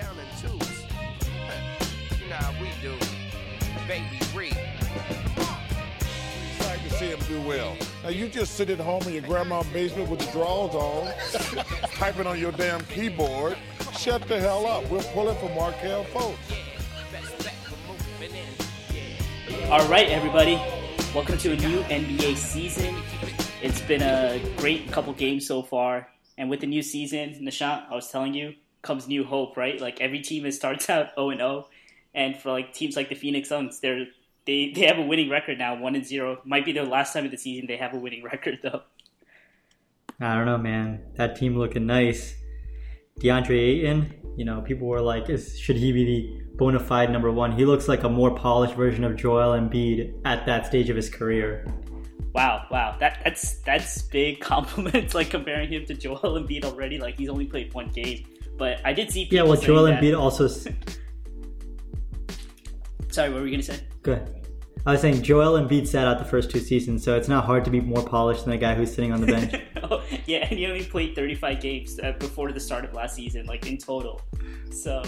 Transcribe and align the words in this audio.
down 0.00 0.16
in 0.18 0.24
twos. 0.40 0.84
you 2.20 2.28
know 2.28 2.36
how 2.36 2.52
we 2.60 2.70
do. 2.80 2.94
Baby 3.86 4.18
Reed. 4.34 4.56
Excited 6.56 6.88
to 6.88 6.94
see 6.94 7.06
him 7.08 7.18
do 7.28 7.46
well. 7.46 7.76
Now 8.02 8.08
you 8.08 8.28
just 8.28 8.54
sit 8.54 8.70
at 8.70 8.78
home 8.78 9.02
in 9.02 9.12
your 9.12 9.22
grandma's 9.22 9.66
basement 9.68 10.08
with 10.08 10.20
the 10.20 10.32
drawers 10.32 10.74
on, 10.74 11.12
typing 11.94 12.26
on 12.26 12.38
your 12.38 12.52
damn 12.52 12.80
keyboard. 12.86 13.58
Shut 13.98 14.22
the 14.22 14.40
hell 14.40 14.66
up. 14.66 14.88
We'll 14.90 15.02
pull 15.02 15.28
it 15.28 15.36
for 15.38 15.50
Markelle 15.54 16.04
Fultz. 16.04 16.36
Best 17.12 17.38
bet 17.44 17.52
for 17.64 17.76
moving 17.86 18.36
in. 18.36 19.58
Yeah. 19.60 19.68
All 19.68 19.86
right, 19.88 20.08
everybody. 20.08 20.56
Welcome 21.14 21.36
to 21.38 21.52
a 21.52 21.56
new 21.56 21.82
NBA 21.82 22.36
season. 22.36 22.94
It's 23.62 23.82
been 23.82 24.02
a 24.02 24.40
great 24.56 24.90
couple 24.92 25.12
games 25.12 25.46
so 25.46 25.62
far. 25.62 26.08
And 26.38 26.48
with 26.48 26.60
the 26.60 26.66
new 26.66 26.80
season, 26.82 27.34
Nishant, 27.42 27.90
I 27.90 27.94
was 27.94 28.08
telling 28.10 28.32
you, 28.32 28.54
comes 28.82 29.08
new 29.08 29.24
hope, 29.24 29.56
right? 29.56 29.80
Like 29.80 30.00
every 30.00 30.20
team 30.20 30.46
it 30.46 30.52
starts 30.52 30.88
out 30.90 31.14
0 31.14 31.30
and 31.30 31.40
0. 31.40 31.68
And 32.14 32.36
for 32.36 32.50
like 32.50 32.72
teams 32.72 32.96
like 32.96 33.08
the 33.08 33.14
Phoenix 33.14 33.48
Suns, 33.48 33.80
they're 33.80 34.06
they, 34.46 34.72
they 34.74 34.86
have 34.86 34.98
a 34.98 35.02
winning 35.02 35.30
record 35.30 35.58
now, 35.58 35.76
1 35.76 35.94
and 35.94 36.06
0. 36.06 36.40
Might 36.44 36.64
be 36.64 36.72
their 36.72 36.86
last 36.86 37.12
time 37.12 37.24
of 37.24 37.30
the 37.30 37.36
season 37.36 37.66
they 37.66 37.76
have 37.76 37.94
a 37.94 37.98
winning 37.98 38.22
record 38.32 38.58
though. 38.62 38.82
I 40.20 40.34
don't 40.34 40.46
know, 40.46 40.58
man. 40.58 41.00
That 41.14 41.36
team 41.36 41.56
looking 41.56 41.86
nice. 41.86 42.34
DeAndre 43.20 43.58
Ayton, 43.58 44.14
you 44.36 44.44
know, 44.44 44.60
people 44.60 44.86
were 44.86 45.00
like, 45.00 45.28
is, 45.28 45.58
should 45.58 45.76
he 45.76 45.92
be 45.92 46.04
the 46.04 46.56
bona 46.56 46.80
fide 46.80 47.10
number 47.10 47.30
one? 47.30 47.52
He 47.52 47.64
looks 47.64 47.88
like 47.88 48.02
a 48.04 48.08
more 48.08 48.34
polished 48.34 48.74
version 48.74 49.04
of 49.04 49.16
Joel 49.16 49.58
Embiid 49.58 50.20
at 50.24 50.46
that 50.46 50.66
stage 50.66 50.90
of 50.90 50.96
his 50.96 51.08
career. 51.08 51.66
Wow, 52.34 52.66
wow. 52.70 52.96
That 53.00 53.20
that's 53.24 53.58
that's 53.60 54.02
big 54.02 54.40
compliments 54.40 55.14
like 55.14 55.30
comparing 55.30 55.70
him 55.70 55.84
to 55.86 55.94
Joel 55.94 56.40
Embiid 56.40 56.64
already 56.64 56.98
like 56.98 57.18
he's 57.18 57.28
only 57.28 57.46
played 57.46 57.72
one 57.74 57.88
game. 57.88 58.24
But 58.60 58.78
I 58.84 58.92
did 58.92 59.10
see 59.10 59.24
people 59.24 59.36
Yeah, 59.38 59.42
well, 59.50 59.58
Joel 59.58 59.84
that- 59.84 60.02
Embiid 60.02 60.20
also. 60.20 60.46
Sorry, 63.08 63.30
what 63.30 63.40
were 63.40 63.46
you 63.46 63.52
going 63.52 63.62
to 63.62 63.66
say? 63.74 63.80
Go 64.02 64.12
ahead. 64.12 64.36
I 64.84 64.92
was 64.92 65.00
saying 65.00 65.22
Joel 65.22 65.58
Embiid 65.58 65.86
sat 65.86 66.06
out 66.06 66.18
the 66.18 66.26
first 66.26 66.50
two 66.50 66.60
seasons, 66.60 67.02
so 67.02 67.16
it's 67.16 67.26
not 67.26 67.46
hard 67.46 67.64
to 67.64 67.70
be 67.70 67.80
more 67.80 68.04
polished 68.04 68.44
than 68.44 68.52
a 68.52 68.58
guy 68.58 68.74
who's 68.74 68.94
sitting 68.94 69.12
on 69.12 69.22
the 69.22 69.26
bench. 69.28 69.54
oh, 69.82 70.02
yeah, 70.26 70.46
and 70.48 70.58
he 70.58 70.66
only 70.66 70.84
played 70.84 71.14
35 71.14 71.58
games 71.60 71.98
uh, 72.02 72.12
before 72.18 72.52
the 72.52 72.60
start 72.60 72.84
of 72.84 72.92
last 72.92 73.14
season, 73.16 73.46
like 73.46 73.66
in 73.66 73.78
total. 73.78 74.20
So, 74.70 75.02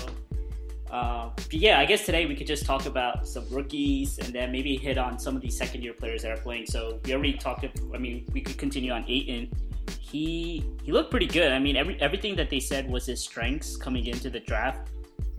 uh, 0.90 1.28
but 1.36 1.52
yeah, 1.52 1.78
I 1.78 1.84
guess 1.84 2.06
today 2.06 2.24
we 2.24 2.34
could 2.34 2.46
just 2.46 2.64
talk 2.64 2.86
about 2.86 3.28
some 3.28 3.46
rookies 3.50 4.18
and 4.18 4.32
then 4.32 4.50
maybe 4.50 4.76
hit 4.78 4.96
on 4.96 5.18
some 5.18 5.36
of 5.36 5.42
these 5.42 5.58
second 5.58 5.82
year 5.82 5.92
players 5.92 6.22
that 6.22 6.30
are 6.32 6.40
playing. 6.40 6.64
So 6.66 7.00
we 7.04 7.12
already 7.12 7.34
talked. 7.34 7.66
I 7.94 7.98
mean, 7.98 8.24
we 8.32 8.40
could 8.40 8.56
continue 8.56 8.92
on 8.92 9.04
Ayton. 9.08 9.50
He 10.12 10.62
he 10.82 10.92
looked 10.92 11.10
pretty 11.10 11.26
good. 11.26 11.52
I 11.52 11.58
mean, 11.58 11.74
every 11.74 11.98
everything 12.02 12.36
that 12.36 12.50
they 12.50 12.60
said 12.60 12.90
was 12.90 13.06
his 13.06 13.24
strengths 13.24 13.76
coming 13.76 14.06
into 14.06 14.28
the 14.28 14.40
draft. 14.40 14.90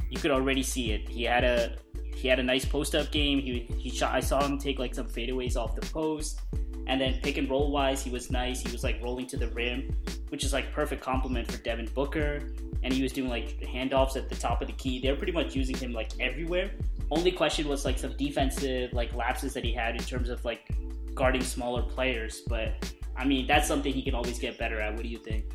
You 0.10 0.18
could 0.18 0.32
already 0.32 0.64
see 0.64 0.92
it. 0.92 1.08
He 1.08 1.24
had 1.24 1.44
a 1.44 1.78
he 2.16 2.28
had 2.28 2.40
a 2.40 2.44
nice 2.44 2.66
post 2.66 2.96
up 2.96 3.12
game. 3.12 3.40
He 3.40 3.70
he 3.78 3.90
shot. 3.92 4.16
I 4.16 4.20
saw 4.20 4.44
him 4.44 4.58
take 4.58 4.80
like 4.80 4.96
some 4.96 5.08
fadeaways 5.08 5.56
off 5.56 5.76
the 5.76 5.86
post. 5.94 6.40
And 6.86 7.00
then 7.00 7.20
pick 7.22 7.38
and 7.38 7.50
roll 7.50 7.72
wise, 7.72 8.04
he 8.04 8.10
was 8.10 8.30
nice. 8.30 8.62
He 8.62 8.70
was 8.72 8.84
like 8.84 9.02
rolling 9.02 9.26
to 9.28 9.38
the 9.38 9.48
rim, 9.50 9.96
which 10.30 10.44
is 10.44 10.52
like 10.52 10.74
perfect 10.74 11.02
compliment 11.02 11.50
for 11.50 11.58
Devin 11.60 11.90
Booker. 11.94 12.50
And 12.84 12.92
he 12.92 13.02
was 13.02 13.14
doing 13.14 13.30
like 13.30 13.58
handoffs 13.62 14.18
at 14.18 14.28
the 14.28 14.36
top 14.36 14.62
of 14.62 14.68
the 14.68 14.74
key. 14.74 15.00
They're 15.00 15.16
pretty 15.16 15.32
much 15.32 15.56
using 15.56 15.78
him 15.78 15.94
like 15.94 16.12
everywhere. 16.20 16.72
Only 17.10 17.32
question 17.32 17.70
was 17.70 17.86
like 17.86 17.98
some 17.98 18.18
defensive 18.18 18.92
like 18.92 19.14
lapses 19.14 19.54
that 19.54 19.64
he 19.64 19.72
had 19.72 19.96
in 19.96 20.04
terms 20.04 20.30
of 20.30 20.44
like 20.44 20.68
guarding 21.14 21.44
smaller 21.44 21.84
players. 21.84 22.42
But 22.48 22.74
I 23.16 23.26
mean, 23.26 23.48
that's 23.48 23.68
something 23.68 23.94
he 23.94 24.02
can 24.02 24.16
always 24.16 24.40
get 24.40 24.58
better 24.58 24.80
at. 24.82 24.94
What 24.94 25.04
do 25.04 25.10
you 25.10 25.20
think? 25.20 25.46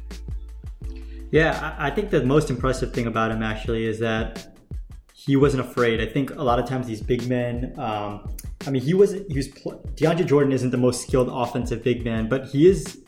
Yeah, 1.31 1.77
I 1.79 1.91
think 1.91 2.11
the 2.11 2.25
most 2.25 2.49
impressive 2.49 2.93
thing 2.95 3.07
about 3.07 3.31
him 3.31 3.43
actually 3.43 3.87
is 3.87 3.99
that 3.99 4.55
he 5.15 5.37
wasn't 5.37 5.61
afraid. 5.61 6.01
I 6.01 6.07
think 6.07 6.31
a 6.37 6.43
lot 6.43 6.59
of 6.59 6.67
times 6.67 6.87
these 6.87 7.03
big 7.03 7.29
men, 7.29 7.75
um, 7.79 8.35
I 8.67 8.71
mean, 8.71 8.83
he 8.83 8.95
wasn't. 8.95 9.31
He 9.31 9.37
was 9.37 9.49
DeAndre 9.49 10.27
Jordan 10.27 10.53
isn't 10.53 10.71
the 10.71 10.79
most 10.79 11.03
skilled 11.03 11.29
offensive 11.31 11.83
big 11.83 12.05
man, 12.05 12.29
but 12.29 12.47
he 12.47 12.69
is 12.69 13.05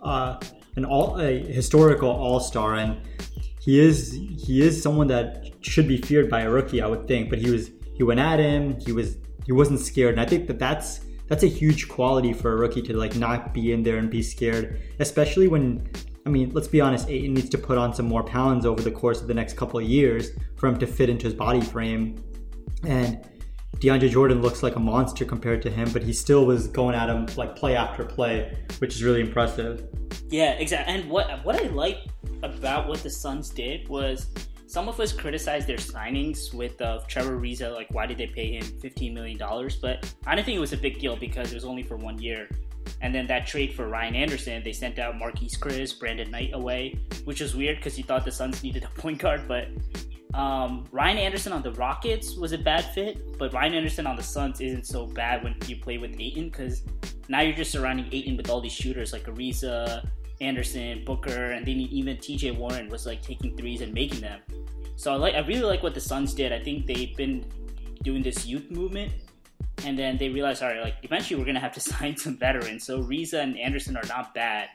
uh, 0.00 0.38
an 0.76 0.84
all 0.84 1.20
a 1.20 1.40
historical 1.40 2.10
all 2.10 2.38
star, 2.38 2.74
and 2.74 3.00
he 3.60 3.80
is 3.80 4.12
he 4.12 4.62
is 4.62 4.80
someone 4.80 5.08
that 5.08 5.50
should 5.62 5.88
be 5.88 5.96
feared 5.96 6.30
by 6.30 6.42
a 6.42 6.50
rookie, 6.50 6.80
I 6.80 6.86
would 6.86 7.08
think. 7.08 7.28
But 7.28 7.38
he 7.40 7.50
was 7.50 7.70
he 7.94 8.02
went 8.04 8.20
at 8.20 8.38
him. 8.38 8.78
He 8.80 8.92
was 8.92 9.16
he 9.44 9.52
wasn't 9.52 9.80
scared, 9.80 10.12
and 10.12 10.20
I 10.20 10.26
think 10.26 10.46
that 10.46 10.58
that's 10.58 11.00
that's 11.32 11.44
a 11.44 11.48
huge 11.48 11.88
quality 11.88 12.34
for 12.34 12.52
a 12.52 12.56
rookie 12.56 12.82
to 12.82 12.94
like 12.94 13.16
not 13.16 13.54
be 13.54 13.72
in 13.72 13.82
there 13.82 13.96
and 13.96 14.10
be 14.10 14.22
scared, 14.22 14.82
especially 15.00 15.48
when. 15.48 15.88
I 16.26 16.28
mean, 16.28 16.50
let's 16.50 16.68
be 16.68 16.78
honest. 16.78 17.08
Ayton 17.08 17.32
needs 17.32 17.48
to 17.48 17.58
put 17.58 17.78
on 17.78 17.94
some 17.94 18.04
more 18.04 18.22
pounds 18.22 18.66
over 18.66 18.82
the 18.82 18.90
course 18.90 19.22
of 19.22 19.28
the 19.28 19.34
next 19.34 19.56
couple 19.56 19.80
of 19.80 19.86
years 19.86 20.32
for 20.56 20.68
him 20.68 20.78
to 20.78 20.86
fit 20.86 21.08
into 21.08 21.24
his 21.24 21.32
body 21.32 21.62
frame. 21.62 22.22
And 22.86 23.26
DeAndre 23.78 24.10
Jordan 24.10 24.42
looks 24.42 24.62
like 24.62 24.76
a 24.76 24.78
monster 24.78 25.24
compared 25.24 25.62
to 25.62 25.70
him, 25.70 25.90
but 25.90 26.02
he 26.02 26.12
still 26.12 26.44
was 26.44 26.66
going 26.66 26.94
at 26.94 27.08
him 27.08 27.26
like 27.34 27.56
play 27.56 27.76
after 27.76 28.04
play, 28.04 28.54
which 28.78 28.94
is 28.94 29.02
really 29.02 29.22
impressive. 29.22 29.88
Yeah, 30.28 30.52
exactly. 30.52 30.94
And 30.94 31.08
what 31.08 31.42
what 31.46 31.56
I 31.56 31.68
like 31.68 32.00
about 32.42 32.88
what 32.88 33.02
the 33.02 33.10
Suns 33.10 33.48
did 33.48 33.88
was 33.88 34.26
some 34.72 34.88
of 34.88 34.98
us 35.00 35.12
criticized 35.12 35.66
their 35.66 35.76
signings 35.76 36.54
with 36.54 36.80
uh, 36.80 37.00
Trevor 37.06 37.38
Ariza, 37.38 37.74
like 37.74 37.88
why 37.90 38.06
did 38.06 38.16
they 38.16 38.26
pay 38.26 38.52
him 38.56 38.64
fifteen 38.80 39.12
million 39.12 39.36
dollars? 39.36 39.76
But 39.76 40.10
I 40.26 40.34
didn't 40.34 40.46
think 40.46 40.56
it 40.56 40.60
was 40.60 40.72
a 40.72 40.78
big 40.78 40.98
deal 40.98 41.14
because 41.14 41.52
it 41.52 41.54
was 41.54 41.66
only 41.66 41.82
for 41.82 41.98
one 41.98 42.18
year. 42.18 42.48
And 43.02 43.14
then 43.14 43.26
that 43.26 43.46
trade 43.46 43.74
for 43.74 43.88
Ryan 43.88 44.14
Anderson, 44.14 44.62
they 44.62 44.72
sent 44.72 44.98
out 44.98 45.16
Marquese 45.16 45.58
Chriss, 45.58 46.00
Brandon 46.00 46.30
Knight 46.30 46.54
away, 46.54 46.98
which 47.24 47.42
was 47.42 47.54
weird 47.54 47.76
because 47.76 47.98
you 47.98 48.04
thought 48.04 48.24
the 48.24 48.32
Suns 48.32 48.62
needed 48.62 48.82
a 48.84 48.88
point 49.00 49.18
guard. 49.18 49.42
But 49.46 49.68
um, 50.32 50.86
Ryan 50.90 51.18
Anderson 51.18 51.52
on 51.52 51.62
the 51.62 51.72
Rockets 51.72 52.36
was 52.36 52.52
a 52.52 52.58
bad 52.58 52.86
fit, 52.94 53.38
but 53.38 53.52
Ryan 53.52 53.74
Anderson 53.74 54.06
on 54.06 54.16
the 54.16 54.22
Suns 54.22 54.62
isn't 54.62 54.86
so 54.86 55.04
bad 55.06 55.44
when 55.44 55.54
you 55.66 55.76
play 55.76 55.98
with 55.98 56.18
Ayton 56.18 56.48
because 56.48 56.82
now 57.28 57.42
you're 57.42 57.54
just 57.54 57.72
surrounding 57.72 58.08
Ayton 58.10 58.38
with 58.38 58.48
all 58.48 58.62
these 58.62 58.72
shooters 58.72 59.12
like 59.12 59.24
Ariza, 59.24 60.08
Anderson, 60.40 61.04
Booker, 61.04 61.52
and 61.52 61.66
then 61.66 61.76
even 61.76 62.16
TJ 62.16 62.56
Warren 62.56 62.88
was 62.88 63.06
like 63.06 63.22
taking 63.22 63.56
threes 63.56 63.80
and 63.80 63.92
making 63.92 64.20
them. 64.20 64.40
So 64.96 65.12
I 65.12 65.16
like 65.16 65.34
I 65.34 65.40
really 65.40 65.62
like 65.62 65.82
what 65.82 65.94
the 65.94 66.00
Suns 66.00 66.34
did. 66.34 66.52
I 66.52 66.60
think 66.60 66.86
they've 66.86 67.16
been 67.16 67.44
doing 68.02 68.22
this 68.22 68.46
youth 68.46 68.70
movement, 68.70 69.12
and 69.84 69.98
then 69.98 70.16
they 70.16 70.28
realized, 70.28 70.62
all 70.62 70.68
right, 70.68 70.82
like 70.82 70.96
eventually 71.02 71.38
we're 71.38 71.46
gonna 71.46 71.60
have 71.60 71.72
to 71.74 71.80
sign 71.92 72.16
some 72.16 72.36
veterans. 72.36 72.84
So 72.84 73.02
Ariza 73.02 73.42
and 73.42 73.58
Anderson 73.58 73.96
are 73.96 74.06
not 74.08 74.34
bad, 74.34 74.68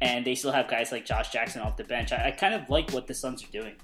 and 0.00 0.24
they 0.24 0.34
still 0.34 0.52
have 0.52 0.68
guys 0.68 0.92
like 0.92 1.04
Josh 1.04 1.30
Jackson 1.30 1.62
off 1.62 1.76
the 1.76 1.84
bench. 1.84 2.12
I, 2.12 2.28
I 2.28 2.30
kind 2.30 2.54
of 2.54 2.68
like 2.68 2.90
what 2.90 3.06
the 3.06 3.14
Suns 3.14 3.44
are 3.44 3.52
doing. 3.52 3.74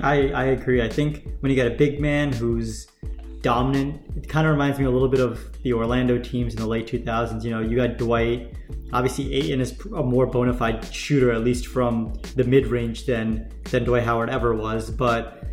I, 0.00 0.28
I 0.32 0.44
agree. 0.46 0.82
I 0.82 0.88
think 0.88 1.26
when 1.40 1.50
you 1.50 1.56
get 1.56 1.66
a 1.66 1.74
big 1.74 2.00
man 2.00 2.30
who's 2.32 2.86
dominant, 3.46 4.02
it 4.16 4.28
kind 4.28 4.44
of 4.44 4.50
reminds 4.50 4.76
me 4.76 4.86
a 4.86 4.90
little 4.90 5.06
bit 5.08 5.20
of 5.20 5.62
the 5.62 5.72
Orlando 5.72 6.18
teams 6.18 6.52
in 6.52 6.60
the 6.60 6.66
late 6.66 6.88
2000s. 6.88 7.44
You 7.44 7.50
know, 7.52 7.60
you 7.60 7.76
got 7.76 7.96
Dwight. 7.96 8.52
Obviously, 8.92 9.32
Ayton 9.34 9.60
is 9.60 9.78
a 9.94 10.02
more 10.02 10.26
bona 10.26 10.52
fide 10.52 10.84
shooter, 10.92 11.30
at 11.30 11.44
least 11.44 11.68
from 11.68 12.12
the 12.34 12.42
mid 12.42 12.66
range, 12.66 13.06
than 13.06 13.48
than 13.70 13.84
Dwight 13.84 14.02
Howard 14.02 14.30
ever 14.30 14.52
was. 14.52 14.90
But 14.90 15.44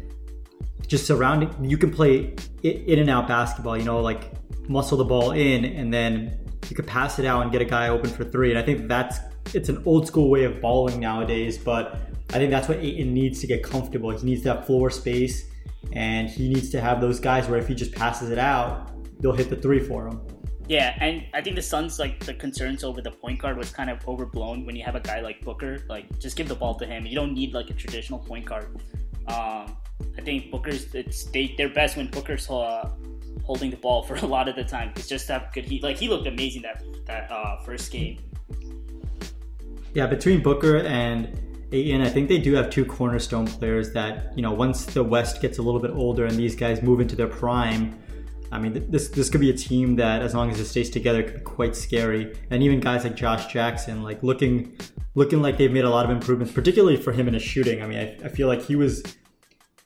just 0.88 1.06
surrounding, 1.06 1.54
you 1.64 1.78
can 1.78 1.92
play 1.92 2.34
in 2.64 2.98
and 2.98 3.12
out 3.12 3.28
basketball. 3.28 3.78
You 3.78 3.84
know, 3.84 4.02
like 4.02 4.32
muscle 4.68 4.98
the 4.98 5.06
ball 5.06 5.30
in, 5.32 5.64
and 5.64 5.94
then 5.94 6.36
you 6.72 6.76
could 6.76 6.88
pass 6.88 7.20
it 7.20 7.26
out 7.26 7.44
and 7.44 7.52
get 7.52 7.62
a 7.62 7.66
guy 7.66 7.90
open 7.90 8.10
for 8.10 8.24
three. 8.24 8.50
And 8.50 8.58
I 8.58 8.64
think 8.64 8.88
that's 8.88 9.20
it's 9.54 9.70
an 9.70 9.84
old 9.86 10.08
school 10.08 10.32
way 10.32 10.46
of 10.46 10.60
balling 10.62 11.00
nowadays, 11.00 11.60
but 11.60 12.02
I 12.32 12.40
think 12.40 12.50
that's 12.50 12.68
what 12.68 12.80
Ayton 12.80 13.14
needs 13.14 13.40
to 13.42 13.48
get 13.48 13.62
comfortable. 13.62 14.10
He 14.10 14.26
needs 14.26 14.42
that 14.44 14.66
floor 14.66 14.90
space, 14.90 15.46
and 15.94 16.30
he 16.30 16.50
needs 16.50 16.70
to 16.72 16.82
have 16.82 17.02
those 17.02 17.20
guys 17.20 17.48
where 17.48 17.60
if 17.60 17.68
he 17.68 17.76
just 17.76 17.94
passes 17.94 18.30
it 18.30 18.40
out, 18.40 18.92
they'll 19.22 19.34
hit 19.34 19.50
the 19.50 19.56
three 19.56 19.80
for 19.80 20.08
him. 20.08 20.22
Yeah, 20.68 20.96
and 21.02 21.26
I 21.34 21.42
think 21.42 21.56
the 21.56 21.62
Suns 21.62 22.00
like 22.00 22.20
the 22.20 22.34
concerns 22.34 22.84
over 22.84 23.02
the 23.02 23.12
point 23.12 23.40
guard 23.40 23.58
was 23.58 23.70
kind 23.70 23.90
of 23.90 24.08
overblown 24.08 24.66
when 24.66 24.76
you 24.76 24.84
have 24.84 24.96
a 24.96 25.00
guy 25.00 25.20
like 25.20 25.42
Booker. 25.42 25.84
Like, 25.90 26.20
just 26.20 26.38
give 26.38 26.48
the 26.48 26.56
ball 26.56 26.76
to 26.76 26.86
him. 26.86 27.06
You 27.06 27.16
don't 27.16 27.34
need 27.34 27.54
like 27.54 27.70
a 27.70 27.74
traditional 27.74 28.20
point 28.20 28.46
guard. 28.46 28.68
Um, 29.28 29.76
I 30.18 30.22
think 30.24 30.52
Booker's 30.52 30.94
it's 30.96 31.26
they 31.26 31.54
they're 31.58 31.70
best 31.70 31.98
when 31.98 32.08
Booker's 32.08 32.50
uh, 32.50 32.92
holding 33.44 33.72
the 33.72 33.78
ball 33.78 34.04
for 34.04 34.16
a 34.24 34.26
lot 34.26 34.48
of 34.48 34.56
the 34.56 34.64
time. 34.64 34.94
It's 34.96 35.08
just 35.08 35.28
that 35.28 35.54
good. 35.54 35.66
He 35.66 35.82
like 35.82 35.98
he 35.98 36.08
looked 36.08 36.28
amazing 36.28 36.62
that 36.62 36.84
that 37.06 37.30
uh, 37.30 37.62
first 37.64 37.92
game. 37.92 38.20
Yeah, 39.94 40.08
between 40.08 40.42
Booker 40.42 40.78
and 40.78 41.40
Ayton, 41.74 42.02
I 42.02 42.10
think 42.10 42.30
they 42.30 42.38
do 42.38 42.54
have 42.54 42.70
two 42.70 42.86
cornerstone 42.86 43.48
players 43.48 43.92
that, 43.94 44.32
you 44.36 44.44
know, 44.44 44.52
once 44.52 44.86
the 44.86 45.04
West 45.04 45.42
gets 45.42 45.58
a 45.58 45.62
little 45.64 45.80
bit 45.80 45.92
older 45.92 46.26
and 46.26 46.38
these 46.38 46.56
guys 46.56 46.84
move 46.84 47.02
into 47.02 47.16
their 47.16 47.28
prime, 47.28 48.00
I 48.52 48.60
mean, 48.60 48.86
this 48.92 49.10
this 49.10 49.30
could 49.32 49.42
be 49.42 49.50
a 49.50 49.58
team 49.58 49.96
that, 49.96 50.22
as 50.22 50.36
long 50.36 50.52
as 50.52 50.60
it 50.60 50.66
stays 50.66 50.92
together, 50.92 51.24
could 51.24 51.34
be 51.34 51.42
quite 51.42 51.76
scary. 51.76 52.38
And 52.52 52.62
even 52.62 52.80
guys 52.80 53.04
like 53.04 53.16
Josh 53.16 53.52
Jackson, 53.52 54.04
like 54.04 54.22
looking 54.22 54.78
looking 55.16 55.42
like 55.42 55.58
they've 55.58 55.72
made 55.72 55.86
a 55.86 55.90
lot 55.90 56.06
of 56.06 56.12
improvements, 56.12 56.54
particularly 56.54 56.96
for 56.96 57.12
him 57.12 57.28
in 57.28 57.34
his 57.34 57.42
shooting. 57.42 57.82
I 57.82 57.88
mean, 57.88 57.98
I, 57.98 58.26
I 58.26 58.30
feel 58.30 58.48
like 58.48 58.62
he 58.62 58.76
was 58.76 59.02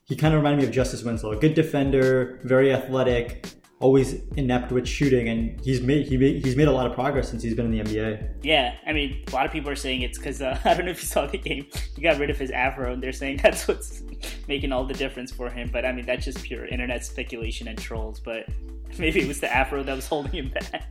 he 0.03 0.17
kind 0.17 0.33
of 0.33 0.41
reminded 0.41 0.63
me 0.63 0.67
of 0.67 0.73
Justise 0.73 1.03
Winslow, 1.03 1.31
a 1.31 1.37
good 1.37 1.53
defender, 1.53 2.41
very 2.43 2.73
athletic, 2.73 3.47
always 3.79 4.21
inept 4.35 4.71
with 4.71 4.87
shooting, 4.87 5.29
and 5.29 5.59
he's 5.61 5.81
made 5.81 6.07
he 6.07 6.17
made, 6.17 6.43
he's 6.43 6.55
made 6.55 6.67
a 6.67 6.71
lot 6.71 6.87
of 6.87 6.93
progress 6.93 7.29
since 7.29 7.43
he's 7.43 7.53
been 7.53 7.65
in 7.65 7.71
the 7.71 7.79
NBA. 7.79 8.29
Yeah, 8.43 8.75
I 8.85 8.93
mean, 8.93 9.23
a 9.27 9.31
lot 9.31 9.45
of 9.45 9.51
people 9.51 9.69
are 9.69 9.75
saying 9.75 10.01
it's 10.01 10.17
because 10.17 10.41
uh, 10.41 10.59
I 10.65 10.73
don't 10.73 10.85
know 10.85 10.91
if 10.91 11.01
you 11.01 11.07
saw 11.07 11.27
the 11.27 11.37
game. 11.37 11.67
He 11.95 12.01
got 12.01 12.17
rid 12.17 12.29
of 12.29 12.37
his 12.37 12.51
afro, 12.51 12.93
and 12.93 13.01
they're 13.01 13.11
saying 13.11 13.37
that's 13.43 13.67
what's 13.67 14.03
making 14.47 14.71
all 14.71 14.85
the 14.85 14.93
difference 14.93 15.31
for 15.31 15.49
him. 15.49 15.69
But 15.71 15.85
I 15.85 15.91
mean, 15.91 16.05
that's 16.05 16.25
just 16.25 16.43
pure 16.43 16.65
internet 16.65 17.05
speculation 17.05 17.67
and 17.67 17.77
trolls. 17.77 18.19
But 18.19 18.47
maybe 18.97 19.21
it 19.21 19.27
was 19.27 19.39
the 19.39 19.53
afro 19.53 19.83
that 19.83 19.95
was 19.95 20.07
holding 20.07 20.31
him 20.31 20.49
back. 20.49 20.89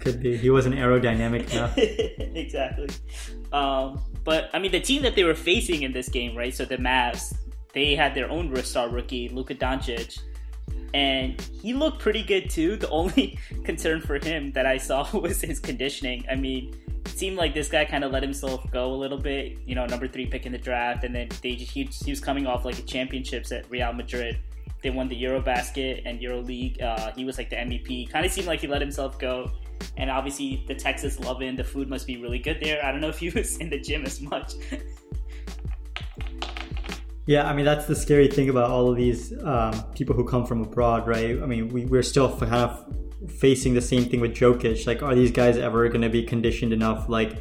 Could 0.00 0.22
be. 0.22 0.36
He 0.36 0.50
wasn't 0.50 0.76
aerodynamic 0.76 1.52
enough. 1.52 1.76
exactly. 1.76 2.88
Um, 3.52 4.00
but 4.24 4.48
I 4.52 4.58
mean, 4.58 4.72
the 4.72 4.80
team 4.80 5.02
that 5.02 5.14
they 5.14 5.24
were 5.24 5.34
facing 5.34 5.82
in 5.82 5.92
this 5.92 6.08
game, 6.08 6.36
right? 6.36 6.54
So 6.54 6.64
the 6.64 6.76
Mavs, 6.76 7.36
they 7.74 7.94
had 7.94 8.14
their 8.14 8.30
own 8.30 8.54
star 8.62 8.88
rookie, 8.88 9.28
Luka 9.28 9.54
Doncic, 9.54 10.20
and 10.94 11.40
he 11.40 11.72
looked 11.72 12.00
pretty 12.00 12.22
good 12.22 12.50
too. 12.50 12.76
The 12.76 12.88
only 12.90 13.38
concern 13.64 14.00
for 14.00 14.18
him 14.18 14.52
that 14.52 14.66
I 14.66 14.76
saw 14.76 15.08
was 15.18 15.40
his 15.40 15.60
conditioning. 15.60 16.24
I 16.30 16.34
mean, 16.36 16.74
it 17.04 17.08
seemed 17.08 17.36
like 17.36 17.54
this 17.54 17.68
guy 17.68 17.84
kind 17.84 18.04
of 18.04 18.12
let 18.12 18.22
himself 18.22 18.68
go 18.70 18.92
a 18.92 18.96
little 18.96 19.18
bit. 19.18 19.58
You 19.66 19.74
know, 19.74 19.86
number 19.86 20.08
three 20.08 20.26
pick 20.26 20.46
in 20.46 20.52
the 20.52 20.58
draft, 20.58 21.04
and 21.04 21.14
then 21.14 21.28
they 21.42 21.52
he, 21.52 21.84
he 21.84 22.10
was 22.10 22.20
coming 22.20 22.46
off 22.46 22.64
like 22.64 22.78
a 22.78 22.82
championships 22.82 23.52
at 23.52 23.70
Real 23.70 23.92
Madrid. 23.92 24.38
They 24.82 24.90
won 24.90 25.08
the 25.08 25.22
Eurobasket 25.22 26.02
and 26.06 26.20
EuroLeague. 26.20 26.82
Uh, 26.82 27.12
he 27.14 27.24
was 27.24 27.36
like 27.36 27.50
the 27.50 27.56
MVP. 27.56 28.10
Kind 28.10 28.24
of 28.24 28.32
seemed 28.32 28.46
like 28.46 28.60
he 28.60 28.66
let 28.66 28.80
himself 28.80 29.18
go 29.18 29.50
and 29.96 30.10
obviously 30.10 30.64
the 30.66 30.74
Texas 30.74 31.18
loving 31.20 31.56
the 31.56 31.64
food 31.64 31.88
must 31.88 32.06
be 32.06 32.16
really 32.16 32.38
good 32.38 32.58
there. 32.60 32.84
I 32.84 32.90
don't 32.90 33.00
know 33.00 33.08
if 33.08 33.18
he 33.18 33.30
was 33.34 33.56
in 33.58 33.70
the 33.70 33.78
gym 33.78 34.04
as 34.04 34.20
much. 34.20 34.54
Yeah, 37.26 37.48
I 37.48 37.52
mean 37.52 37.64
that's 37.64 37.86
the 37.86 37.94
scary 37.94 38.28
thing 38.28 38.48
about 38.48 38.70
all 38.70 38.90
of 38.90 38.96
these 38.96 39.32
um, 39.42 39.84
people 39.94 40.14
who 40.16 40.24
come 40.24 40.46
from 40.46 40.62
abroad, 40.62 41.06
right? 41.06 41.40
I 41.40 41.46
mean, 41.46 41.68
we, 41.68 41.84
we're 41.84 42.02
still 42.02 42.36
kind 42.36 42.54
of 42.54 42.96
facing 43.38 43.74
the 43.74 43.80
same 43.82 44.04
thing 44.06 44.20
with 44.20 44.34
Jokic. 44.34 44.86
Like, 44.86 45.02
are 45.02 45.14
these 45.14 45.30
guys 45.30 45.56
ever 45.56 45.88
going 45.88 46.00
to 46.02 46.08
be 46.08 46.22
conditioned 46.22 46.72
enough, 46.72 47.08
like, 47.08 47.36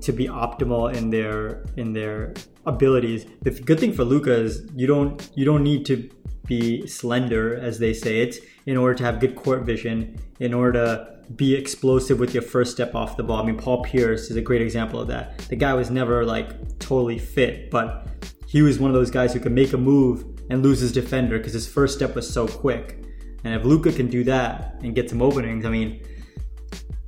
to 0.00 0.12
be 0.12 0.26
optimal 0.26 0.94
in 0.94 1.10
their 1.10 1.64
in 1.76 1.92
their 1.92 2.34
abilities? 2.66 3.26
The 3.42 3.50
good 3.50 3.78
thing 3.80 3.92
for 3.92 4.04
Luka 4.04 4.32
is 4.32 4.66
you 4.74 4.86
don't 4.86 5.30
you 5.34 5.44
don't 5.44 5.62
need 5.62 5.86
to 5.86 6.10
be 6.46 6.86
slender, 6.86 7.54
as 7.54 7.78
they 7.78 7.94
say 7.94 8.22
it, 8.22 8.38
in 8.66 8.76
order 8.76 8.94
to 8.94 9.04
have 9.04 9.20
good 9.20 9.36
court 9.36 9.62
vision, 9.62 10.18
in 10.40 10.52
order 10.52 10.72
to 10.72 11.20
be 11.36 11.54
explosive 11.54 12.18
with 12.18 12.34
your 12.34 12.42
first 12.42 12.72
step 12.72 12.94
off 12.96 13.16
the 13.16 13.22
ball. 13.22 13.40
I 13.40 13.46
mean, 13.46 13.56
Paul 13.56 13.84
Pierce 13.84 14.30
is 14.30 14.36
a 14.36 14.42
great 14.42 14.60
example 14.60 15.00
of 15.00 15.06
that. 15.08 15.38
The 15.48 15.54
guy 15.54 15.74
was 15.74 15.90
never 15.90 16.24
like 16.24 16.78
totally 16.80 17.18
fit, 17.18 17.70
but 17.70 18.08
he 18.50 18.62
was 18.62 18.80
one 18.80 18.90
of 18.90 18.96
those 18.96 19.12
guys 19.12 19.32
who 19.32 19.38
could 19.38 19.52
make 19.52 19.72
a 19.74 19.76
move 19.76 20.24
and 20.50 20.60
lose 20.60 20.80
his 20.80 20.90
defender 20.90 21.38
because 21.38 21.52
his 21.52 21.68
first 21.68 21.96
step 21.96 22.16
was 22.16 22.28
so 22.28 22.48
quick. 22.48 22.98
And 23.44 23.54
if 23.54 23.64
Luka 23.64 23.92
can 23.92 24.08
do 24.08 24.24
that 24.24 24.74
and 24.82 24.92
get 24.92 25.08
some 25.08 25.22
openings, 25.22 25.64
I 25.64 25.70
mean, 25.70 26.02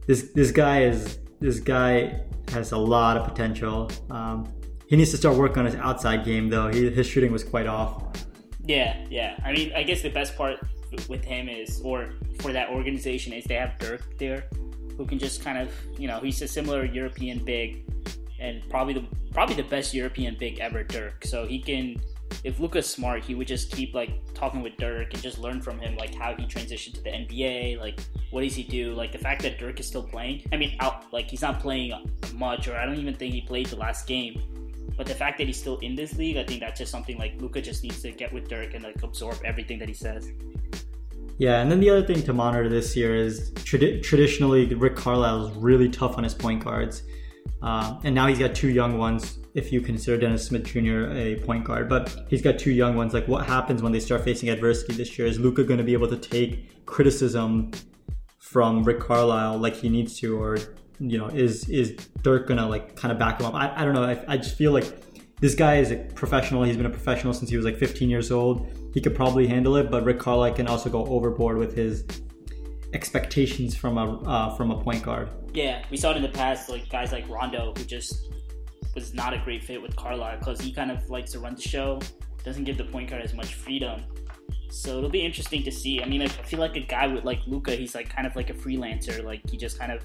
this 0.06 0.30
this 0.36 0.52
guy 0.52 0.84
is 0.84 1.18
this 1.40 1.58
guy 1.58 2.20
has 2.52 2.70
a 2.70 2.78
lot 2.78 3.16
of 3.16 3.26
potential. 3.26 3.90
Um, 4.08 4.46
he 4.86 4.94
needs 4.94 5.10
to 5.10 5.16
start 5.16 5.36
working 5.36 5.58
on 5.58 5.64
his 5.64 5.74
outside 5.74 6.24
game, 6.24 6.48
though. 6.48 6.68
He, 6.68 6.88
his 6.90 7.08
shooting 7.08 7.32
was 7.32 7.42
quite 7.42 7.66
off. 7.66 8.04
Yeah, 8.64 9.04
yeah. 9.10 9.36
I 9.44 9.50
mean, 9.50 9.72
I 9.74 9.82
guess 9.82 10.00
the 10.00 10.10
best 10.10 10.36
part 10.36 10.60
with 11.08 11.24
him 11.24 11.48
is, 11.48 11.80
or 11.84 12.12
for 12.38 12.52
that 12.52 12.68
organization, 12.68 13.32
is 13.32 13.42
they 13.46 13.56
have 13.56 13.76
Dirk 13.80 14.16
there, 14.16 14.44
who 14.96 15.04
can 15.06 15.18
just 15.18 15.42
kind 15.42 15.58
of, 15.58 15.74
you 15.98 16.06
know, 16.06 16.20
he's 16.20 16.40
a 16.40 16.46
similar 16.46 16.84
European 16.84 17.44
big, 17.44 17.84
and 18.42 18.68
probably 18.68 18.94
the 18.94 19.04
probably 19.32 19.54
the 19.54 19.62
best 19.64 19.94
European 19.94 20.36
big 20.38 20.60
ever, 20.60 20.82
Dirk. 20.82 21.24
So 21.24 21.46
he 21.46 21.58
can, 21.58 21.96
if 22.44 22.60
Luka's 22.60 22.88
smart, 22.88 23.24
he 23.24 23.34
would 23.34 23.46
just 23.46 23.72
keep 23.72 23.94
like 23.94 24.10
talking 24.34 24.62
with 24.62 24.76
Dirk 24.76 25.14
and 25.14 25.22
just 25.22 25.38
learn 25.38 25.62
from 25.62 25.78
him, 25.78 25.96
like 25.96 26.14
how 26.14 26.34
he 26.34 26.44
transitioned 26.44 26.94
to 26.94 27.02
the 27.02 27.10
NBA, 27.10 27.78
like 27.78 28.00
what 28.30 28.42
does 28.42 28.54
he 28.54 28.64
do, 28.64 28.92
like 28.94 29.12
the 29.12 29.18
fact 29.18 29.42
that 29.42 29.58
Dirk 29.58 29.80
is 29.80 29.86
still 29.86 30.02
playing. 30.02 30.42
I 30.52 30.56
mean, 30.56 30.76
out 30.80 31.10
like 31.12 31.30
he's 31.30 31.42
not 31.42 31.60
playing 31.60 31.92
much, 32.34 32.68
or 32.68 32.76
I 32.76 32.84
don't 32.84 32.98
even 32.98 33.14
think 33.14 33.32
he 33.32 33.40
played 33.40 33.66
the 33.66 33.76
last 33.76 34.06
game 34.06 34.42
but 34.96 35.06
the 35.06 35.14
fact 35.14 35.38
that 35.38 35.46
he's 35.46 35.58
still 35.58 35.78
in 35.78 35.94
this 35.94 36.16
league, 36.16 36.36
I 36.36 36.44
think 36.44 36.60
that's 36.60 36.78
just 36.78 36.92
something 36.92 37.18
like 37.18 37.40
Luka 37.40 37.60
just 37.60 37.82
needs 37.82 38.02
to 38.02 38.12
get 38.12 38.32
with 38.32 38.48
Dirk 38.48 38.74
and 38.74 38.84
like 38.84 39.02
absorb 39.02 39.38
everything 39.44 39.78
that 39.78 39.88
he 39.88 39.94
says. 39.94 40.30
Yeah, 41.38 41.60
and 41.60 41.70
then 41.70 41.80
the 41.80 41.90
other 41.90 42.06
thing 42.06 42.22
to 42.22 42.32
monitor 42.32 42.68
this 42.68 42.94
year 42.94 43.16
is 43.16 43.50
tradi- 43.52 44.02
traditionally 44.02 44.72
Rick 44.74 44.96
Carlisle 44.96 45.46
is 45.46 45.56
really 45.56 45.88
tough 45.88 46.18
on 46.18 46.24
his 46.24 46.34
point 46.34 46.62
guards, 46.62 47.02
uh, 47.62 47.98
and 48.04 48.14
now 48.14 48.26
he's 48.26 48.38
got 48.38 48.54
two 48.54 48.70
young 48.70 48.98
ones. 48.98 49.38
If 49.54 49.70
you 49.70 49.80
consider 49.80 50.16
Dennis 50.16 50.46
Smith 50.46 50.64
Jr. 50.64 51.12
a 51.12 51.36
point 51.44 51.64
guard, 51.64 51.88
but 51.88 52.24
he's 52.28 52.42
got 52.42 52.58
two 52.58 52.70
young 52.70 52.96
ones. 52.96 53.12
Like, 53.12 53.28
what 53.28 53.46
happens 53.46 53.82
when 53.82 53.92
they 53.92 54.00
start 54.00 54.24
facing 54.24 54.48
adversity 54.48 54.94
this 54.94 55.18
year? 55.18 55.28
Is 55.28 55.38
Luka 55.38 55.62
going 55.62 55.78
to 55.78 55.84
be 55.84 55.92
able 55.92 56.08
to 56.08 56.16
take 56.16 56.84
criticism 56.86 57.70
from 58.38 58.82
Rick 58.82 59.00
Carlisle 59.00 59.58
like 59.58 59.76
he 59.76 59.88
needs 59.88 60.18
to, 60.20 60.40
or 60.40 60.58
you 60.98 61.18
know, 61.18 61.28
is 61.28 61.68
is 61.68 61.92
Dirk 62.22 62.48
gonna 62.48 62.68
like 62.68 62.96
kind 62.96 63.12
of 63.12 63.18
back 63.18 63.40
him 63.40 63.46
up? 63.46 63.54
I, 63.54 63.72
I 63.74 63.84
don't 63.84 63.94
know. 63.94 64.04
I, 64.04 64.24
I 64.26 64.36
just 64.36 64.56
feel 64.56 64.72
like 64.72 64.84
this 65.40 65.54
guy 65.54 65.76
is 65.76 65.90
a 65.90 65.96
professional. 65.96 66.62
He's 66.62 66.76
been 66.76 66.86
a 66.86 66.90
professional 66.90 67.32
since 67.34 67.50
he 67.50 67.56
was 67.56 67.64
like 67.64 67.76
15 67.76 68.08
years 68.08 68.30
old. 68.30 68.70
He 68.94 69.00
could 69.00 69.14
probably 69.14 69.46
handle 69.46 69.76
it, 69.76 69.90
but 69.90 70.04
Rick 70.04 70.18
Carlisle 70.18 70.54
can 70.54 70.66
also 70.66 70.88
go 70.88 71.04
overboard 71.06 71.56
with 71.56 71.74
his 71.74 72.04
expectations 72.92 73.74
from 73.74 73.98
a 73.98 74.20
uh, 74.22 74.56
from 74.56 74.70
a 74.70 74.82
point 74.82 75.02
guard. 75.02 75.30
Yeah, 75.52 75.84
we 75.90 75.96
saw 75.96 76.10
it 76.10 76.16
in 76.16 76.22
the 76.22 76.28
past, 76.28 76.68
like 76.68 76.88
guys 76.88 77.12
like 77.12 77.28
Rondo, 77.28 77.72
who 77.76 77.84
just 77.84 78.32
was 78.94 79.14
not 79.14 79.32
a 79.32 79.38
great 79.38 79.64
fit 79.64 79.80
with 79.80 79.96
Carlisle 79.96 80.38
because 80.38 80.60
he 80.60 80.72
kind 80.72 80.90
of 80.90 81.08
likes 81.08 81.32
to 81.32 81.38
run 81.38 81.54
the 81.54 81.62
show, 81.62 82.00
doesn't 82.44 82.64
give 82.64 82.76
the 82.76 82.84
point 82.84 83.10
guard 83.10 83.22
as 83.22 83.34
much 83.34 83.54
freedom. 83.54 84.02
So 84.70 84.96
it'll 84.98 85.10
be 85.10 85.24
interesting 85.24 85.62
to 85.64 85.70
see. 85.70 86.02
I 86.02 86.06
mean, 86.06 86.22
I 86.22 86.28
feel 86.28 86.60
like 86.60 86.76
a 86.76 86.80
guy 86.80 87.06
with 87.06 87.24
like 87.24 87.40
Luka, 87.46 87.72
he's 87.72 87.94
like 87.94 88.08
kind 88.08 88.26
of 88.26 88.34
like 88.36 88.50
a 88.50 88.54
freelancer. 88.54 89.22
Like 89.22 89.42
he 89.50 89.56
just 89.56 89.78
kind 89.78 89.92
of 89.92 90.02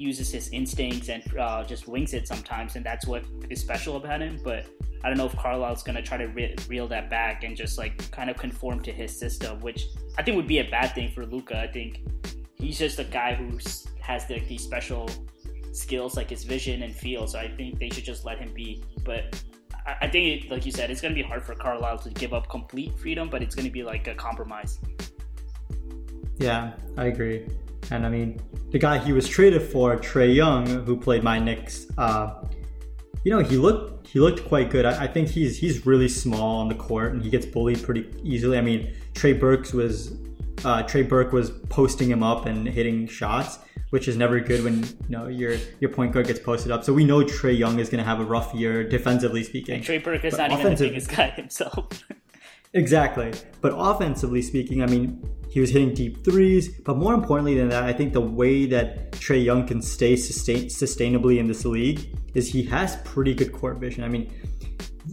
uses 0.00 0.30
his 0.30 0.48
instincts 0.48 1.08
and 1.08 1.22
uh, 1.38 1.62
just 1.64 1.86
wings 1.86 2.14
it 2.14 2.26
sometimes, 2.26 2.76
and 2.76 2.84
that's 2.84 3.06
what 3.06 3.24
is 3.50 3.60
special 3.60 3.96
about 3.96 4.20
him. 4.20 4.40
But 4.42 4.66
I 5.04 5.08
don't 5.08 5.18
know 5.18 5.26
if 5.26 5.36
Carlisle's 5.36 5.82
gonna 5.82 6.02
try 6.02 6.16
to 6.16 6.26
re- 6.26 6.56
reel 6.68 6.88
that 6.88 7.10
back 7.10 7.44
and 7.44 7.56
just 7.56 7.78
like 7.78 8.10
kind 8.10 8.30
of 8.30 8.36
conform 8.36 8.80
to 8.82 8.92
his 8.92 9.16
system, 9.16 9.60
which 9.60 9.86
I 10.18 10.22
think 10.22 10.36
would 10.36 10.48
be 10.48 10.58
a 10.58 10.68
bad 10.70 10.94
thing 10.94 11.12
for 11.12 11.24
Luka. 11.26 11.60
I 11.60 11.66
think 11.66 12.00
he's 12.54 12.78
just 12.78 12.98
a 12.98 13.04
guy 13.04 13.34
who 13.34 13.58
has 14.00 14.28
like 14.28 14.48
these 14.48 14.62
special 14.62 15.08
skills, 15.72 16.16
like 16.16 16.30
his 16.30 16.44
vision 16.44 16.82
and 16.82 16.94
feel. 16.94 17.26
So 17.26 17.38
I 17.38 17.48
think 17.48 17.78
they 17.78 17.90
should 17.90 18.04
just 18.04 18.24
let 18.24 18.38
him 18.38 18.52
be. 18.52 18.82
But 19.04 19.42
I, 19.86 19.96
I 20.02 20.08
think, 20.08 20.44
it, 20.44 20.50
like 20.50 20.66
you 20.66 20.72
said, 20.72 20.90
it's 20.90 21.00
gonna 21.00 21.14
be 21.14 21.22
hard 21.22 21.44
for 21.44 21.54
Carlisle 21.54 21.98
to 21.98 22.10
give 22.10 22.32
up 22.34 22.48
complete 22.48 22.98
freedom, 22.98 23.28
but 23.30 23.42
it's 23.42 23.54
gonna 23.54 23.70
be 23.70 23.82
like 23.82 24.08
a 24.08 24.14
compromise. 24.14 24.78
Yeah, 26.38 26.72
I 26.96 27.06
agree. 27.06 27.46
And 27.90 28.06
I 28.06 28.08
mean, 28.08 28.40
the 28.70 28.78
guy 28.78 28.98
he 28.98 29.12
was 29.12 29.28
traded 29.28 29.62
for, 29.62 29.96
Trae 29.96 30.34
Young, 30.34 30.66
who 30.84 30.96
played 30.96 31.22
my 31.22 31.38
Knicks, 31.38 31.86
uh, 31.98 32.44
you 33.24 33.32
know, 33.32 33.40
he 33.40 33.56
looked 33.56 34.06
he 34.06 34.18
looked 34.18 34.46
quite 34.46 34.70
good. 34.70 34.84
I, 34.84 35.04
I, 35.04 35.06
think 35.06 35.28
he's 35.28 35.56
he's 35.56 35.86
really 35.86 36.08
small 36.08 36.60
on 36.60 36.68
the 36.68 36.74
court 36.74 37.12
and 37.12 37.22
he 37.22 37.30
gets 37.30 37.46
bullied 37.46 37.82
pretty 37.82 38.12
easily. 38.22 38.58
I 38.58 38.60
mean, 38.60 38.94
Trey 39.14 39.34
Burks 39.34 39.72
was 39.72 40.16
uh, 40.64 40.82
Trey 40.82 41.02
Burke 41.02 41.32
was 41.32 41.50
posting 41.68 42.10
him 42.10 42.22
up 42.22 42.46
and 42.46 42.66
hitting 42.66 43.06
shots, 43.06 43.58
which 43.90 44.08
is 44.08 44.16
never 44.16 44.40
good 44.40 44.64
when 44.64 44.82
you 44.82 45.08
know 45.08 45.26
your 45.26 45.56
your 45.80 45.90
point 45.90 46.12
guard 46.12 46.26
gets 46.26 46.40
posted 46.40 46.72
up. 46.72 46.82
So 46.84 46.92
we 46.92 47.04
know 47.04 47.22
Trae 47.22 47.56
Young 47.56 47.78
is 47.78 47.88
going 47.88 48.02
to 48.02 48.08
have 48.08 48.20
a 48.20 48.24
rough 48.24 48.54
year 48.54 48.84
defensively 48.88 49.44
speaking. 49.44 49.76
And 49.76 49.84
Trey 49.84 49.98
Burke 49.98 50.24
is 50.24 50.36
but 50.36 50.48
not 50.48 50.60
even 50.60 50.74
the 50.74 50.88
biggest 50.88 51.10
guy 51.10 51.30
himself. 51.30 52.02
exactly, 52.74 53.32
but 53.60 53.72
offensively 53.76 54.42
speaking, 54.42 54.82
I 54.82 54.86
mean, 54.86 55.22
he 55.50 55.60
was 55.60 55.70
hitting 55.70 55.92
deep 55.94 56.24
threes, 56.24 56.68
but 56.80 56.96
more 56.96 57.12
importantly 57.12 57.56
than 57.56 57.68
that, 57.70 57.82
I 57.82 57.92
think 57.92 58.12
the 58.12 58.20
way 58.20 58.66
that 58.66 59.10
Trae 59.12 59.44
Young 59.44 59.66
can 59.66 59.82
stay 59.82 60.14
sustain, 60.14 60.66
sustainably 60.66 61.38
in 61.38 61.48
this 61.48 61.64
league 61.64 62.16
is 62.34 62.48
he 62.48 62.62
has 62.64 62.96
pretty 63.04 63.34
good 63.34 63.52
court 63.52 63.78
vision. 63.78 64.04
I 64.04 64.08
mean, 64.08 64.32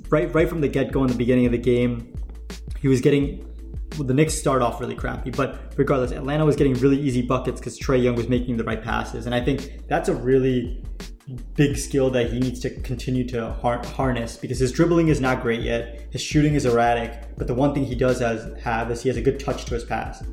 right 0.10 0.34
right 0.34 0.48
from 0.48 0.62
the 0.62 0.68
get 0.68 0.92
go 0.92 1.04
in 1.04 1.10
the 1.10 1.18
beginning 1.18 1.48
of 1.48 1.52
the 1.52 1.58
game, 1.58 2.14
he 2.80 2.88
was 2.88 3.02
getting 3.02 3.44
well, 3.98 4.06
the 4.06 4.14
Knicks 4.14 4.36
start 4.36 4.62
off 4.62 4.80
really 4.80 4.96
crappy, 4.96 5.32
but 5.32 5.74
regardless, 5.76 6.12
Atlanta 6.12 6.46
was 6.46 6.56
getting 6.56 6.76
really 6.76 7.00
easy 7.00 7.24
buckets 7.24 7.60
because 7.60 7.80
Trae 7.80 8.02
Young 8.02 8.16
was 8.16 8.30
making 8.30 8.58
the 8.58 8.64
right 8.64 8.84
passes, 8.84 9.26
and 9.26 9.34
I 9.34 9.44
think 9.44 9.88
that's 9.88 10.08
a 10.08 10.14
really 10.14 10.84
big 11.56 11.78
skill 11.78 12.10
that 12.12 12.32
he 12.32 12.40
needs 12.40 12.60
to 12.62 12.70
continue 12.82 13.28
to 13.28 13.52
har- 13.52 13.86
harness 13.86 14.38
because 14.38 14.60
his 14.60 14.72
dribbling 14.72 15.10
is 15.10 15.20
not 15.20 15.42
great 15.42 15.62
yet. 15.62 16.08
His 16.12 16.22
shooting 16.22 16.54
is 16.56 16.66
erratic, 16.66 17.36
but 17.38 17.48
the 17.48 17.54
one 17.54 17.74
thing 17.74 17.84
he 17.86 17.96
does 17.96 18.20
has, 18.20 18.58
have 18.62 18.90
is 18.92 19.02
he 19.02 19.10
has 19.10 19.18
a 19.18 19.22
good 19.22 19.40
touch 19.40 19.66
to 19.66 19.74
his 19.74 19.84
pass. 19.84 20.24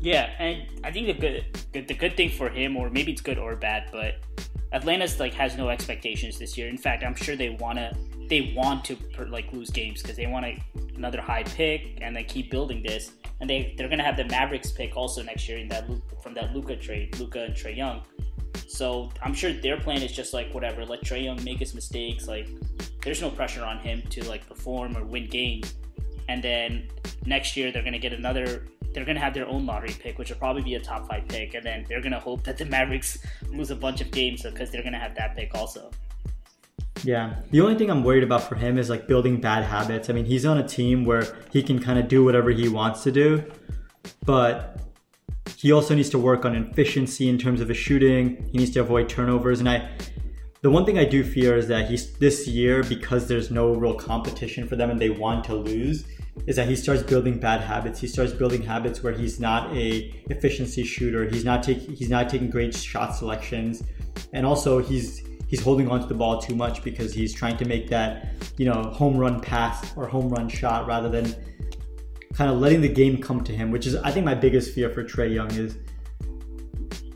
Yeah, 0.00 0.30
and 0.38 0.66
I 0.84 0.92
think 0.92 1.08
the 1.08 1.14
good 1.14 1.86
the 1.88 1.94
good 1.94 2.16
thing 2.16 2.30
for 2.30 2.48
him, 2.48 2.76
or 2.76 2.88
maybe 2.88 3.12
it's 3.12 3.20
good 3.20 3.36
or 3.36 3.56
bad, 3.56 3.88
but 3.90 4.16
Atlanta's 4.72 5.18
like 5.18 5.34
has 5.34 5.56
no 5.56 5.70
expectations 5.70 6.38
this 6.38 6.56
year. 6.56 6.68
In 6.68 6.78
fact, 6.78 7.02
I'm 7.02 7.16
sure 7.16 7.34
they 7.34 7.50
wanna 7.50 7.96
they 8.28 8.54
want 8.56 8.84
to 8.84 8.96
like 9.28 9.52
lose 9.52 9.70
games 9.70 10.02
because 10.02 10.16
they 10.16 10.26
want 10.26 10.46
a, 10.46 10.58
another 10.96 11.20
high 11.20 11.42
pick 11.42 11.98
and 12.00 12.14
they 12.14 12.22
keep 12.22 12.50
building 12.50 12.82
this. 12.82 13.12
And 13.40 13.50
they 13.50 13.74
they're 13.76 13.88
gonna 13.88 14.04
have 14.04 14.16
the 14.16 14.24
Mavericks 14.26 14.70
pick 14.70 14.96
also 14.96 15.22
next 15.22 15.48
year 15.48 15.58
in 15.58 15.68
that 15.68 15.88
from 16.22 16.32
that 16.34 16.54
Luka 16.54 16.76
trade, 16.76 17.18
Luka 17.18 17.44
and 17.44 17.54
Trae 17.54 17.76
Young. 17.76 18.02
So 18.66 19.10
I'm 19.22 19.34
sure 19.34 19.52
their 19.52 19.78
plan 19.78 20.02
is 20.02 20.12
just 20.12 20.32
like 20.32 20.52
whatever, 20.52 20.84
let 20.84 21.02
Trae 21.02 21.24
Young 21.24 21.42
make 21.44 21.58
his 21.58 21.74
mistakes. 21.74 22.26
Like 22.26 22.48
there's 23.02 23.20
no 23.20 23.30
pressure 23.30 23.64
on 23.64 23.78
him 23.78 24.02
to 24.10 24.28
like 24.28 24.46
perform 24.46 24.96
or 24.96 25.04
win 25.04 25.26
games. 25.28 25.74
And 26.28 26.42
then 26.42 26.88
next 27.24 27.56
year 27.56 27.72
they're 27.72 27.82
gonna 27.82 27.98
get 27.98 28.12
another. 28.12 28.66
they're 28.92 29.04
gonna 29.04 29.20
have 29.20 29.34
their 29.34 29.46
own 29.46 29.66
lottery 29.66 29.94
pick, 29.98 30.18
which 30.18 30.30
will 30.30 30.38
probably 30.38 30.62
be 30.62 30.74
a 30.74 30.80
top 30.80 31.08
five 31.08 31.26
pick, 31.28 31.54
and 31.54 31.64
then 31.64 31.84
they're 31.88 32.02
gonna 32.02 32.20
hope 32.20 32.42
that 32.44 32.58
the 32.58 32.64
Mavericks 32.76 33.18
lose 33.50 33.70
a 33.70 33.76
bunch 33.76 34.00
of 34.00 34.10
games 34.10 34.42
because 34.42 34.70
they're 34.70 34.82
gonna 34.82 34.98
have 34.98 35.14
that 35.14 35.36
pick 35.36 35.54
also. 35.54 35.90
Yeah. 37.04 37.36
The 37.50 37.60
only 37.60 37.76
thing 37.76 37.90
I'm 37.90 38.02
worried 38.02 38.24
about 38.24 38.42
for 38.48 38.56
him 38.56 38.78
is 38.78 38.90
like 38.90 39.06
building 39.06 39.40
bad 39.40 39.64
habits. 39.64 40.10
I 40.10 40.12
mean, 40.12 40.24
he's 40.24 40.44
on 40.44 40.58
a 40.58 40.66
team 40.66 41.04
where 41.04 41.36
he 41.52 41.62
can 41.62 41.78
kind 41.78 41.98
of 41.98 42.08
do 42.08 42.24
whatever 42.24 42.50
he 42.50 42.68
wants 42.68 43.02
to 43.04 43.12
do, 43.12 43.44
but 44.24 44.80
he 45.56 45.72
also 45.72 45.94
needs 45.94 46.10
to 46.10 46.18
work 46.18 46.44
on 46.44 46.54
efficiency 46.54 47.28
in 47.28 47.38
terms 47.38 47.60
of 47.60 47.68
his 47.68 47.76
shooting. 47.76 48.48
He 48.52 48.58
needs 48.58 48.70
to 48.72 48.80
avoid 48.80 49.08
turnovers. 49.08 49.60
And 49.60 49.68
I, 49.68 49.90
the 50.60 50.70
one 50.70 50.84
thing 50.84 50.98
I 50.98 51.04
do 51.04 51.24
fear 51.24 51.56
is 51.56 51.68
that 51.68 51.88
he's 51.88 52.12
this 52.18 52.46
year 52.46 52.82
because 52.82 53.28
there's 53.28 53.50
no 53.50 53.74
real 53.74 53.94
competition 53.94 54.66
for 54.66 54.76
them 54.76 54.90
and 54.90 55.00
they 55.00 55.10
want 55.10 55.44
to 55.44 55.54
lose 55.54 56.04
is 56.46 56.56
that 56.56 56.68
he 56.68 56.76
starts 56.76 57.02
building 57.02 57.38
bad 57.38 57.60
habits. 57.60 58.00
He 58.00 58.06
starts 58.06 58.32
building 58.32 58.62
habits 58.62 59.02
where 59.02 59.12
he's 59.12 59.40
not 59.40 59.74
a 59.74 60.14
efficiency 60.30 60.84
shooter. 60.84 61.28
He's 61.28 61.44
not 61.44 61.62
taking 61.62 61.94
he's 61.94 62.10
not 62.10 62.28
taking 62.28 62.50
great 62.50 62.74
shot 62.74 63.14
selections, 63.14 63.82
and 64.32 64.46
also 64.46 64.78
he's 64.78 65.26
he's 65.48 65.60
holding 65.60 65.88
onto 65.88 66.06
the 66.06 66.14
ball 66.14 66.40
too 66.40 66.54
much 66.54 66.82
because 66.84 67.12
he's 67.12 67.34
trying 67.34 67.56
to 67.56 67.64
make 67.64 67.88
that 67.88 68.34
you 68.56 68.66
know 68.66 68.82
home 68.84 69.16
run 69.16 69.40
pass 69.40 69.96
or 69.96 70.06
home 70.06 70.28
run 70.28 70.48
shot 70.48 70.86
rather 70.86 71.08
than 71.08 71.34
kind 72.34 72.50
of 72.50 72.58
letting 72.58 72.80
the 72.80 72.88
game 72.88 73.20
come 73.20 73.42
to 73.44 73.52
him. 73.52 73.70
Which 73.70 73.86
is 73.86 73.96
I 73.96 74.10
think 74.10 74.24
my 74.24 74.34
biggest 74.34 74.74
fear 74.74 74.90
for 74.90 75.04
Trae 75.04 75.32
Young 75.34 75.50
is 75.52 75.78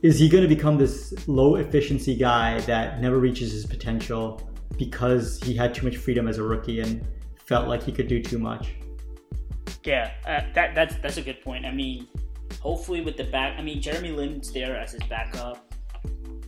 is 0.02 0.18
he 0.18 0.28
going 0.28 0.42
to 0.42 0.48
become 0.48 0.76
this 0.76 1.14
low 1.28 1.56
efficiency 1.56 2.16
guy 2.16 2.60
that 2.62 3.00
never 3.00 3.18
reaches 3.18 3.52
his 3.52 3.64
potential 3.64 4.42
because 4.76 5.40
he 5.42 5.54
had 5.54 5.72
too 5.72 5.84
much 5.84 5.96
freedom 5.96 6.26
as 6.26 6.38
a 6.38 6.42
rookie 6.42 6.80
and 6.80 7.06
felt 7.46 7.68
like 7.68 7.82
he 7.82 7.92
could 7.92 8.08
do 8.08 8.20
too 8.20 8.38
much. 8.38 8.74
Yeah, 9.84 10.12
uh, 10.26 10.42
that 10.54 10.74
that's 10.74 10.96
that's 10.96 11.16
a 11.16 11.22
good 11.22 11.40
point. 11.42 11.66
I 11.66 11.72
mean, 11.72 12.08
hopefully 12.60 13.00
with 13.00 13.16
the 13.16 13.24
back, 13.24 13.58
I 13.58 13.62
mean 13.62 13.80
Jeremy 13.80 14.10
Lin's 14.10 14.52
there 14.52 14.76
as 14.76 14.92
his 14.92 15.02
backup, 15.04 15.74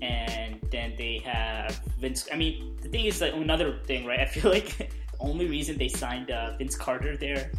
and 0.02 0.60
then 0.70 0.94
they 0.96 1.18
have 1.24 1.80
Vince. 2.00 2.28
I 2.32 2.36
mean, 2.36 2.76
the 2.80 2.88
thing 2.88 3.04
is 3.04 3.20
like 3.20 3.34
another 3.34 3.80
thing, 3.84 4.04
right? 4.04 4.20
I 4.26 4.26
feel 4.26 4.50
like 4.50 4.78
the 4.78 4.88
only 5.20 5.46
reason 5.46 5.78
they 5.78 5.88
signed 5.88 6.30
uh, 6.30 6.56
Vince 6.56 6.76
Carter 6.76 7.16
there 7.16 7.50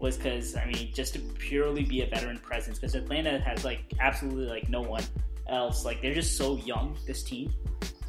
was 0.00 0.16
because 0.16 0.56
I 0.56 0.66
mean 0.66 0.90
just 0.92 1.12
to 1.14 1.20
purely 1.20 1.84
be 1.84 2.02
a 2.02 2.06
veteran 2.06 2.38
presence 2.38 2.78
because 2.78 2.94
Atlanta 2.94 3.38
has 3.40 3.64
like 3.64 3.84
absolutely 4.00 4.46
like 4.46 4.68
no 4.68 4.80
one 4.80 5.04
else. 5.48 5.84
Like 5.84 6.00
they're 6.02 6.14
just 6.14 6.36
so 6.36 6.56
young 6.56 6.96
this 7.06 7.22
team 7.22 7.52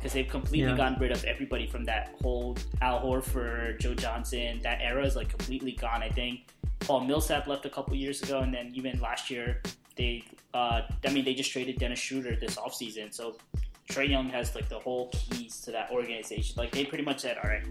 because 0.02 0.14
they've 0.14 0.28
completely 0.28 0.70
yeah. 0.70 0.78
gotten 0.78 1.00
rid 1.00 1.12
of 1.12 1.24
everybody 1.26 1.68
from 1.68 1.86
that 1.86 2.16
whole 2.22 2.58
Al 2.82 3.02
Horford, 3.02 3.80
Joe 3.80 3.94
Johnson. 3.94 4.60
That 4.64 4.80
era 4.82 5.06
is 5.06 5.16
like 5.16 5.30
completely 5.30 5.74
gone. 5.74 6.02
I 6.02 6.10
think 6.10 6.48
Paul 6.80 7.02
Millsap 7.02 7.48
left 7.48 7.66
a 7.66 7.70
couple 7.70 7.96
years 7.96 8.22
ago, 8.24 8.40
and 8.40 8.54
then 8.54 8.72
even 8.74 9.00
last 9.00 9.30
year 9.30 9.62
they, 9.96 10.24
uh, 10.54 10.82
I 11.06 11.10
mean, 11.12 11.26
they 11.26 11.34
just 11.34 11.52
traded 11.52 11.78
Dennis 11.78 12.00
Schroeder 12.00 12.36
this 12.36 12.56
offseason. 12.56 13.14
So 13.14 13.38
Trae 13.90 14.10
Young 14.10 14.30
has 14.30 14.56
like 14.56 14.70
the 14.70 14.80
whole 14.80 15.10
keys 15.12 15.60
to 15.62 15.72
that 15.72 15.92
organization. 15.92 16.56
Like 16.58 16.72
they 16.72 16.86
pretty 16.86 17.04
much 17.04 17.20
said, 17.20 17.38
all 17.44 17.50
right, 17.50 17.64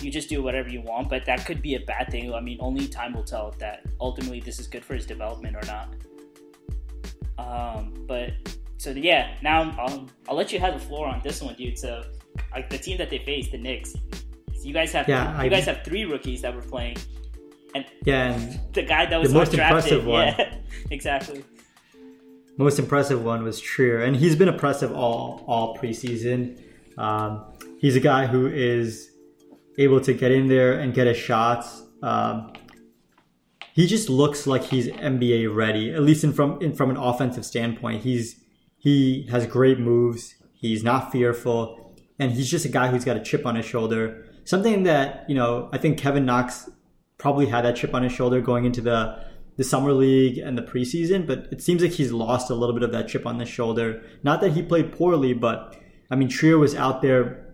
you 0.00 0.10
just 0.10 0.28
do 0.28 0.42
whatever 0.42 0.68
you 0.68 0.80
want, 0.82 1.08
but 1.08 1.24
that 1.26 1.46
could 1.46 1.62
be 1.62 1.74
a 1.74 1.80
bad 1.80 2.10
thing. 2.10 2.32
I 2.32 2.40
mean, 2.40 2.58
only 2.60 2.88
time 2.88 3.14
will 3.14 3.24
tell 3.24 3.54
that 3.58 3.84
ultimately 4.00 4.40
this 4.40 4.58
is 4.58 4.66
good 4.66 4.84
for 4.84 4.94
his 4.94 5.06
development 5.06 5.56
or 5.56 5.66
not. 5.66 5.94
Um, 7.38 7.94
but 8.06 8.32
so 8.78 8.90
yeah, 8.90 9.34
now 9.42 9.74
I'll, 9.78 10.08
I'll 10.28 10.36
let 10.36 10.52
you 10.52 10.60
have 10.60 10.74
the 10.74 10.86
floor 10.86 11.06
on 11.06 11.20
this 11.22 11.40
one, 11.42 11.54
dude. 11.54 11.78
So 11.78 12.04
like 12.52 12.68
the 12.68 12.78
team 12.78 12.98
that 12.98 13.10
they 13.10 13.18
faced, 13.18 13.52
the 13.52 13.58
Knicks. 13.58 13.92
So 13.92 14.68
you 14.68 14.72
guys 14.72 14.92
have 14.92 15.08
yeah, 15.08 15.38
you 15.38 15.46
I, 15.46 15.48
guys 15.48 15.64
have 15.66 15.82
three 15.84 16.04
rookies 16.04 16.42
that 16.42 16.54
were 16.54 16.62
playing 16.62 16.96
and 17.74 17.84
yeah, 18.04 18.32
and 18.32 18.60
the 18.72 18.82
guy 18.82 19.06
that 19.06 19.20
was 19.20 19.32
the 19.32 19.38
most 19.38 19.54
impressive 19.54 20.04
one. 20.04 20.34
Yeah, 20.38 20.54
exactly. 20.90 21.44
Most 22.58 22.78
impressive 22.78 23.24
one 23.24 23.42
was 23.44 23.60
Trier, 23.60 24.02
and 24.02 24.16
he's 24.16 24.36
been 24.36 24.48
impressive 24.48 24.92
all 24.92 25.44
all 25.46 25.76
preseason. 25.76 26.58
Um, 26.98 27.44
he's 27.78 27.96
a 27.96 28.00
guy 28.00 28.26
who 28.26 28.46
is 28.46 29.10
able 29.78 30.00
to 30.02 30.12
get 30.12 30.30
in 30.30 30.48
there 30.48 30.78
and 30.78 30.92
get 30.92 31.06
his 31.06 31.16
shots. 31.16 31.82
Um, 32.02 32.52
he 33.72 33.86
just 33.86 34.10
looks 34.10 34.46
like 34.46 34.64
he's 34.64 34.88
NBA 34.88 35.54
ready, 35.54 35.94
at 35.94 36.02
least 36.02 36.24
in 36.24 36.32
from 36.32 36.60
in, 36.60 36.74
from 36.74 36.90
an 36.90 36.96
offensive 36.96 37.46
standpoint. 37.46 38.02
He's 38.02 38.36
he 38.76 39.26
has 39.30 39.46
great 39.46 39.78
moves. 39.78 40.34
He's 40.52 40.84
not 40.84 41.10
fearful, 41.10 41.96
and 42.18 42.32
he's 42.32 42.50
just 42.50 42.66
a 42.66 42.68
guy 42.68 42.88
who's 42.88 43.04
got 43.04 43.16
a 43.16 43.20
chip 43.20 43.46
on 43.46 43.56
his 43.56 43.64
shoulder. 43.64 44.26
Something 44.44 44.82
that 44.82 45.24
you 45.28 45.34
know, 45.34 45.70
I 45.72 45.78
think 45.78 45.98
Kevin 45.98 46.26
Knox 46.26 46.68
probably 47.16 47.46
had 47.46 47.64
that 47.64 47.76
chip 47.76 47.94
on 47.94 48.02
his 48.02 48.12
shoulder 48.12 48.40
going 48.40 48.64
into 48.64 48.80
the 48.80 49.24
the 49.56 49.64
summer 49.64 49.92
league 49.92 50.38
and 50.38 50.56
the 50.56 50.62
preseason, 50.62 51.26
but 51.26 51.48
it 51.50 51.62
seems 51.62 51.82
like 51.82 51.92
he's 51.92 52.12
lost 52.12 52.50
a 52.50 52.54
little 52.54 52.74
bit 52.74 52.82
of 52.82 52.92
that 52.92 53.08
chip 53.08 53.26
on 53.26 53.38
the 53.38 53.44
shoulder. 53.44 54.02
Not 54.22 54.40
that 54.40 54.52
he 54.52 54.62
played 54.62 54.92
poorly, 54.92 55.34
but 55.34 55.76
I 56.10 56.16
mean 56.16 56.28
Trier 56.28 56.58
was 56.58 56.74
out 56.74 57.02
there 57.02 57.52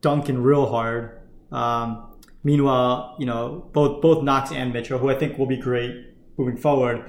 dunking 0.00 0.42
real 0.42 0.66
hard. 0.66 1.20
Um, 1.52 2.14
meanwhile, 2.42 3.16
you 3.18 3.26
know 3.26 3.70
both 3.72 4.00
both 4.00 4.22
Knox 4.22 4.52
and 4.52 4.72
Mitchell, 4.72 4.98
who 4.98 5.10
I 5.10 5.18
think 5.18 5.38
will 5.38 5.46
be 5.46 5.58
great 5.58 6.14
moving 6.36 6.56
forward, 6.56 7.08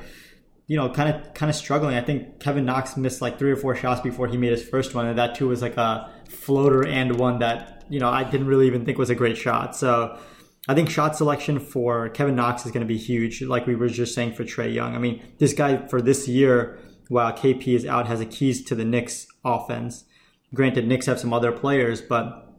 you 0.67 0.77
know, 0.77 0.89
kind 0.89 1.15
of 1.15 1.33
kind 1.33 1.49
of 1.49 1.55
struggling. 1.55 1.95
I 1.95 2.01
think 2.01 2.39
Kevin 2.39 2.65
Knox 2.65 2.97
missed 2.97 3.21
like 3.21 3.39
three 3.39 3.51
or 3.51 3.55
four 3.55 3.75
shots 3.75 4.01
before 4.01 4.27
he 4.27 4.37
made 4.37 4.51
his 4.51 4.67
first 4.67 4.93
one, 4.93 5.05
and 5.07 5.17
that 5.17 5.35
too 5.35 5.47
was 5.47 5.61
like 5.61 5.77
a 5.77 6.11
floater 6.29 6.85
and 6.85 7.17
one 7.19 7.39
that 7.39 7.85
you 7.89 7.99
know 7.99 8.09
I 8.09 8.23
didn't 8.23 8.47
really 8.47 8.67
even 8.67 8.85
think 8.85 8.97
was 8.97 9.09
a 9.09 9.15
great 9.15 9.37
shot. 9.37 9.75
So 9.75 10.19
I 10.67 10.73
think 10.73 10.89
shot 10.89 11.15
selection 11.15 11.59
for 11.59 12.09
Kevin 12.09 12.35
Knox 12.35 12.65
is 12.65 12.71
going 12.71 12.85
to 12.85 12.87
be 12.87 12.97
huge, 12.97 13.41
like 13.43 13.67
we 13.67 13.75
were 13.75 13.87
just 13.87 14.15
saying 14.15 14.33
for 14.33 14.43
Trae 14.43 14.73
Young. 14.73 14.95
I 14.95 14.99
mean, 14.99 15.21
this 15.37 15.53
guy 15.53 15.85
for 15.87 16.01
this 16.01 16.27
year, 16.27 16.79
while 17.09 17.31
KP 17.31 17.67
is 17.67 17.85
out, 17.85 18.07
has 18.07 18.19
the 18.19 18.25
keys 18.25 18.63
to 18.65 18.75
the 18.75 18.85
Knicks 18.85 19.27
offense. 19.43 20.05
Granted, 20.53 20.87
Knicks 20.87 21.05
have 21.05 21.19
some 21.19 21.33
other 21.33 21.51
players, 21.51 22.01
but 22.01 22.55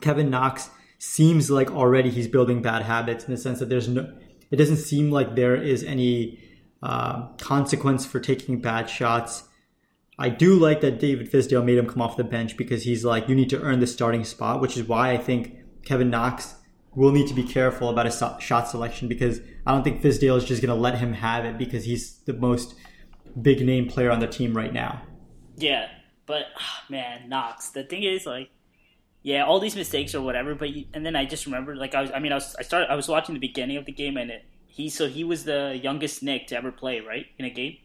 Kevin 0.00 0.28
Knox 0.28 0.68
seems 0.98 1.50
like 1.50 1.70
already 1.70 2.10
he's 2.10 2.28
building 2.28 2.60
bad 2.60 2.82
habits 2.82 3.24
in 3.24 3.30
the 3.30 3.38
sense 3.38 3.58
that 3.60 3.68
there's 3.68 3.88
no, 3.88 4.12
it 4.50 4.56
doesn't 4.56 4.76
seem 4.76 5.10
like 5.10 5.34
there 5.34 5.56
is 5.56 5.82
any 5.82 6.38
uh, 6.82 7.28
consequence 7.38 8.04
for 8.04 8.20
taking 8.20 8.60
bad 8.60 8.90
shots. 8.90 9.44
I 10.18 10.28
do 10.28 10.58
like 10.58 10.80
that 10.82 10.98
David 10.98 11.30
Fizdale 11.30 11.64
made 11.64 11.78
him 11.78 11.86
come 11.86 12.02
off 12.02 12.16
the 12.16 12.24
bench 12.24 12.56
because 12.56 12.84
he's 12.84 13.04
like, 13.04 13.28
you 13.28 13.34
need 13.34 13.50
to 13.50 13.60
earn 13.60 13.80
the 13.80 13.86
starting 13.86 14.24
spot, 14.24 14.60
which 14.60 14.76
is 14.76 14.84
why 14.84 15.12
I 15.12 15.18
think 15.18 15.56
Kevin 15.84 16.10
Knox 16.10 16.54
will 16.96 17.12
need 17.12 17.28
to 17.28 17.34
be 17.34 17.44
careful 17.44 17.90
about 17.90 18.06
his 18.06 18.20
shot 18.40 18.68
selection 18.68 19.06
because 19.06 19.40
I 19.66 19.72
don't 19.72 19.84
think 19.84 20.02
Fizdale 20.02 20.36
is 20.36 20.44
just 20.44 20.62
going 20.62 20.74
to 20.74 20.80
let 20.80 20.98
him 20.98 21.12
have 21.12 21.44
it 21.44 21.58
because 21.58 21.84
he's 21.84 22.16
the 22.24 22.32
most 22.32 22.74
big 23.40 23.64
name 23.64 23.86
player 23.86 24.10
on 24.10 24.18
the 24.18 24.26
team 24.26 24.56
right 24.56 24.72
now. 24.72 25.02
Yeah, 25.56 25.88
but 26.24 26.46
oh, 26.58 26.90
man, 26.90 27.28
Knox. 27.28 27.68
The 27.68 27.84
thing 27.84 28.02
is, 28.02 28.26
like, 28.26 28.50
yeah, 29.22 29.44
all 29.44 29.60
these 29.60 29.76
mistakes 29.76 30.14
or 30.14 30.22
whatever. 30.22 30.54
But 30.54 30.70
and 30.94 31.04
then 31.04 31.14
I 31.14 31.26
just 31.26 31.44
remember, 31.44 31.76
like, 31.76 31.94
I 31.94 32.00
was, 32.00 32.10
I 32.12 32.18
mean, 32.18 32.32
I 32.32 32.36
was, 32.36 32.56
I 32.58 32.62
started, 32.62 32.90
I 32.90 32.94
was 32.94 33.08
watching 33.08 33.34
the 33.34 33.40
beginning 33.40 33.76
of 33.76 33.84
the 33.84 33.92
game, 33.92 34.16
and 34.16 34.30
it, 34.30 34.44
he, 34.66 34.88
so 34.88 35.06
he 35.08 35.22
was 35.22 35.44
the 35.44 35.78
youngest 35.82 36.22
Knick 36.22 36.46
to 36.48 36.56
ever 36.56 36.72
play, 36.72 37.00
right, 37.00 37.26
in 37.38 37.44
a 37.44 37.50
game. 37.50 37.76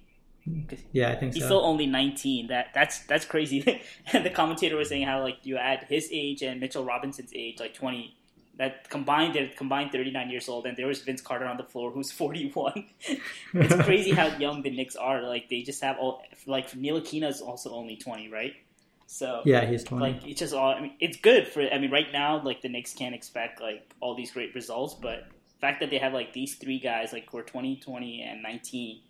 Yeah, 0.91 1.11
I 1.11 1.15
think 1.15 1.33
he's 1.33 1.43
so. 1.43 1.47
still 1.47 1.65
only 1.65 1.85
19. 1.85 2.47
That 2.47 2.67
that's 2.73 3.05
that's 3.05 3.25
crazy. 3.25 3.81
and 4.13 4.25
the 4.25 4.29
commentator 4.29 4.75
was 4.75 4.89
saying 4.89 5.05
how 5.05 5.21
like 5.21 5.37
you 5.43 5.57
add 5.57 5.85
his 5.87 6.09
age 6.11 6.41
and 6.41 6.59
Mitchell 6.59 6.83
Robinson's 6.83 7.31
age, 7.35 7.59
like 7.59 7.75
20 7.75 8.15
that 8.61 8.87
combined 8.91 9.33
they're 9.33 9.49
combined 9.57 9.91
39 9.91 10.29
years 10.29 10.47
old 10.47 10.67
and 10.67 10.77
there 10.77 10.85
was 10.85 11.01
Vince 11.01 11.19
Carter 11.19 11.45
on 11.47 11.57
the 11.57 11.63
floor 11.63 11.89
who's 11.89 12.11
41 12.23 12.85
it's 13.55 13.75
crazy 13.83 14.11
how 14.11 14.27
young 14.37 14.61
the 14.61 14.69
Knicks 14.69 14.95
are. 14.95 15.23
Like 15.23 15.49
they 15.49 15.63
just 15.63 15.81
have 15.81 15.97
all 15.97 16.21
like 16.45 16.69
Ntilikina 16.69 17.27
is 17.27 17.41
also 17.41 17.71
only 17.71 17.95
20 17.95 18.29
right? 18.29 18.53
So 19.07 19.41
yeah 19.45 19.65
he's 19.65 19.83
20 19.83 20.01
like 20.01 20.27
it's 20.27 20.39
just 20.39 20.53
all 20.53 20.75
I 20.75 20.79
mean 20.79 20.93
it's 20.99 21.17
good 21.17 21.47
for 21.47 21.63
I 21.63 21.79
mean 21.79 21.89
right 21.89 22.11
now 22.13 22.39
like 22.43 22.61
the 22.61 22.69
Knicks 22.69 22.93
can't 22.93 23.15
expect 23.15 23.59
like 23.59 23.95
all 23.99 24.13
these 24.15 24.31
great 24.31 24.53
results 24.53 24.93
but 24.93 25.25
the 25.27 25.59
fact 25.59 25.79
that 25.79 25.89
they 25.89 25.97
have 25.97 26.13
like 26.13 26.31
these 26.31 26.53
three 26.53 26.79
guys 26.79 27.11
like 27.11 27.27
who 27.31 27.39
are 27.39 27.43
20 27.43 27.77
20 27.77 28.21
and 28.21 28.43
19 28.43 29.01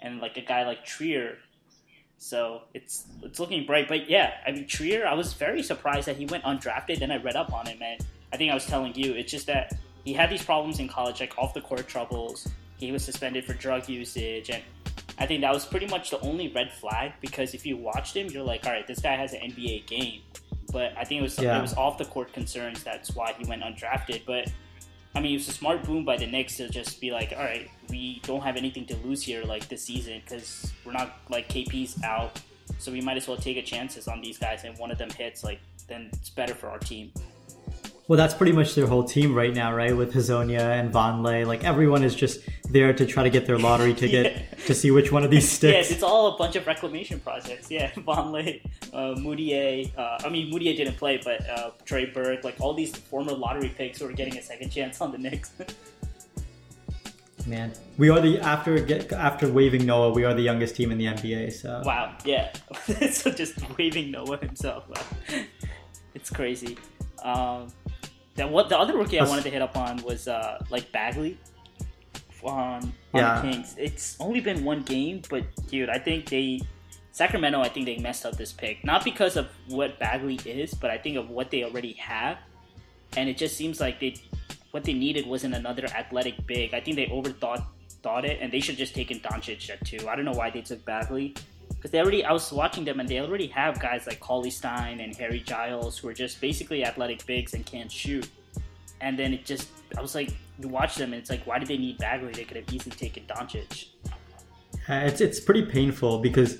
and 0.00 0.20
like 0.20 0.36
a 0.36 0.42
guy 0.42 0.66
like 0.66 0.84
Trier 0.84 1.38
so 2.18 2.64
it's 2.74 3.06
it's 3.22 3.40
looking 3.40 3.64
bright. 3.64 3.88
But 3.88 4.10
yeah 4.10 4.34
I 4.46 4.52
mean 4.52 4.66
Trier 4.66 5.06
I 5.06 5.14
was 5.14 5.32
very 5.32 5.62
surprised 5.62 6.06
that 6.06 6.16
he 6.18 6.26
went 6.26 6.44
undrafted 6.44 6.98
then 6.98 7.10
I 7.10 7.16
read 7.16 7.34
up 7.34 7.50
on 7.54 7.64
him 7.64 7.80
and 7.80 8.04
I 8.32 8.36
think 8.36 8.50
I 8.50 8.54
was 8.54 8.66
telling 8.66 8.94
you, 8.94 9.12
it's 9.14 9.30
just 9.30 9.46
that 9.46 9.78
he 10.04 10.12
had 10.12 10.30
these 10.30 10.44
problems 10.44 10.78
in 10.78 10.88
college, 10.88 11.20
like 11.20 11.36
off 11.38 11.54
the 11.54 11.60
court 11.60 11.86
troubles. 11.88 12.48
He 12.76 12.92
was 12.92 13.04
suspended 13.04 13.44
for 13.44 13.54
drug 13.54 13.88
usage, 13.88 14.50
and 14.50 14.62
I 15.18 15.26
think 15.26 15.42
that 15.42 15.52
was 15.52 15.66
pretty 15.66 15.86
much 15.86 16.10
the 16.10 16.20
only 16.20 16.48
red 16.48 16.72
flag 16.72 17.12
because 17.20 17.52
if 17.52 17.66
you 17.66 17.76
watched 17.76 18.16
him, 18.16 18.28
you're 18.28 18.42
like, 18.42 18.66
all 18.66 18.72
right, 18.72 18.86
this 18.86 19.00
guy 19.00 19.16
has 19.16 19.34
an 19.34 19.40
NBA 19.40 19.86
game. 19.86 20.22
But 20.72 20.96
I 20.96 21.04
think 21.04 21.20
it 21.20 21.22
was 21.22 21.38
yeah. 21.38 21.58
it 21.58 21.62
was 21.62 21.74
off 21.74 21.98
the 21.98 22.06
court 22.06 22.32
concerns. 22.32 22.82
That's 22.82 23.14
why 23.14 23.34
he 23.36 23.44
went 23.44 23.62
undrafted. 23.62 24.22
But 24.24 24.50
I 25.14 25.20
mean, 25.20 25.32
it 25.32 25.38
was 25.38 25.48
a 25.48 25.52
smart 25.52 25.82
boom 25.84 26.04
by 26.04 26.16
the 26.16 26.26
Knicks 26.26 26.56
to 26.56 26.68
just 26.68 27.00
be 27.00 27.10
like, 27.10 27.34
all 27.36 27.44
right, 27.44 27.68
we 27.90 28.20
don't 28.22 28.42
have 28.42 28.56
anything 28.56 28.86
to 28.86 28.96
lose 28.98 29.22
here, 29.22 29.42
like 29.44 29.68
this 29.68 29.84
season, 29.84 30.22
because 30.24 30.72
we're 30.84 30.92
not 30.92 31.18
like 31.28 31.48
KP's 31.48 32.02
out, 32.04 32.40
so 32.78 32.92
we 32.92 33.00
might 33.00 33.16
as 33.16 33.26
well 33.26 33.36
take 33.36 33.56
a 33.56 33.62
chances 33.62 34.08
on 34.08 34.20
these 34.20 34.38
guys. 34.38 34.64
And 34.64 34.78
one 34.78 34.90
of 34.90 34.98
them 34.98 35.10
hits, 35.10 35.44
like 35.44 35.60
then 35.88 36.08
it's 36.14 36.30
better 36.30 36.54
for 36.54 36.68
our 36.68 36.78
team. 36.78 37.12
Well, 38.10 38.16
that's 38.16 38.34
pretty 38.34 38.50
much 38.50 38.74
their 38.74 38.88
whole 38.88 39.04
team 39.04 39.36
right 39.36 39.54
now, 39.54 39.72
right? 39.72 39.96
With 39.96 40.12
Hezonja 40.12 40.58
and 40.58 40.92
Vonleh, 40.92 41.46
like 41.46 41.62
everyone 41.62 42.02
is 42.02 42.12
just 42.12 42.40
there 42.68 42.92
to 42.92 43.06
try 43.06 43.22
to 43.22 43.30
get 43.30 43.46
their 43.46 43.56
lottery 43.56 43.94
ticket 44.02 44.34
Yeah. 44.34 44.66
to 44.66 44.74
see 44.74 44.90
which 44.90 45.12
one 45.12 45.22
of 45.22 45.30
these 45.30 45.48
sticks. 45.48 45.74
Yes, 45.76 45.90
it's 45.92 46.02
all 46.02 46.34
a 46.34 46.36
bunch 46.36 46.56
of 46.56 46.66
reclamation 46.66 47.20
projects. 47.20 47.70
Yeah, 47.70 47.92
Vonleh, 47.98 48.62
uh, 48.92 49.14
Mudiay. 49.14 49.96
Uh, 49.96 50.18
I 50.24 50.28
mean, 50.28 50.52
Mudiay 50.52 50.76
didn't 50.76 50.96
play, 50.96 51.20
but 51.22 51.48
uh, 51.48 51.70
Trey 51.84 52.06
Burke, 52.06 52.42
like 52.42 52.56
all 52.60 52.74
these 52.74 52.96
former 52.96 53.30
lottery 53.30 53.68
picks 53.68 54.00
who 54.00 54.08
are 54.08 54.12
getting 54.12 54.36
a 54.38 54.42
second 54.42 54.70
chance 54.70 55.00
on 55.00 55.12
the 55.12 55.18
Knicks. 55.18 55.52
Man, 57.46 57.72
we 57.96 58.10
are 58.10 58.20
the 58.20 58.40
after 58.40 58.80
get, 58.80 59.12
after 59.12 59.46
waiving 59.48 59.86
Noah, 59.86 60.10
we 60.10 60.24
are 60.24 60.34
the 60.34 60.42
youngest 60.42 60.74
team 60.74 60.90
in 60.90 60.98
the 60.98 61.06
NBA. 61.06 61.52
So 61.52 61.80
wow, 61.84 62.16
yeah. 62.24 62.50
so 63.12 63.30
just 63.30 63.54
waiving 63.78 64.10
Noah 64.10 64.38
himself. 64.38 64.88
it's 66.16 66.28
crazy. 66.28 66.76
Um, 67.22 67.68
that 68.40 68.50
what 68.50 68.68
the 68.70 68.78
other 68.78 68.96
rookie 68.96 69.20
I 69.20 69.24
wanted 69.28 69.44
to 69.44 69.50
hit 69.50 69.60
up 69.60 69.76
on 69.76 70.02
was 70.02 70.26
uh, 70.26 70.64
like 70.70 70.90
Bagley 70.92 71.36
on, 72.42 72.82
on 72.82 72.92
Yeah. 73.14 73.40
the 73.42 73.50
Kings. 73.50 73.74
It's 73.78 74.16
only 74.18 74.40
been 74.40 74.64
one 74.64 74.80
game, 74.82 75.20
but 75.28 75.44
dude, 75.68 75.90
I 75.90 75.98
think 75.98 76.28
they 76.30 76.60
Sacramento. 77.12 77.60
I 77.60 77.68
think 77.68 77.84
they 77.86 77.98
messed 77.98 78.24
up 78.24 78.36
this 78.36 78.52
pick, 78.52 78.82
not 78.82 79.04
because 79.04 79.36
of 79.36 79.48
what 79.68 79.98
Bagley 79.98 80.36
is, 80.46 80.72
but 80.72 80.90
I 80.90 80.96
think 80.96 81.16
of 81.18 81.28
what 81.28 81.50
they 81.50 81.64
already 81.64 81.92
have, 81.94 82.38
and 83.16 83.28
it 83.28 83.36
just 83.36 83.56
seems 83.56 83.78
like 83.78 84.00
they 84.00 84.14
what 84.70 84.84
they 84.84 84.94
needed 84.94 85.26
wasn't 85.26 85.54
another 85.54 85.84
athletic 85.86 86.46
big. 86.46 86.72
I 86.72 86.80
think 86.80 86.96
they 86.96 87.06
overthought 87.06 87.62
thought 88.02 88.24
it, 88.24 88.38
and 88.40 88.50
they 88.50 88.60
should 88.60 88.78
just 88.78 88.94
taken 88.94 89.20
Doncic 89.20 89.68
at 89.68 89.84
two. 89.84 90.08
I 90.08 90.16
don't 90.16 90.24
know 90.24 90.32
why 90.32 90.48
they 90.48 90.62
took 90.62 90.82
Bagley. 90.86 91.34
Because 91.80 91.92
they 91.92 91.98
already, 91.98 92.22
I 92.26 92.32
was 92.32 92.52
watching 92.52 92.84
them 92.84 93.00
and 93.00 93.08
they 93.08 93.20
already 93.20 93.46
have 93.46 93.80
guys 93.80 94.06
like 94.06 94.20
Cauley 94.20 94.50
Stein 94.50 95.00
and 95.00 95.16
Harry 95.16 95.40
Giles 95.40 95.96
who 95.96 96.08
are 96.08 96.12
just 96.12 96.38
basically 96.38 96.84
athletic 96.84 97.24
bigs 97.24 97.54
and 97.54 97.64
can't 97.64 97.90
shoot. 97.90 98.28
And 99.00 99.18
then 99.18 99.32
it 99.32 99.46
just, 99.46 99.70
I 99.96 100.02
was 100.02 100.14
like, 100.14 100.30
you 100.58 100.68
watch 100.68 100.96
them 100.96 101.14
and 101.14 101.20
it's 101.22 101.30
like, 101.30 101.46
why 101.46 101.58
did 101.58 101.68
they 101.68 101.78
need 101.78 101.96
Bagley? 101.96 102.32
They 102.32 102.44
could 102.44 102.58
have 102.58 102.70
easily 102.70 102.94
taken 102.94 103.24
Doncic. 103.24 103.86
Uh, 104.88 104.94
it's 105.04 105.20
it's 105.20 105.38
pretty 105.38 105.62
painful 105.62 106.18
because 106.18 106.58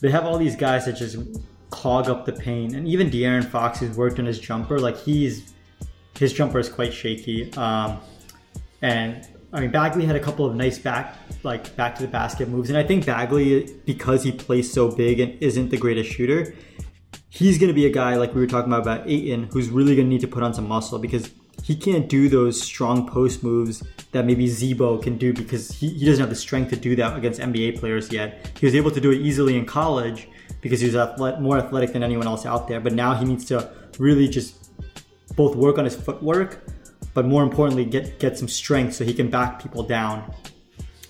they 0.00 0.10
have 0.10 0.24
all 0.24 0.38
these 0.38 0.56
guys 0.56 0.84
that 0.86 0.92
just 0.92 1.16
clog 1.70 2.08
up 2.08 2.24
the 2.24 2.32
paint, 2.32 2.74
and 2.74 2.86
even 2.86 3.10
De'Aaron 3.10 3.44
Fox, 3.44 3.80
who's 3.80 3.96
worked 3.96 4.18
on 4.18 4.26
his 4.26 4.38
jumper, 4.38 4.78
like 4.78 4.96
he's 4.96 5.52
his 6.16 6.32
jumper 6.32 6.58
is 6.58 6.68
quite 6.68 6.94
shaky. 6.94 7.52
Um, 7.54 7.98
and 8.82 9.26
I 9.54 9.60
mean, 9.60 9.70
Bagley 9.70 10.04
had 10.04 10.16
a 10.16 10.20
couple 10.20 10.44
of 10.44 10.56
nice 10.56 10.78
back 10.78 11.16
like 11.44 11.74
back 11.76 11.94
to 11.96 12.02
the 12.02 12.08
basket 12.08 12.48
moves, 12.48 12.70
and 12.70 12.76
I 12.76 12.82
think 12.82 13.06
Bagley, 13.06 13.72
because 13.86 14.24
he 14.24 14.32
plays 14.32 14.70
so 14.70 14.90
big 14.90 15.20
and 15.20 15.40
isn't 15.40 15.68
the 15.70 15.76
greatest 15.76 16.10
shooter, 16.10 16.54
he's 17.28 17.56
going 17.58 17.68
to 17.68 17.74
be 17.74 17.86
a 17.86 17.90
guy 17.90 18.16
like 18.16 18.34
we 18.34 18.40
were 18.40 18.48
talking 18.48 18.72
about 18.72 18.82
about 18.82 19.08
Ayton, 19.08 19.44
who's 19.52 19.68
really 19.68 19.94
going 19.94 20.08
to 20.08 20.10
need 20.10 20.22
to 20.22 20.28
put 20.28 20.42
on 20.42 20.52
some 20.52 20.66
muscle 20.66 20.98
because 20.98 21.30
he 21.62 21.76
can't 21.76 22.08
do 22.08 22.28
those 22.28 22.60
strong 22.60 23.06
post 23.06 23.44
moves 23.44 23.82
that 24.10 24.26
maybe 24.26 24.46
Z-Bo 24.48 24.98
can 24.98 25.16
do 25.16 25.32
because 25.32 25.70
he, 25.70 25.88
he 25.88 26.04
doesn't 26.04 26.20
have 26.20 26.30
the 26.30 26.36
strength 26.36 26.70
to 26.70 26.76
do 26.76 26.96
that 26.96 27.16
against 27.16 27.40
NBA 27.40 27.78
players 27.78 28.12
yet. 28.12 28.50
He 28.58 28.66
was 28.66 28.74
able 28.74 28.90
to 28.90 29.00
do 29.00 29.12
it 29.12 29.20
easily 29.20 29.56
in 29.56 29.66
college 29.66 30.28
because 30.60 30.80
he 30.80 30.90
was 30.90 31.40
more 31.40 31.58
athletic 31.58 31.92
than 31.92 32.02
anyone 32.02 32.26
else 32.26 32.44
out 32.44 32.66
there, 32.66 32.80
but 32.80 32.92
now 32.92 33.14
he 33.14 33.24
needs 33.24 33.44
to 33.46 33.70
really 33.98 34.28
just 34.28 34.70
both 35.36 35.54
work 35.54 35.78
on 35.78 35.84
his 35.84 35.94
footwork, 35.94 36.64
but 37.14 37.24
more 37.24 37.42
importantly, 37.42 37.84
get 37.84 38.18
get 38.18 38.36
some 38.36 38.48
strength 38.48 38.94
so 38.94 39.04
he 39.04 39.14
can 39.14 39.30
back 39.30 39.62
people 39.62 39.82
down. 39.82 40.34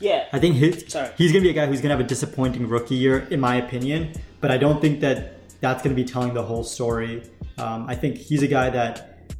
Yeah. 0.01 0.27
I 0.33 0.39
think 0.39 0.57
his, 0.57 0.85
Sorry. 0.89 1.09
he's 1.17 1.33
going 1.33 1.43
to 1.43 1.47
be 1.47 1.51
a 1.51 1.55
guy 1.55 1.67
who's 1.67 1.81
going 1.81 1.89
to 1.89 1.97
have 1.97 2.05
a 2.05 2.09
disappointing 2.09 2.69
rookie 2.69 2.95
year, 2.95 3.21
in 3.31 3.41
my 3.41 3.57
opinion. 3.57 4.13
But 4.41 4.51
I 4.51 4.59
don't 4.59 4.81
think 4.81 5.01
that 5.01 5.61
that's 5.61 5.83
going 5.83 5.97
to 5.97 6.03
be 6.03 6.07
telling 6.07 6.35
the 6.35 6.43
whole 6.43 6.65
story. 6.65 7.23
Um, 7.57 7.87
I 7.89 7.95
think 7.95 8.17
he's 8.19 8.43
a 8.43 8.47
guy 8.47 8.69
that 8.71 9.33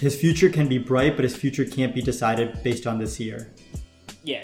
his 0.00 0.18
future 0.18 0.48
can 0.48 0.68
be 0.68 0.78
bright, 0.78 1.16
but 1.16 1.24
his 1.24 1.36
future 1.36 1.64
can't 1.64 1.94
be 1.94 2.00
decided 2.00 2.62
based 2.62 2.86
on 2.86 2.98
this 2.98 3.20
year. 3.20 3.52
yeah, 4.22 4.42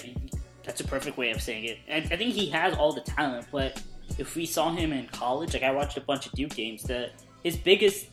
that's 0.65 0.81
a 0.81 0.85
perfect 0.85 1.17
way 1.17 1.31
of 1.31 1.41
saying 1.41 1.65
it. 1.65 1.79
And 1.89 2.05
I 2.13 2.17
think 2.17 2.35
he 2.35 2.51
has 2.51 2.75
all 2.75 2.93
the 2.93 3.03
talent, 3.03 3.47
but 3.53 3.81
if 4.19 4.35
we 4.35 4.45
saw 4.45 4.75
him 4.75 4.93
in 4.93 5.07
college, 5.07 5.55
like 5.55 5.63
I 5.63 5.71
watched 5.71 5.97
a 5.97 6.01
bunch 6.01 6.27
of 6.27 6.33
Duke 6.33 6.55
games, 6.55 6.83
the 6.83 7.11
his 7.45 7.57
biggest 7.57 8.07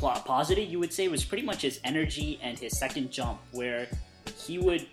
positive 0.00 0.70
you 0.70 0.78
would 0.78 0.92
say 0.92 1.08
was 1.08 1.24
pretty 1.24 1.44
much 1.44 1.62
his 1.62 1.80
energy 1.84 2.38
and 2.42 2.58
his 2.58 2.78
second 2.78 3.10
jump, 3.10 3.40
where 3.52 3.88
he 4.38 4.58
would 4.58 4.86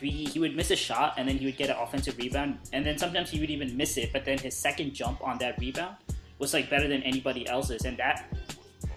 be 0.00 0.10
he 0.10 0.38
would 0.38 0.54
miss 0.54 0.70
a 0.70 0.76
shot 0.76 1.14
and 1.16 1.26
then 1.28 1.38
he 1.38 1.46
would 1.46 1.56
get 1.56 1.70
an 1.70 1.76
offensive 1.76 2.16
rebound, 2.18 2.58
and 2.72 2.84
then 2.84 2.98
sometimes 2.98 3.30
he 3.30 3.40
would 3.40 3.50
even 3.50 3.76
miss 3.76 3.96
it, 3.96 4.12
but 4.12 4.24
then 4.24 4.38
his 4.38 4.56
second 4.56 4.94
jump 4.94 5.22
on 5.26 5.38
that 5.38 5.58
rebound 5.58 5.96
was 6.38 6.52
like 6.52 6.68
better 6.68 6.88
than 6.88 7.02
anybody 7.02 7.48
else's, 7.48 7.84
and 7.84 7.96
that 7.96 8.32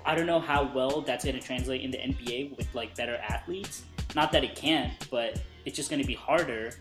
I 0.06 0.16
don't 0.16 0.26
know 0.26 0.40
how 0.40 0.72
well 0.74 1.02
that's 1.02 1.24
going 1.24 1.40
to 1.40 1.46
translate 1.46 1.82
in 1.82 1.92
the 1.92 1.98
NBA 1.98 2.58
with 2.58 2.74
like 2.74 2.96
better 2.96 3.18
athletes. 3.18 3.84
Not 4.16 4.32
that 4.32 4.44
it 4.44 4.56
can't, 4.56 4.92
but 5.12 5.42
it's 5.66 5.76
just 5.76 5.90
going 5.90 6.02
to 6.02 6.08
be 6.08 6.16
harder. 6.16 6.72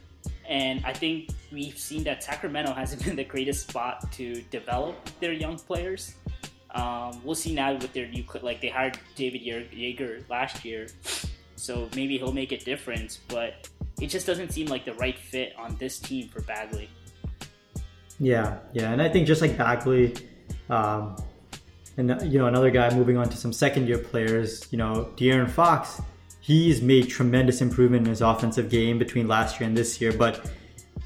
And 0.49 0.85
I 0.87 0.95
think 0.95 1.29
we've 1.53 1.79
seen 1.79 2.05
that 2.05 2.23
Sacramento 2.25 2.73
hasn't 2.73 3.05
been 3.05 3.17
the 3.17 3.25
greatest 3.25 3.69
spot 3.69 4.11
to 4.13 4.41
develop 4.51 4.97
their 5.21 5.33
young 5.33 5.59
players. 5.59 6.15
Um, 6.75 7.21
we'll 7.25 7.35
see 7.35 7.55
now 7.55 7.73
with 7.75 7.93
their 7.93 8.07
new 8.09 8.25
like 8.43 8.61
they 8.61 8.69
hired 8.69 8.99
David 9.15 9.43
Joerger 9.43 10.29
last 10.29 10.65
year, 10.65 10.87
so 11.57 11.89
maybe 11.97 12.19
he'll 12.19 12.33
make 12.33 12.53
a 12.53 12.59
difference. 12.59 13.21
But 13.29 13.69
it 14.01 14.09
just 14.09 14.27
doesn't 14.27 14.53
seem 14.53 14.67
like 14.67 14.85
the 14.85 14.95
right 14.95 15.19
fit 15.19 15.55
on 15.57 15.77
this 15.77 15.99
team 15.99 16.29
for 16.29 16.43
Bagley. 16.43 16.89
Yeah, 18.21 18.59
yeah, 18.73 18.93
and 18.93 19.01
I 19.01 19.09
think 19.09 19.27
just 19.27 19.41
like 19.41 19.57
Bagley, 19.57 20.15
um, 20.69 21.17
and 21.97 22.21
you 22.31 22.39
know 22.39 22.47
another 22.47 22.71
guy 22.71 22.95
moving 22.95 23.17
on 23.17 23.29
to 23.29 23.37
some 23.37 23.53
second 23.53 23.89
year 23.89 23.99
players, 23.99 24.67
you 24.71 24.79
know 24.79 25.13
De'Aaron 25.17 25.49
Fox, 25.49 26.03
he's 26.41 26.83
made 26.83 27.09
tremendous 27.09 27.61
improvement 27.61 28.07
in 28.07 28.11
his 28.11 28.21
offensive 28.21 28.69
game 28.69 28.99
between 28.99 29.29
last 29.29 29.61
year 29.61 29.69
and 29.69 29.77
this 29.77 30.01
year, 30.01 30.13
but 30.13 30.51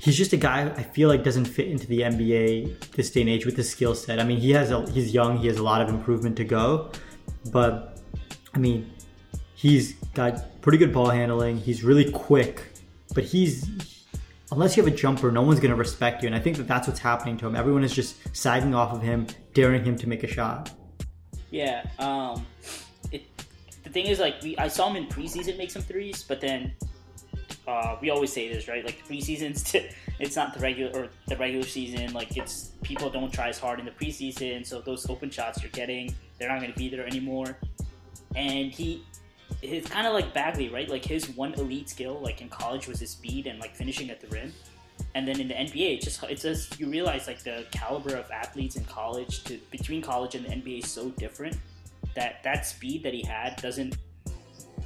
he's 0.03 0.17
just 0.17 0.33
a 0.33 0.37
guy 0.37 0.69
I 0.69 0.83
feel 0.83 1.09
like 1.09 1.23
doesn't 1.23 1.45
fit 1.45 1.69
into 1.69 1.87
the 1.87 2.01
NBA 2.01 2.91
this 2.91 3.11
day 3.11 3.21
and 3.21 3.31
age 3.31 3.47
with 3.47 3.57
his 3.57 3.71
skill 3.71 3.95
set. 3.95 4.19
I 4.19 4.25
mean, 4.25 4.39
he 4.39 4.51
has 4.51 4.73
a, 4.73 4.91
he's 4.91 5.15
young, 5.15 5.39
he 5.39 5.47
has 5.47 5.59
a 5.59 5.63
lot 5.63 5.81
of 5.81 5.89
improvement 5.89 6.37
to 6.39 6.45
go, 6.45 6.91
but 7.53 8.01
I 8.53 8.59
mean, 8.59 8.93
he's 9.55 9.93
got 10.15 10.61
pretty 10.61 10.79
good 10.79 10.93
ball 10.93 11.09
handling. 11.09 11.57
He's 11.57 11.85
really 11.85 12.11
quick, 12.11 12.65
but 13.15 13.23
he's 13.23 13.71
unless 14.51 14.77
you 14.77 14.83
have 14.83 14.93
a 14.93 14.97
jumper, 14.97 15.31
no 15.31 15.43
one's 15.43 15.61
going 15.61 15.71
to 15.71 15.77
respect 15.77 16.23
you. 16.23 16.27
And 16.27 16.35
I 16.35 16.41
think 16.41 16.57
that 16.57 16.67
that's 16.67 16.89
what's 16.89 17.01
happening 17.01 17.37
to 17.39 17.47
him. 17.47 17.55
Everyone 17.55 17.85
is 17.85 17.95
just 17.95 18.17
sagging 18.37 18.75
off 18.75 18.93
of 18.93 19.03
him, 19.03 19.29
daring 19.55 19.85
him 19.85 19.97
to 19.99 20.09
make 20.09 20.25
a 20.25 20.27
shot. 20.27 20.73
Yeah. 21.51 21.87
Um, 22.01 22.45
it. 23.13 23.23
The 23.85 23.91
thing 23.91 24.07
is, 24.07 24.19
like, 24.19 24.43
we 24.43 24.59
I 24.59 24.67
saw 24.69 24.91
him 24.91 24.97
in 24.97 25.07
preseason 25.07 25.57
make 25.59 25.71
some 25.71 25.83
threes, 25.83 26.25
but 26.27 26.41
then 26.41 26.73
uh, 27.67 27.97
we 28.01 28.11
always 28.11 28.33
say 28.33 28.53
this, 28.53 28.69
right? 28.69 28.85
Like 28.85 29.07
the 29.07 29.15
preseasons, 29.15 29.75
it's 30.19 30.37
not 30.37 30.55
the 30.55 30.61
regular 30.61 31.05
or 31.05 31.09
the 31.27 31.37
regular 31.37 31.67
season. 31.67 32.13
Like 32.13 32.37
it's 32.37 32.73
people 32.83 33.11
don't 33.11 33.33
try 33.33 33.49
as 33.49 33.59
hard 33.59 33.79
in 33.79 33.85
the 33.85 33.93
preseason, 33.93 34.67
so 34.67 34.81
those 34.81 35.09
open 35.09 35.31
shots 35.31 35.63
you're 35.63 35.71
getting, 35.71 36.15
they're 36.39 36.49
not 36.49 36.61
going 36.61 36.73
to 36.73 36.79
be 36.79 36.89
there 36.89 37.07
anymore. 37.07 37.59
And 38.35 38.73
he, 38.73 39.05
it's 39.61 39.89
kind 39.89 40.07
of 40.07 40.15
like 40.15 40.33
Bagley, 40.33 40.69
right? 40.69 40.89
Like 40.89 41.05
his 41.05 41.29
one 41.31 41.55
elite 41.55 41.89
skill, 41.89 42.19
like 42.21 42.41
in 42.41 42.49
college, 42.49 42.89
was 42.89 42.99
his 42.99 43.11
speed 43.11 43.47
and 43.47 43.61
like 43.61 43.75
finishing 43.75 44.11
at 44.11 44.21
the 44.21 44.27
rim. 44.29 44.53
And 45.15 45.29
then 45.29 45.41
in 45.41 45.49
the 45.49 45.55
NBA, 45.55 45.97
it's 45.97 46.05
just 46.05 46.23
it's 46.25 46.43
just 46.43 46.81
you 46.81 46.89
realize 46.89 47.27
like 47.27 47.43
the 47.43 47.67
caliber 47.71 48.17
of 48.17 48.31
athletes 48.31 48.77
in 48.77 48.85
college 48.85 49.45
to 49.45 49.59
between 49.71 50.01
college 50.01 50.35
and 50.35 50.45
the 50.45 50.51
NBA 50.51 50.85
is 50.85 50.91
so 50.91 51.11
different 51.11 51.57
that 52.15 52.43
that 52.43 52.67
speed 52.67 53.03
that 53.03 53.13
he 53.13 53.23
had 53.23 53.61
doesn't 53.61 53.97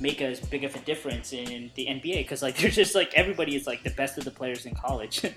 make 0.01 0.21
as 0.21 0.41
big 0.41 0.65
of 0.65 0.75
a 0.75 0.79
difference 0.81 1.33
in 1.33 1.71
the 1.75 1.87
NBA 1.87 2.19
because 2.19 2.43
like 2.43 2.57
they're 2.59 2.71
just 2.71 2.95
like 2.95 3.15
everybody 3.15 3.57
is 3.57 3.67
like 3.67 3.83
the 3.83 3.91
best 3.91 4.19
of 4.19 4.25
the 4.25 4.31
players 4.31 4.67
in 4.67 4.75
college. 4.75 5.23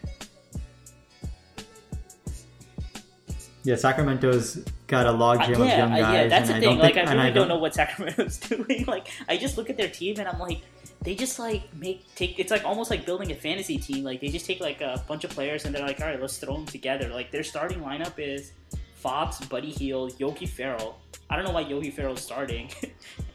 Yeah, 3.64 3.76
Sacramento's 3.76 4.64
got 4.88 5.06
a 5.06 5.12
log 5.12 5.40
Uh, 5.42 5.52
of 5.52 5.60
yeah, 5.60 5.78
young 5.80 5.92
uh, 5.92 5.98
guys. 5.98 6.14
yeah, 6.14 6.28
that's 6.28 6.50
and 6.50 6.50
the 6.50 6.54
I 6.56 6.60
thing. 6.60 6.70
don't 6.70 6.80
Like 6.80 6.94
think, 6.96 7.08
I 7.10 7.14
really 7.14 7.28
I 7.28 7.32
don't 7.32 7.48
know 7.50 7.58
what 7.58 7.74
Sacramento's 7.82 8.38
doing. 8.38 8.86
Like 8.86 9.10
I 9.28 9.36
just 9.38 9.58
look 9.58 9.70
at 9.70 9.76
their 9.78 9.90
team 9.90 10.16
and 10.18 10.28
I'm 10.30 10.40
like, 10.40 10.62
they 11.02 11.14
just 11.14 11.40
like 11.40 11.64
make 11.76 12.06
take. 12.16 12.40
It's 12.40 12.52
like 12.52 12.64
almost 12.64 12.90
like 12.90 13.06
building 13.06 13.32
a 13.32 13.36
fantasy 13.36 13.78
team. 13.78 14.06
Like 14.06 14.22
they 14.22 14.30
just 14.30 14.46
take 14.46 14.62
like 14.62 14.80
a 14.82 15.04
bunch 15.10 15.26
of 15.26 15.32
players 15.32 15.66
and 15.66 15.76
they're 15.76 15.86
like, 15.86 16.00
all 16.00 16.08
right, 16.08 16.20
let's 16.20 16.38
throw 16.38 16.54
them 16.56 16.66
together. 16.66 17.10
Like 17.10 17.32
their 17.32 17.44
starting 17.44 17.80
lineup 17.82 18.14
is 18.18 18.54
Fox, 18.96 19.40
Buddy 19.46 19.72
Hield, 19.72 20.18
Yogi 20.20 20.46
Ferrell. 20.46 20.98
I 21.30 21.36
don't 21.36 21.44
know 21.46 21.52
why 21.52 21.62
Yogi 21.62 21.92
Ferrell's 21.92 22.22
starting, 22.22 22.72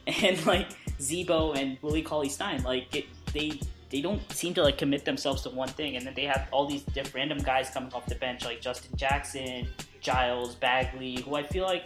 and 0.07 0.45
like 0.47 0.69
Z-Bo 1.01 1.53
and 1.53 1.79
Willie 1.83 2.03
Cauley 2.03 2.29
Stein. 2.29 2.63
Like 2.63 2.95
it, 2.95 3.07
they 3.33 3.61
they 3.91 4.01
don't 4.01 4.21
seem 4.33 4.55
to 4.55 4.63
like 4.63 4.79
commit 4.79 5.05
themselves 5.05 5.43
to 5.43 5.51
one 5.51 5.69
thing, 5.69 5.97
and 5.97 6.07
then 6.07 6.15
they 6.15 6.25
have 6.25 6.49
all 6.51 6.67
these 6.67 6.83
different 6.83 7.15
random 7.15 7.39
guys 7.39 7.71
coming 7.71 7.93
off 7.93 8.07
the 8.07 8.15
bench 8.17 8.45
like 8.45 8.61
Justin 8.61 8.97
Jackson, 8.97 9.69
Giles, 10.01 10.55
Bagley, 10.57 11.21
who 11.23 11.35
I 11.35 11.43
feel 11.43 11.65
like 11.65 11.85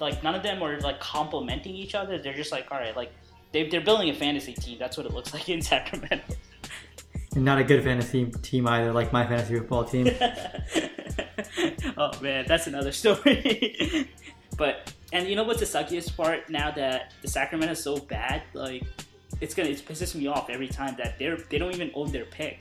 like 0.00 0.22
none 0.22 0.34
of 0.34 0.42
them 0.42 0.62
are 0.62 0.78
like 0.80 1.00
complimenting 1.00 1.74
each 1.74 1.94
other. 1.94 2.18
They're 2.18 2.34
just 2.34 2.52
like, 2.52 2.70
all 2.70 2.78
right, 2.78 2.96
like 2.96 3.12
they, 3.52 3.68
they're 3.68 3.80
building 3.80 4.10
a 4.10 4.14
fantasy 4.14 4.52
team. 4.52 4.78
That's 4.78 4.96
what 4.96 5.06
it 5.06 5.12
looks 5.12 5.32
like 5.34 5.48
in 5.48 5.62
Sacramento. 5.62 6.34
Not 7.34 7.58
a 7.58 7.64
good 7.64 7.84
fantasy 7.84 8.26
team 8.42 8.66
either, 8.66 8.92
like 8.92 9.12
my 9.12 9.26
fantasy 9.26 9.58
football 9.58 9.84
team. 9.84 10.08
oh 11.96 12.10
man, 12.20 12.44
that's 12.48 12.66
another 12.66 12.92
story. 12.92 14.08
but 14.56 14.92
And 15.12 15.26
you 15.28 15.36
know 15.36 15.44
what's 15.44 15.60
the 15.60 15.66
suckiest 15.66 16.16
part? 16.16 16.50
Now 16.50 16.70
that 16.72 17.14
the 17.22 17.28
Sacramento 17.28 17.72
is 17.72 17.82
so 17.82 17.98
bad, 17.98 18.42
like 18.52 18.82
it's 19.40 19.54
gonna 19.54 19.70
it 19.70 19.86
pisses 19.86 20.14
me 20.14 20.26
off 20.26 20.50
every 20.50 20.68
time 20.68 20.96
that 20.98 21.18
they're 21.18 21.36
they 21.36 21.58
don't 21.58 21.74
even 21.74 21.90
own 21.94 22.12
their 22.12 22.26
pick, 22.26 22.60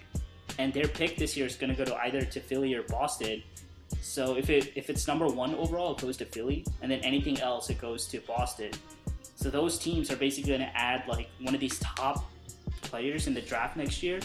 and 0.58 0.74
their 0.74 0.88
pick 0.88 1.18
this 1.18 1.36
year 1.36 1.46
is 1.46 1.56
gonna 1.56 1.76
go 1.76 1.84
to 1.84 1.96
either 2.04 2.22
to 2.22 2.40
Philly 2.40 2.74
or 2.74 2.84
Boston. 2.84 3.44
So 4.02 4.38
if 4.38 4.50
it 4.50 4.72
if 4.76 4.90
it's 4.90 5.08
number 5.08 5.28
one 5.28 5.56
overall, 5.56 5.94
it 5.94 6.02
goes 6.02 6.18
to 6.18 6.26
Philly, 6.26 6.66
and 6.82 6.90
then 6.90 7.00
anything 7.00 7.40
else 7.42 7.70
it 7.70 7.80
goes 7.80 8.06
to 8.08 8.22
Boston. 8.22 8.72
So 9.36 9.50
those 9.50 9.78
teams 9.78 10.10
are 10.10 10.16
basically 10.16 10.52
gonna 10.52 10.72
add 10.74 11.04
like 11.08 11.30
one 11.42 11.54
of 11.54 11.60
these 11.60 11.78
top 11.80 12.26
players 12.82 13.28
in 13.28 13.34
the 13.34 13.42
draft 13.42 13.76
next 13.76 14.02
year. 14.02 14.22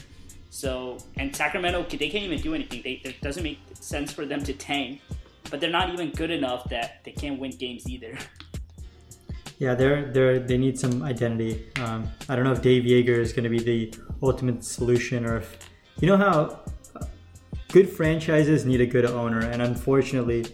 So 0.50 0.98
and 1.16 1.34
Sacramento 1.34 1.82
they 1.84 2.08
can't 2.08 2.24
even 2.24 2.40
do 2.40 2.54
anything. 2.54 2.82
They, 2.82 3.00
it 3.04 3.20
doesn't 3.20 3.42
make 3.42 3.58
sense 3.74 4.12
for 4.12 4.26
them 4.26 4.44
to 4.44 4.52
tank 4.52 5.00
but 5.52 5.60
they're 5.60 5.70
not 5.70 5.92
even 5.92 6.10
good 6.10 6.30
enough 6.30 6.68
that 6.70 7.04
they 7.04 7.12
can't 7.12 7.38
win 7.38 7.50
games 7.50 7.86
either. 7.88 8.18
Yeah, 9.58 9.74
they're 9.76 10.10
they're 10.10 10.40
they 10.40 10.58
need 10.58 10.76
some 10.80 11.02
identity. 11.04 11.66
Um, 11.78 12.10
I 12.28 12.34
don't 12.34 12.44
know 12.44 12.52
if 12.52 12.62
Dave 12.62 12.82
Joerger 12.82 13.18
is 13.18 13.32
going 13.32 13.44
to 13.44 13.50
be 13.50 13.60
the 13.60 13.94
ultimate 14.22 14.64
solution, 14.64 15.24
or 15.24 15.36
if 15.36 15.58
you 16.00 16.08
know 16.08 16.16
how 16.16 16.60
good 17.68 17.88
franchises 17.88 18.64
need 18.64 18.80
a 18.80 18.86
good 18.86 19.04
owner, 19.04 19.40
and 19.40 19.62
unfortunately, 19.62 20.46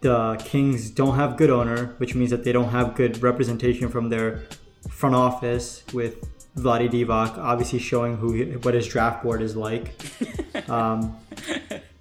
the 0.00 0.36
Kings 0.44 0.90
don't 0.90 1.14
have 1.14 1.36
good 1.38 1.50
owner, 1.50 1.94
which 1.98 2.14
means 2.14 2.30
that 2.30 2.44
they 2.44 2.52
don't 2.52 2.70
have 2.70 2.94
good 2.94 3.22
representation 3.22 3.88
from 3.88 4.10
their 4.10 4.42
front 4.90 5.14
office 5.14 5.84
with 5.94 6.26
Vlade 6.56 6.90
Divac 6.90 7.38
obviously 7.38 7.78
showing 7.78 8.16
who 8.16 8.58
what 8.62 8.74
his 8.74 8.86
draft 8.88 9.22
board 9.22 9.40
is 9.40 9.56
like. 9.56 9.94
Um, 10.68 11.16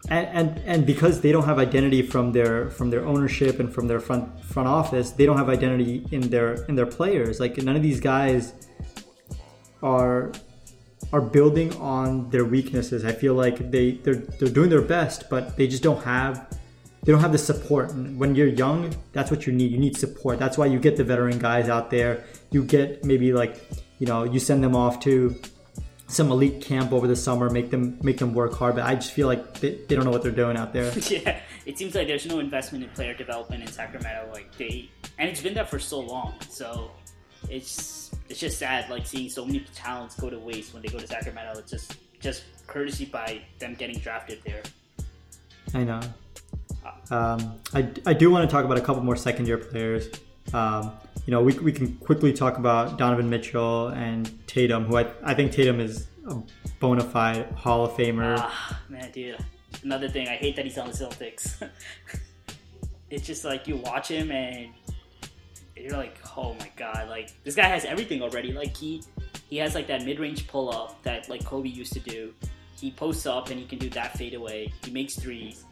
and, 0.09 0.27
and 0.27 0.61
and 0.65 0.85
because 0.85 1.21
they 1.21 1.31
don't 1.31 1.45
have 1.45 1.59
identity 1.59 2.01
from 2.01 2.31
their 2.31 2.69
from 2.71 2.89
their 2.89 3.05
ownership 3.05 3.59
and 3.59 3.73
from 3.73 3.87
their 3.87 3.99
front 3.99 4.43
front 4.43 4.67
office, 4.67 5.11
they 5.11 5.25
don't 5.25 5.37
have 5.37 5.49
identity 5.49 6.05
in 6.11 6.29
their 6.29 6.63
in 6.65 6.75
their 6.75 6.85
players. 6.85 7.39
Like 7.39 7.57
none 7.57 7.75
of 7.75 7.83
these 7.83 7.99
guys 7.99 8.53
are 9.83 10.31
are 11.13 11.21
building 11.21 11.75
on 11.77 12.29
their 12.29 12.45
weaknesses. 12.45 13.05
I 13.05 13.11
feel 13.11 13.33
like 13.33 13.71
they 13.71 13.91
they're 14.03 14.15
they're 14.15 14.49
doing 14.49 14.69
their 14.69 14.81
best, 14.81 15.29
but 15.29 15.57
they 15.57 15.67
just 15.67 15.83
don't 15.83 16.03
have 16.03 16.57
they 17.03 17.11
don't 17.11 17.21
have 17.21 17.31
the 17.31 17.37
support. 17.37 17.91
And 17.91 18.19
when 18.19 18.35
you're 18.35 18.47
young, 18.47 18.93
that's 19.13 19.31
what 19.31 19.47
you 19.47 19.53
need. 19.53 19.71
You 19.71 19.77
need 19.77 19.95
support. 19.95 20.39
That's 20.39 20.57
why 20.57 20.65
you 20.65 20.79
get 20.79 20.97
the 20.97 21.03
veteran 21.03 21.39
guys 21.39 21.69
out 21.69 21.89
there. 21.89 22.25
You 22.51 22.63
get 22.63 23.03
maybe 23.03 23.31
like 23.31 23.63
you 23.99 24.07
know 24.07 24.23
you 24.23 24.39
send 24.39 24.63
them 24.63 24.75
off 24.75 24.99
to 25.01 25.35
some 26.09 26.31
elite 26.31 26.61
camp 26.61 26.91
over 26.91 27.07
the 27.07 27.15
summer, 27.15 27.49
make 27.49 27.69
them 27.69 27.97
make 28.01 28.17
them 28.17 28.33
work 28.33 28.53
hard. 28.53 28.75
But 28.75 28.85
I 28.85 28.95
just 28.95 29.11
feel 29.11 29.27
like 29.27 29.59
they, 29.59 29.75
they 29.75 29.95
don't 29.95 30.03
know 30.03 30.11
what 30.11 30.23
they're 30.23 30.31
doing 30.31 30.57
out 30.57 30.73
there. 30.73 30.91
yeah, 31.07 31.39
it 31.65 31.77
seems 31.77 31.95
like 31.95 32.07
there's 32.07 32.25
no 32.25 32.39
investment 32.39 32.83
in 32.83 32.89
player 32.89 33.13
development 33.13 33.61
in 33.61 33.67
Sacramento. 33.69 34.29
Like 34.33 34.55
they, 34.57 34.89
and 35.17 35.29
it's 35.29 35.41
been 35.41 35.53
there 35.53 35.65
for 35.65 35.79
so 35.79 35.99
long. 35.99 36.33
So 36.49 36.91
it's 37.49 38.11
it's 38.27 38.39
just 38.39 38.57
sad, 38.57 38.89
like 38.89 39.05
seeing 39.05 39.29
so 39.29 39.45
many 39.45 39.65
talents 39.73 40.19
go 40.19 40.29
to 40.29 40.39
waste 40.39 40.73
when 40.73 40.81
they 40.81 40.89
go 40.89 40.97
to 40.97 41.07
Sacramento. 41.07 41.59
It's 41.59 41.71
just 41.71 41.97
just 42.19 42.43
courtesy 42.67 43.05
by 43.05 43.41
them 43.59 43.75
getting 43.75 43.99
drafted 43.99 44.41
there. 44.43 44.63
I 45.73 45.83
know. 45.83 46.01
Um, 47.11 47.55
I, 47.73 47.89
I 48.05 48.13
do 48.13 48.29
want 48.31 48.49
to 48.49 48.53
talk 48.53 48.65
about 48.65 48.77
a 48.77 48.81
couple 48.81 49.03
more 49.03 49.15
second 49.15 49.47
year 49.47 49.57
players. 49.57 50.09
Um, 50.53 50.91
you 51.25 51.31
know, 51.31 51.41
we, 51.41 51.53
we 51.59 51.71
can 51.71 51.95
quickly 51.97 52.33
talk 52.33 52.57
about 52.57 52.97
Donovan 52.97 53.29
Mitchell 53.29 53.89
and 53.89 54.47
Tatum, 54.47 54.85
who 54.85 54.97
I, 54.97 55.11
I 55.23 55.33
think 55.33 55.51
Tatum 55.51 55.79
is 55.79 56.07
a 56.27 56.41
bona 56.79 57.03
fide 57.03 57.51
Hall 57.51 57.85
of 57.85 57.91
Famer. 57.91 58.35
Ah, 58.39 58.81
man, 58.89 59.11
dude. 59.11 59.37
Another 59.83 60.09
thing, 60.09 60.27
I 60.27 60.35
hate 60.35 60.55
that 60.55 60.65
he's 60.65 60.77
on 60.77 60.87
the 60.87 60.93
Celtics. 60.93 61.69
it's 63.09 63.25
just 63.25 63.45
like 63.45 63.67
you 63.67 63.77
watch 63.77 64.07
him 64.07 64.31
and 64.31 64.69
you're 65.75 65.97
like, 65.97 66.17
oh 66.37 66.55
my 66.59 66.69
god, 66.75 67.09
like 67.09 67.31
this 67.43 67.55
guy 67.55 67.67
has 67.67 67.85
everything 67.85 68.21
already. 68.21 68.51
Like 68.51 68.75
he 68.75 69.03
he 69.49 69.57
has 69.57 69.75
like 69.75 69.87
that 69.87 70.05
mid 70.05 70.19
range 70.19 70.47
pull 70.47 70.69
up 70.69 71.01
that 71.03 71.29
like 71.29 71.43
Kobe 71.45 71.69
used 71.69 71.93
to 71.93 71.99
do. 71.99 72.33
He 72.79 72.91
posts 72.91 73.25
up 73.25 73.49
and 73.49 73.59
he 73.59 73.65
can 73.65 73.79
do 73.79 73.89
that 73.91 74.17
fade 74.17 74.33
away. 74.33 74.71
He 74.83 74.91
makes 74.91 75.15
threes. 75.15 75.65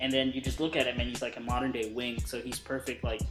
And 0.00 0.12
then 0.12 0.32
you 0.32 0.40
just 0.40 0.60
look 0.60 0.76
at 0.76 0.86
him 0.86 1.00
and 1.00 1.08
he's 1.08 1.22
like 1.22 1.36
a 1.36 1.40
modern 1.40 1.72
day 1.72 1.90
wing, 1.94 2.20
so 2.24 2.40
he's 2.40 2.58
perfect 2.58 3.02
like 3.02 3.22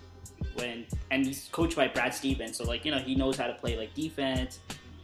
when 0.55 0.85
and 1.11 1.25
he's 1.25 1.49
coached 1.51 1.75
by 1.75 1.87
Brad 1.87 2.13
Stevens, 2.13 2.57
so 2.57 2.63
like 2.63 2.85
you 2.85 2.91
know 2.91 2.99
he 2.99 3.15
knows 3.15 3.37
how 3.37 3.47
to 3.47 3.53
play 3.53 3.77
like 3.77 3.93
defense, 3.93 4.59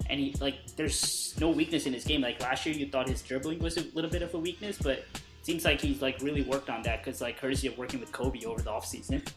and 0.09 0.19
he 0.19 0.35
like 0.39 0.75
there's 0.75 1.35
no 1.39 1.49
weakness 1.49 1.85
in 1.85 1.93
his 1.93 2.03
game. 2.03 2.21
Like 2.21 2.41
last 2.41 2.65
year, 2.65 2.75
you 2.75 2.87
thought 2.87 3.07
his 3.07 3.21
dribbling 3.21 3.59
was 3.59 3.77
a 3.77 3.85
little 3.93 4.09
bit 4.09 4.21
of 4.21 4.33
a 4.33 4.39
weakness, 4.39 4.77
but 4.81 4.99
it 4.99 5.07
seems 5.43 5.65
like 5.65 5.81
he's 5.81 6.01
like 6.01 6.19
really 6.21 6.43
worked 6.43 6.69
on 6.69 6.81
that 6.83 7.03
because 7.03 7.21
like 7.21 7.39
courtesy 7.39 7.67
of 7.67 7.77
working 7.77 7.99
with 7.99 8.11
Kobe 8.11 8.43
over 8.45 8.61
the 8.61 8.69
offseason. 8.69 9.27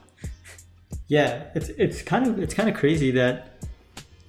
yeah, 1.09 1.45
it's 1.55 1.69
it's 1.71 2.03
kind 2.03 2.27
of 2.27 2.39
it's 2.39 2.55
kind 2.55 2.69
of 2.69 2.75
crazy 2.75 3.11
that 3.13 3.63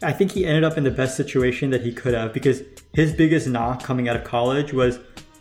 I 0.02 0.12
think 0.12 0.32
he 0.32 0.46
ended 0.46 0.64
up 0.64 0.78
in 0.78 0.84
the 0.84 0.92
best 0.92 1.16
situation 1.16 1.70
that 1.72 1.82
he 1.82 1.92
could 1.92 2.14
have 2.14 2.34
because 2.34 2.62
his 2.94 3.14
biggest 3.14 3.48
knock 3.48 3.84
coming 3.84 4.08
out 4.10 4.16
of 4.16 4.24
college 4.24 4.74
was 4.74 5.00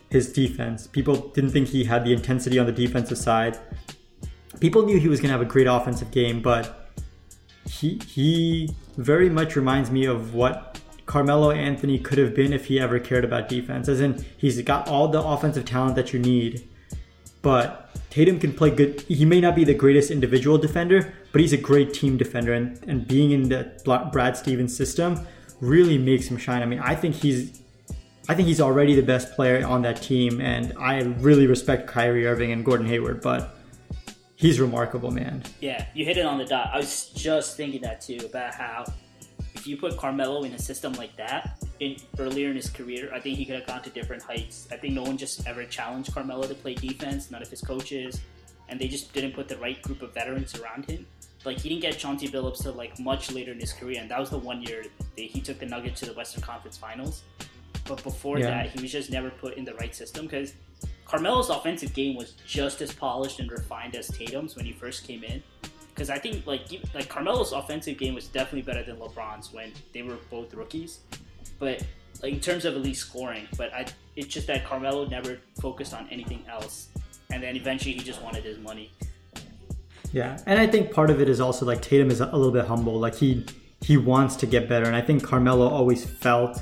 his 0.09 0.31
defense. 0.31 0.87
People 0.87 1.15
didn't 1.29 1.51
think 1.51 1.67
he 1.67 1.83
had 1.83 2.05
the 2.05 2.13
intensity 2.13 2.57
on 2.57 2.65
the 2.65 2.71
defensive 2.71 3.17
side 3.17 3.59
people 4.59 4.85
knew 4.85 4.99
he 4.99 5.07
was 5.07 5.19
going 5.19 5.29
to 5.29 5.33
have 5.33 5.41
a 5.41 5.49
great 5.49 5.67
offensive 5.67 6.11
game, 6.11 6.41
but 6.41 6.89
he 7.67 7.99
he 8.07 8.75
very 8.97 9.29
much 9.29 9.55
reminds 9.55 9.91
me 9.91 10.05
of 10.05 10.33
what 10.33 10.79
Carmelo 11.05 11.51
Anthony 11.51 11.99
could 11.99 12.17
have 12.17 12.33
been 12.33 12.53
if 12.53 12.65
he 12.65 12.79
ever 12.79 12.99
cared 12.99 13.23
about 13.23 13.49
defense. 13.49 13.87
As 13.87 14.01
in, 14.01 14.25
he's 14.37 14.61
got 14.61 14.87
all 14.87 15.07
the 15.07 15.21
offensive 15.21 15.65
talent 15.65 15.95
that 15.95 16.13
you 16.13 16.19
need, 16.19 16.67
but 17.41 17.89
Tatum 18.09 18.39
can 18.39 18.53
play 18.53 18.71
good. 18.71 19.01
He 19.01 19.25
may 19.25 19.41
not 19.41 19.55
be 19.55 19.63
the 19.63 19.73
greatest 19.73 20.09
individual 20.09 20.57
defender, 20.57 21.13
but 21.31 21.41
he's 21.41 21.53
a 21.53 21.57
great 21.57 21.93
team 21.93 22.17
defender, 22.17 22.53
and, 22.53 22.79
and 22.87 23.07
being 23.07 23.31
in 23.31 23.49
the 23.49 24.09
Brad 24.11 24.37
Stevens 24.37 24.75
system 24.75 25.27
really 25.61 25.97
makes 25.97 26.27
him 26.27 26.37
shine. 26.37 26.61
I 26.61 26.65
mean, 26.65 26.79
I 26.79 26.95
think 26.95 27.15
he's 27.15 27.61
I 28.27 28.33
think 28.33 28.47
he's 28.47 28.61
already 28.61 28.95
the 28.95 29.03
best 29.03 29.33
player 29.35 29.65
on 29.65 29.83
that 29.83 30.01
team, 30.01 30.41
and 30.41 30.73
I 30.79 31.01
really 31.01 31.45
respect 31.45 31.87
Kyrie 31.87 32.25
Irving 32.25 32.51
and 32.51 32.65
Gordon 32.65 32.87
Hayward, 32.87 33.21
but 33.21 33.55
he's 34.45 34.59
remarkable, 34.59 35.09
man. 35.09 35.43
Yeah, 35.59 35.85
you 35.93 36.05
hit 36.05 36.17
it 36.17 36.25
on 36.25 36.37
the 36.37 36.45
dot. 36.45 36.69
I 36.71 36.77
was 36.77 37.09
just 37.09 37.57
thinking 37.57 37.81
that 37.81 38.01
too 38.01 38.19
about 38.23 38.53
how 38.53 38.85
if 39.55 39.65
you 39.65 39.75
put 39.75 39.97
Carmelo 39.97 40.43
in 40.43 40.53
a 40.53 40.59
system 40.59 40.93
like 40.93 41.15
that 41.15 41.63
in 41.79 41.97
earlier 42.19 42.49
in 42.49 42.55
his 42.55 42.69
career, 42.69 43.09
I 43.13 43.19
think 43.19 43.37
he 43.37 43.45
could 43.45 43.55
have 43.55 43.65
gone 43.65 43.81
to 43.81 43.89
different 43.89 44.21
heights. 44.21 44.67
I 44.71 44.77
think 44.77 44.93
no 44.93 45.01
one 45.01 45.17
just 45.17 45.47
ever 45.47 45.63
challenged 45.65 46.13
Carmelo 46.13 46.43
to 46.43 46.53
play 46.53 46.75
defense. 46.75 47.31
None 47.31 47.41
of 47.41 47.49
his 47.49 47.61
coaches, 47.61 48.21
and 48.69 48.79
they 48.79 48.87
just 48.87 49.13
didn't 49.13 49.33
put 49.33 49.47
the 49.47 49.57
right 49.57 49.81
group 49.81 50.03
of 50.03 50.13
veterans 50.13 50.55
around 50.59 50.85
him. 50.85 51.07
Like 51.43 51.59
he 51.59 51.69
didn't 51.69 51.81
get 51.81 51.97
Chauncey 51.97 52.27
Billups 52.27 52.61
till 52.61 52.73
like 52.73 52.99
much 52.99 53.31
later 53.31 53.51
in 53.51 53.59
his 53.59 53.73
career, 53.73 53.99
and 53.99 54.09
that 54.11 54.19
was 54.19 54.29
the 54.29 54.37
one 54.37 54.61
year 54.61 54.83
that 55.15 55.21
he 55.21 55.41
took 55.41 55.57
the 55.57 55.65
Nuggets 55.65 55.99
to 56.01 56.05
the 56.05 56.13
Western 56.13 56.43
Conference 56.43 56.77
Finals. 56.77 57.23
But 57.87 58.03
before 58.03 58.39
yeah. 58.39 58.49
that, 58.49 58.69
he 58.71 58.81
was 58.81 58.91
just 58.91 59.11
never 59.11 59.29
put 59.29 59.55
in 59.55 59.65
the 59.65 59.75
right 59.75 59.95
system 59.95 60.25
because 60.25 60.53
Carmelo's 61.05 61.49
offensive 61.49 61.93
game 61.93 62.15
was 62.15 62.31
just 62.47 62.81
as 62.81 62.91
polished 62.91 63.39
and 63.39 63.51
refined 63.51 63.95
as 63.95 64.07
Tatum's 64.07 64.55
when 64.55 64.65
he 64.65 64.73
first 64.73 65.07
came 65.07 65.23
in. 65.23 65.41
Because 65.93 66.09
I 66.09 66.17
think 66.17 66.45
like 66.45 66.65
like 66.93 67.07
Carmelo's 67.07 67.53
offensive 67.53 67.97
game 67.97 68.15
was 68.15 68.27
definitely 68.27 68.63
better 68.63 68.83
than 68.83 68.97
LeBron's 68.97 69.53
when 69.53 69.71
they 69.93 70.01
were 70.01 70.17
both 70.29 70.53
rookies. 70.53 70.99
But 71.57 71.85
like 72.21 72.33
in 72.33 72.39
terms 72.39 72.65
of 72.65 72.75
at 72.75 72.81
least 72.81 73.01
scoring, 73.01 73.47
but 73.57 73.73
I 73.73 73.85
it's 74.15 74.27
just 74.27 74.47
that 74.47 74.65
Carmelo 74.65 75.05
never 75.07 75.37
focused 75.61 75.93
on 75.93 76.07
anything 76.09 76.43
else, 76.49 76.89
and 77.31 77.41
then 77.41 77.55
eventually 77.55 77.93
he 77.93 78.01
just 78.01 78.21
wanted 78.21 78.43
his 78.43 78.57
money. 78.57 78.91
Yeah, 80.11 80.37
and 80.45 80.59
I 80.59 80.67
think 80.67 80.91
part 80.91 81.09
of 81.09 81.21
it 81.21 81.29
is 81.29 81.39
also 81.39 81.65
like 81.65 81.81
Tatum 81.81 82.09
is 82.09 82.19
a 82.19 82.25
little 82.25 82.51
bit 82.51 82.65
humble. 82.65 82.99
Like 82.99 83.15
he 83.15 83.45
he 83.81 83.95
wants 83.95 84.35
to 84.37 84.45
get 84.45 84.67
better, 84.67 84.85
and 84.85 84.95
I 84.95 85.01
think 85.01 85.23
Carmelo 85.23 85.67
always 85.67 86.03
felt 86.03 86.61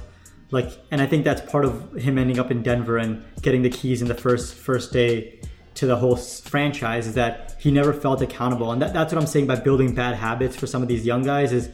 like 0.54 0.72
and 0.92 1.02
i 1.02 1.06
think 1.06 1.24
that's 1.26 1.42
part 1.52 1.66
of 1.66 1.94
him 1.96 2.18
ending 2.18 2.40
up 2.40 2.52
in 2.52 2.62
denver 2.62 2.98
and 2.98 3.24
getting 3.42 3.64
the 3.64 3.70
keys 3.70 4.02
in 4.02 4.08
the 4.08 4.16
first 4.16 4.54
first 4.54 4.94
day 4.94 5.40
to 5.74 5.88
the 5.88 5.96
whole 5.96 6.16
franchise 6.16 7.08
is 7.08 7.16
that 7.16 7.56
he 7.60 7.72
never 7.72 7.94
felt 7.94 8.22
accountable. 8.22 8.72
And 8.72 8.82
that, 8.82 8.94
that's 8.94 9.12
what 9.12 9.20
i'm 9.22 9.28
saying 9.28 9.48
by 9.48 9.56
building 9.56 9.96
bad 9.96 10.16
habits 10.16 10.56
for 10.56 10.68
some 10.68 10.82
of 10.82 10.88
these 10.88 11.06
young 11.06 11.24
guys 11.24 11.52
is 11.52 11.70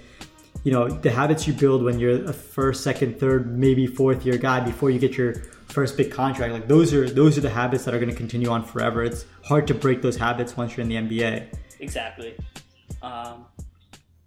you 0.64 0.72
know 0.72 0.88
the 0.88 1.12
habits 1.12 1.46
you 1.48 1.54
build 1.54 1.84
when 1.84 2.00
you're 2.00 2.24
a 2.24 2.34
first 2.34 2.84
second 2.84 3.20
third 3.20 3.58
maybe 3.58 3.86
fourth 3.86 4.26
year 4.26 4.38
guy 4.38 4.60
before 4.60 4.90
you 4.90 5.00
get 5.00 5.18
your 5.18 5.36
first 5.68 5.98
big 5.98 6.12
contract 6.12 6.54
like 6.54 6.68
those 6.68 6.94
are 6.94 7.10
those 7.10 7.38
are 7.38 7.42
the 7.42 7.50
habits 7.50 7.84
that 7.86 7.94
are 7.94 8.00
going 8.00 8.10
to 8.10 8.16
continue 8.16 8.50
on 8.50 8.64
forever. 8.64 9.04
It's 9.04 9.26
hard 9.44 9.68
to 9.68 9.74
break 9.74 10.02
those 10.02 10.16
habits 10.16 10.56
once 10.56 10.76
you're 10.76 10.86
in 10.86 10.90
the 10.90 10.96
nba 10.96 11.48
exactly. 11.80 12.36
Um, 13.02 13.46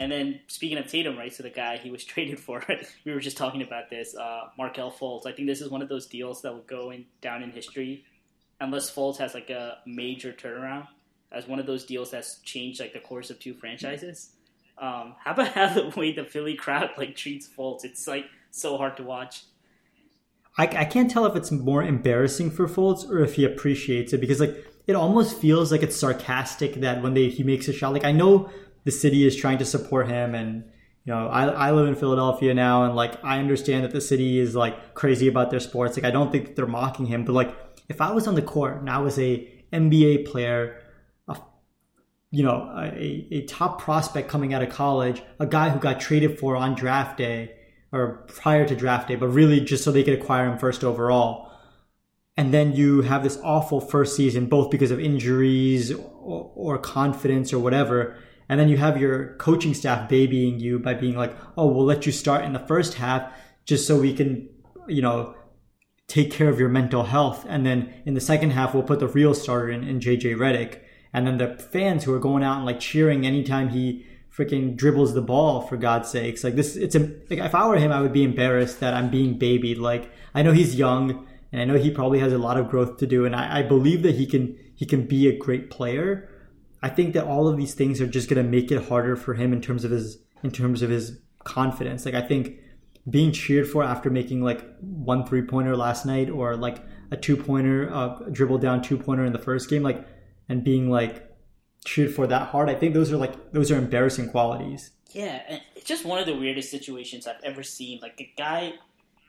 and 0.02 0.10
then 0.10 0.40
speaking 0.48 0.78
of 0.78 0.88
Tatum, 0.88 1.16
right? 1.16 1.32
So 1.32 1.42
the 1.42 1.50
guy 1.50 1.76
he 1.76 1.90
was 1.90 2.04
traded 2.12 2.40
for, 2.40 2.64
we 3.04 3.12
were 3.12 3.20
just 3.20 3.36
talking 3.36 3.62
about 3.62 3.88
this, 3.88 4.16
uh, 4.16 4.48
Markelle 4.58 4.90
Fultz. 4.90 5.26
I 5.26 5.32
think 5.32 5.48
this 5.48 5.60
is 5.60 5.70
one 5.70 5.82
of 5.82 5.88
those 5.88 6.06
deals 6.06 6.42
that 6.42 6.52
will 6.52 6.62
go 6.62 6.90
in, 6.90 7.06
down 7.20 7.42
in 7.42 7.50
history, 7.50 8.04
unless 8.60 8.90
Fultz 8.90 9.18
has 9.18 9.34
like 9.34 9.50
a 9.50 9.78
major 9.86 10.32
turnaround, 10.32 10.88
as 11.30 11.46
one 11.46 11.58
of 11.58 11.66
those 11.66 11.84
deals 11.84 12.10
that's 12.10 12.40
changed 12.40 12.80
like 12.80 12.92
the 12.92 13.00
course 13.00 13.30
of 13.30 13.38
two 13.38 13.54
franchises. 13.54 14.30
Um, 14.78 15.14
how 15.24 15.32
about 15.32 15.48
how 15.48 15.72
the 15.72 15.92
way 15.96 16.12
the 16.12 16.24
Philly 16.24 16.54
crowd 16.54 16.90
like 16.98 17.14
treats 17.14 17.48
Fultz? 17.48 17.84
It's 17.84 18.08
like 18.08 18.26
so 18.50 18.76
hard 18.76 18.96
to 18.96 19.04
watch. 19.04 19.44
I, 20.58 20.64
I 20.64 20.84
can't 20.84 21.10
tell 21.10 21.24
if 21.24 21.34
it's 21.34 21.50
more 21.50 21.82
embarrassing 21.82 22.50
for 22.50 22.66
Fultz 22.66 23.08
or 23.08 23.20
if 23.20 23.36
he 23.36 23.44
appreciates 23.44 24.12
it 24.12 24.20
because 24.20 24.38
like 24.38 24.54
it 24.86 24.94
almost 24.94 25.38
feels 25.38 25.72
like 25.72 25.82
it's 25.82 25.96
sarcastic 25.96 26.74
that 26.76 27.02
when 27.02 27.14
they 27.14 27.28
he 27.28 27.42
makes 27.42 27.68
a 27.68 27.72
shot, 27.72 27.92
like 27.92 28.04
I 28.04 28.12
know 28.12 28.50
the 28.84 28.90
city 28.90 29.26
is 29.26 29.36
trying 29.36 29.58
to 29.58 29.64
support 29.64 30.08
him. 30.08 30.34
And 30.34 30.64
you 31.04 31.12
know 31.12 31.28
I, 31.28 31.46
I 31.46 31.72
live 31.72 31.88
in 31.88 31.94
philadelphia 31.94 32.54
now 32.54 32.84
and 32.84 32.94
like 32.94 33.22
i 33.24 33.38
understand 33.38 33.84
that 33.84 33.92
the 33.92 34.00
city 34.00 34.38
is 34.38 34.54
like 34.54 34.94
crazy 34.94 35.26
about 35.28 35.50
their 35.50 35.60
sports. 35.60 35.96
Like 35.96 36.04
i 36.04 36.10
don't 36.10 36.30
think 36.30 36.54
they're 36.54 36.66
mocking 36.66 37.06
him 37.06 37.24
but 37.24 37.32
like 37.32 37.56
if 37.88 38.00
i 38.00 38.12
was 38.12 38.26
on 38.26 38.34
the 38.34 38.42
court 38.42 38.80
and 38.80 38.88
i 38.88 38.98
was 38.98 39.18
a 39.18 39.48
nba 39.72 40.26
player 40.26 40.80
a, 41.28 41.36
you 42.30 42.44
know 42.44 42.72
a, 42.76 43.26
a 43.30 43.46
top 43.46 43.80
prospect 43.80 44.28
coming 44.28 44.54
out 44.54 44.62
of 44.62 44.70
college 44.70 45.22
a 45.40 45.46
guy 45.46 45.70
who 45.70 45.80
got 45.80 45.98
traded 45.98 46.38
for 46.38 46.56
on 46.56 46.74
draft 46.74 47.16
day 47.16 47.56
or 47.92 48.24
prior 48.26 48.66
to 48.66 48.74
draft 48.74 49.08
day 49.08 49.16
but 49.16 49.28
really 49.28 49.60
just 49.60 49.84
so 49.84 49.92
they 49.92 50.02
could 50.02 50.18
acquire 50.18 50.50
him 50.50 50.58
first 50.58 50.82
overall. 50.82 51.50
And 52.34 52.54
then 52.54 52.72
you 52.72 53.02
have 53.02 53.22
this 53.22 53.38
awful 53.44 53.78
first 53.78 54.16
season 54.16 54.46
both 54.46 54.70
because 54.70 54.90
of 54.90 54.98
injuries 54.98 55.92
or, 55.92 56.50
or 56.54 56.78
confidence 56.78 57.52
or 57.52 57.58
whatever 57.58 58.16
and 58.52 58.60
then 58.60 58.68
you 58.68 58.76
have 58.76 59.00
your 59.00 59.34
coaching 59.36 59.72
staff 59.72 60.10
babying 60.10 60.60
you 60.60 60.78
by 60.78 60.92
being 60.92 61.16
like, 61.16 61.34
oh, 61.56 61.68
we'll 61.68 61.86
let 61.86 62.04
you 62.04 62.12
start 62.12 62.44
in 62.44 62.52
the 62.52 62.58
first 62.58 62.92
half 62.92 63.32
just 63.64 63.86
so 63.86 63.98
we 63.98 64.12
can, 64.12 64.46
you 64.86 65.00
know, 65.00 65.34
take 66.06 66.30
care 66.30 66.50
of 66.50 66.60
your 66.60 66.68
mental 66.68 67.04
health. 67.04 67.46
And 67.48 67.64
then 67.64 67.94
in 68.04 68.12
the 68.12 68.20
second 68.20 68.50
half, 68.50 68.74
we'll 68.74 68.82
put 68.82 69.00
the 69.00 69.08
real 69.08 69.32
starter 69.32 69.70
in, 69.70 69.82
in 69.84 70.00
JJ 70.00 70.36
Redick. 70.36 70.80
And 71.14 71.26
then 71.26 71.38
the 71.38 71.56
fans 71.56 72.04
who 72.04 72.12
are 72.12 72.18
going 72.18 72.44
out 72.44 72.58
and 72.58 72.66
like 72.66 72.78
cheering 72.78 73.24
anytime 73.24 73.70
he 73.70 74.04
freaking 74.30 74.76
dribbles 74.76 75.14
the 75.14 75.22
ball 75.22 75.62
for 75.62 75.78
God's 75.78 76.10
sakes. 76.10 76.44
Like 76.44 76.54
this, 76.54 76.76
it's 76.76 76.94
a, 76.94 76.98
like 77.30 77.38
if 77.38 77.54
I 77.54 77.66
were 77.66 77.78
him, 77.78 77.90
I 77.90 78.02
would 78.02 78.12
be 78.12 78.22
embarrassed 78.22 78.80
that 78.80 78.92
I'm 78.92 79.08
being 79.08 79.38
babied. 79.38 79.78
Like 79.78 80.10
I 80.34 80.42
know 80.42 80.52
he's 80.52 80.74
young 80.74 81.26
and 81.52 81.62
I 81.62 81.64
know 81.64 81.78
he 81.78 81.90
probably 81.90 82.18
has 82.18 82.34
a 82.34 82.38
lot 82.38 82.58
of 82.58 82.68
growth 82.68 82.98
to 82.98 83.06
do. 83.06 83.24
And 83.24 83.34
I, 83.34 83.60
I 83.60 83.62
believe 83.62 84.02
that 84.02 84.16
he 84.16 84.26
can, 84.26 84.58
he 84.74 84.84
can 84.84 85.06
be 85.06 85.26
a 85.26 85.38
great 85.38 85.70
player 85.70 86.28
I 86.82 86.88
think 86.88 87.14
that 87.14 87.24
all 87.24 87.46
of 87.46 87.56
these 87.56 87.74
things 87.74 88.00
are 88.00 88.06
just 88.06 88.28
going 88.28 88.44
to 88.44 88.48
make 88.48 88.72
it 88.72 88.88
harder 88.88 89.14
for 89.16 89.34
him 89.34 89.52
in 89.52 89.60
terms 89.60 89.84
of 89.84 89.90
his 89.90 90.18
in 90.42 90.50
terms 90.50 90.82
of 90.82 90.90
his 90.90 91.20
confidence. 91.44 92.04
Like 92.04 92.14
I 92.14 92.22
think 92.22 92.58
being 93.08 93.32
cheered 93.32 93.68
for 93.68 93.82
after 93.84 94.10
making 94.10 94.42
like 94.42 94.64
one 94.80 95.26
three 95.26 95.42
pointer 95.42 95.76
last 95.76 96.06
night 96.06 96.28
or 96.28 96.56
like 96.56 96.78
a 97.10 97.16
two 97.16 97.36
pointer, 97.36 97.92
uh, 97.92 98.18
dribble 98.30 98.58
down 98.58 98.82
two 98.82 98.98
pointer 98.98 99.24
in 99.24 99.32
the 99.32 99.38
first 99.38 99.70
game, 99.70 99.82
like 99.82 100.06
and 100.48 100.64
being 100.64 100.90
like 100.90 101.28
cheered 101.84 102.14
for 102.14 102.26
that 102.26 102.48
hard. 102.48 102.68
I 102.68 102.74
think 102.74 102.94
those 102.94 103.12
are 103.12 103.16
like 103.16 103.52
those 103.52 103.70
are 103.70 103.78
embarrassing 103.78 104.30
qualities. 104.30 104.90
Yeah, 105.10 105.58
it's 105.76 105.86
just 105.86 106.04
one 106.04 106.18
of 106.18 106.26
the 106.26 106.34
weirdest 106.34 106.70
situations 106.70 107.26
I've 107.26 107.42
ever 107.44 107.62
seen. 107.62 108.00
Like 108.00 108.18
a 108.18 108.32
guy, 108.36 108.72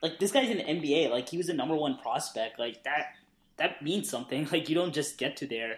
like 0.01 0.17
this 0.19 0.31
guy's 0.31 0.49
in 0.49 0.57
the 0.57 0.63
NBA. 0.63 1.11
Like 1.11 1.29
he 1.29 1.37
was 1.37 1.49
a 1.49 1.53
number 1.53 1.75
one 1.75 1.97
prospect. 1.97 2.57
Like 2.57 2.83
that 2.83 3.13
that 3.57 3.81
means 3.83 4.09
something. 4.09 4.47
Like 4.51 4.69
you 4.69 4.75
don't 4.75 4.93
just 4.93 5.17
get 5.17 5.37
to 5.37 5.47
there 5.47 5.77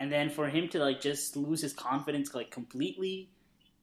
and 0.00 0.12
then 0.12 0.30
for 0.30 0.48
him 0.48 0.68
to 0.68 0.78
like 0.78 1.00
just 1.00 1.36
lose 1.36 1.60
his 1.60 1.72
confidence 1.72 2.34
like 2.34 2.50
completely 2.50 3.28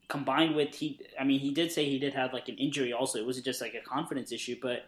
combined 0.08 0.56
with 0.56 0.76
he 0.76 1.00
i 1.20 1.24
mean 1.24 1.40
he 1.40 1.52
did 1.52 1.72
say 1.72 1.86
he 1.86 2.00
did 2.00 2.14
have 2.14 2.34
like 2.34 2.48
an 2.48 2.58
injury 2.58 2.94
also. 2.94 3.20
It 3.20 3.26
wasn't 3.26 3.46
just 3.46 3.62
like 3.62 3.74
a 3.74 3.82
confidence 3.82 4.32
issue 4.32 4.58
but 4.62 4.86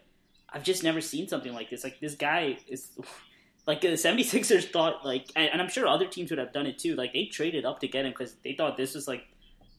i've 0.49 0.63
just 0.63 0.83
never 0.83 1.01
seen 1.01 1.27
something 1.27 1.53
like 1.53 1.69
this. 1.69 1.83
Like 1.83 1.99
this 1.99 2.15
guy 2.15 2.57
is 2.67 2.89
like 3.67 3.81
the 3.81 3.89
76ers 3.89 4.71
thought 4.71 5.05
like 5.05 5.27
and 5.35 5.61
i'm 5.61 5.69
sure 5.69 5.87
other 5.87 6.07
teams 6.07 6.29
would 6.29 6.39
have 6.39 6.53
done 6.53 6.65
it 6.65 6.79
too. 6.79 6.95
Like 6.95 7.13
they 7.13 7.25
traded 7.25 7.65
up 7.65 7.79
to 7.81 7.87
get 7.87 8.05
him 8.05 8.11
because 8.11 8.35
they 8.43 8.53
thought 8.53 8.77
this 8.77 8.95
was 8.95 9.07
like 9.07 9.27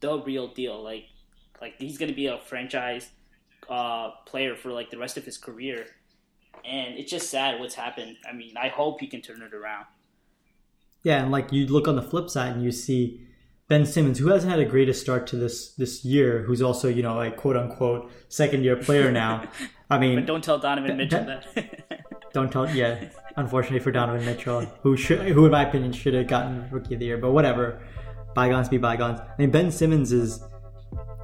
the 0.01 0.19
real 0.19 0.49
deal. 0.49 0.83
Like 0.83 1.07
like 1.61 1.75
he's 1.79 1.99
gonna 1.99 2.13
be 2.13 2.27
a 2.27 2.39
franchise 2.39 3.11
uh, 3.69 4.11
player 4.25 4.55
for 4.55 4.71
like 4.71 4.91
the 4.91 4.99
rest 4.99 5.17
of 5.17 5.25
his 5.25 5.37
career. 5.37 5.87
And 6.65 6.99
it's 6.99 7.11
just 7.11 7.31
sad 7.31 7.61
what's 7.61 7.75
happened. 7.75 8.17
I 8.29 8.33
mean 8.33 8.57
i 8.57 8.69
hope 8.69 9.01
he 9.01 9.07
can 9.07 9.23
turn 9.23 9.43
it 9.43 9.55
around 9.55 9.87
yeah, 11.03 11.23
and 11.23 11.31
like 11.31 11.53
you 11.53 11.67
look 11.67 11.89
on 11.89 11.97
the 11.97 12.03
flip 12.03 12.29
side 12.29 12.53
and 12.53 12.63
you 12.63 12.73
see 12.73 13.27
Ben 13.69 13.85
Simmons, 13.85 14.19
who 14.19 14.29
hasn't 14.29 14.51
had 14.51 14.61
a 14.61 14.65
greatest 14.65 15.01
start 15.01 15.27
to 15.29 15.37
this 15.37 15.75
this 15.75 16.05
year, 16.05 16.43
who's 16.43 16.63
also 16.63 16.89
you 16.89 17.03
know 17.03 17.21
a 17.21 17.31
quote 17.31 17.57
unquote 17.57 18.11
second 18.29 18.65
year 18.65 18.77
player 18.77 19.13
now. 19.13 19.49
I 19.91 19.99
mean, 19.99 20.17
but 20.17 20.27
don't 20.27 20.43
tell 20.43 20.59
Donovan 20.59 20.97
Mitchell 20.97 21.25
that. 21.25 22.05
don't 22.33 22.51
tell. 22.51 22.69
Yeah, 22.75 23.09
unfortunately 23.37 23.81
for 23.81 23.91
Donovan 23.91 24.25
Mitchell, 24.25 24.63
who 24.83 24.97
should, 24.97 25.21
who 25.21 25.45
in 25.45 25.53
my 25.53 25.67
opinion 25.67 25.93
should 25.93 26.15
have 26.15 26.27
gotten 26.27 26.69
Rookie 26.71 26.95
of 26.95 27.01
the 27.01 27.07
Year, 27.07 27.19
but 27.19 27.33
whatever. 27.33 27.81
Bygones 28.35 28.69
be 28.69 28.79
bygones. 28.79 29.21
I 29.21 29.35
mean, 29.39 29.51
Ben 29.51 29.71
Simmons 29.71 30.13
is. 30.13 30.41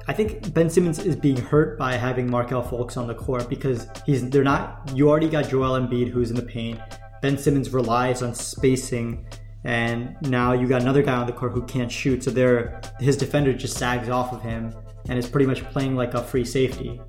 I 0.07 0.13
think 0.13 0.53
Ben 0.53 0.69
Simmons 0.69 0.99
is 0.99 1.15
being 1.15 1.37
hurt 1.37 1.79
by 1.79 1.93
having 1.93 2.29
Markelle 2.29 2.63
Fultz 2.63 2.97
on 2.97 3.07
the 3.07 3.15
court 3.15 3.49
because 3.49 3.87
he's 4.05 4.29
they're 4.29 4.43
not. 4.43 4.91
You 4.93 5.09
already 5.09 5.29
got 5.29 5.49
Joel 5.49 5.79
Embiid 5.79 6.09
who's 6.09 6.29
in 6.29 6.35
the 6.35 6.43
paint. 6.43 6.79
Ben 7.21 7.37
Simmons 7.37 7.71
relies 7.71 8.21
on 8.21 8.35
spacing 8.35 9.25
and 9.65 10.15
now 10.21 10.53
you 10.53 10.67
got 10.67 10.83
another 10.83 11.01
guy 11.01 11.15
on 11.15 11.25
the 11.25 11.33
court 11.33 11.51
who 11.51 11.63
can't 11.63 11.91
shoot. 11.91 12.23
So 12.23 12.29
there, 12.29 12.79
his 12.99 13.17
defender 13.17 13.51
just 13.51 13.77
sags 13.77 14.09
off 14.09 14.31
of 14.31 14.41
him 14.41 14.73
and 15.09 15.17
is 15.17 15.27
pretty 15.27 15.47
much 15.47 15.63
playing 15.71 15.95
like 15.95 16.13
a 16.13 16.23
free 16.23 16.45
safety. 16.45 17.01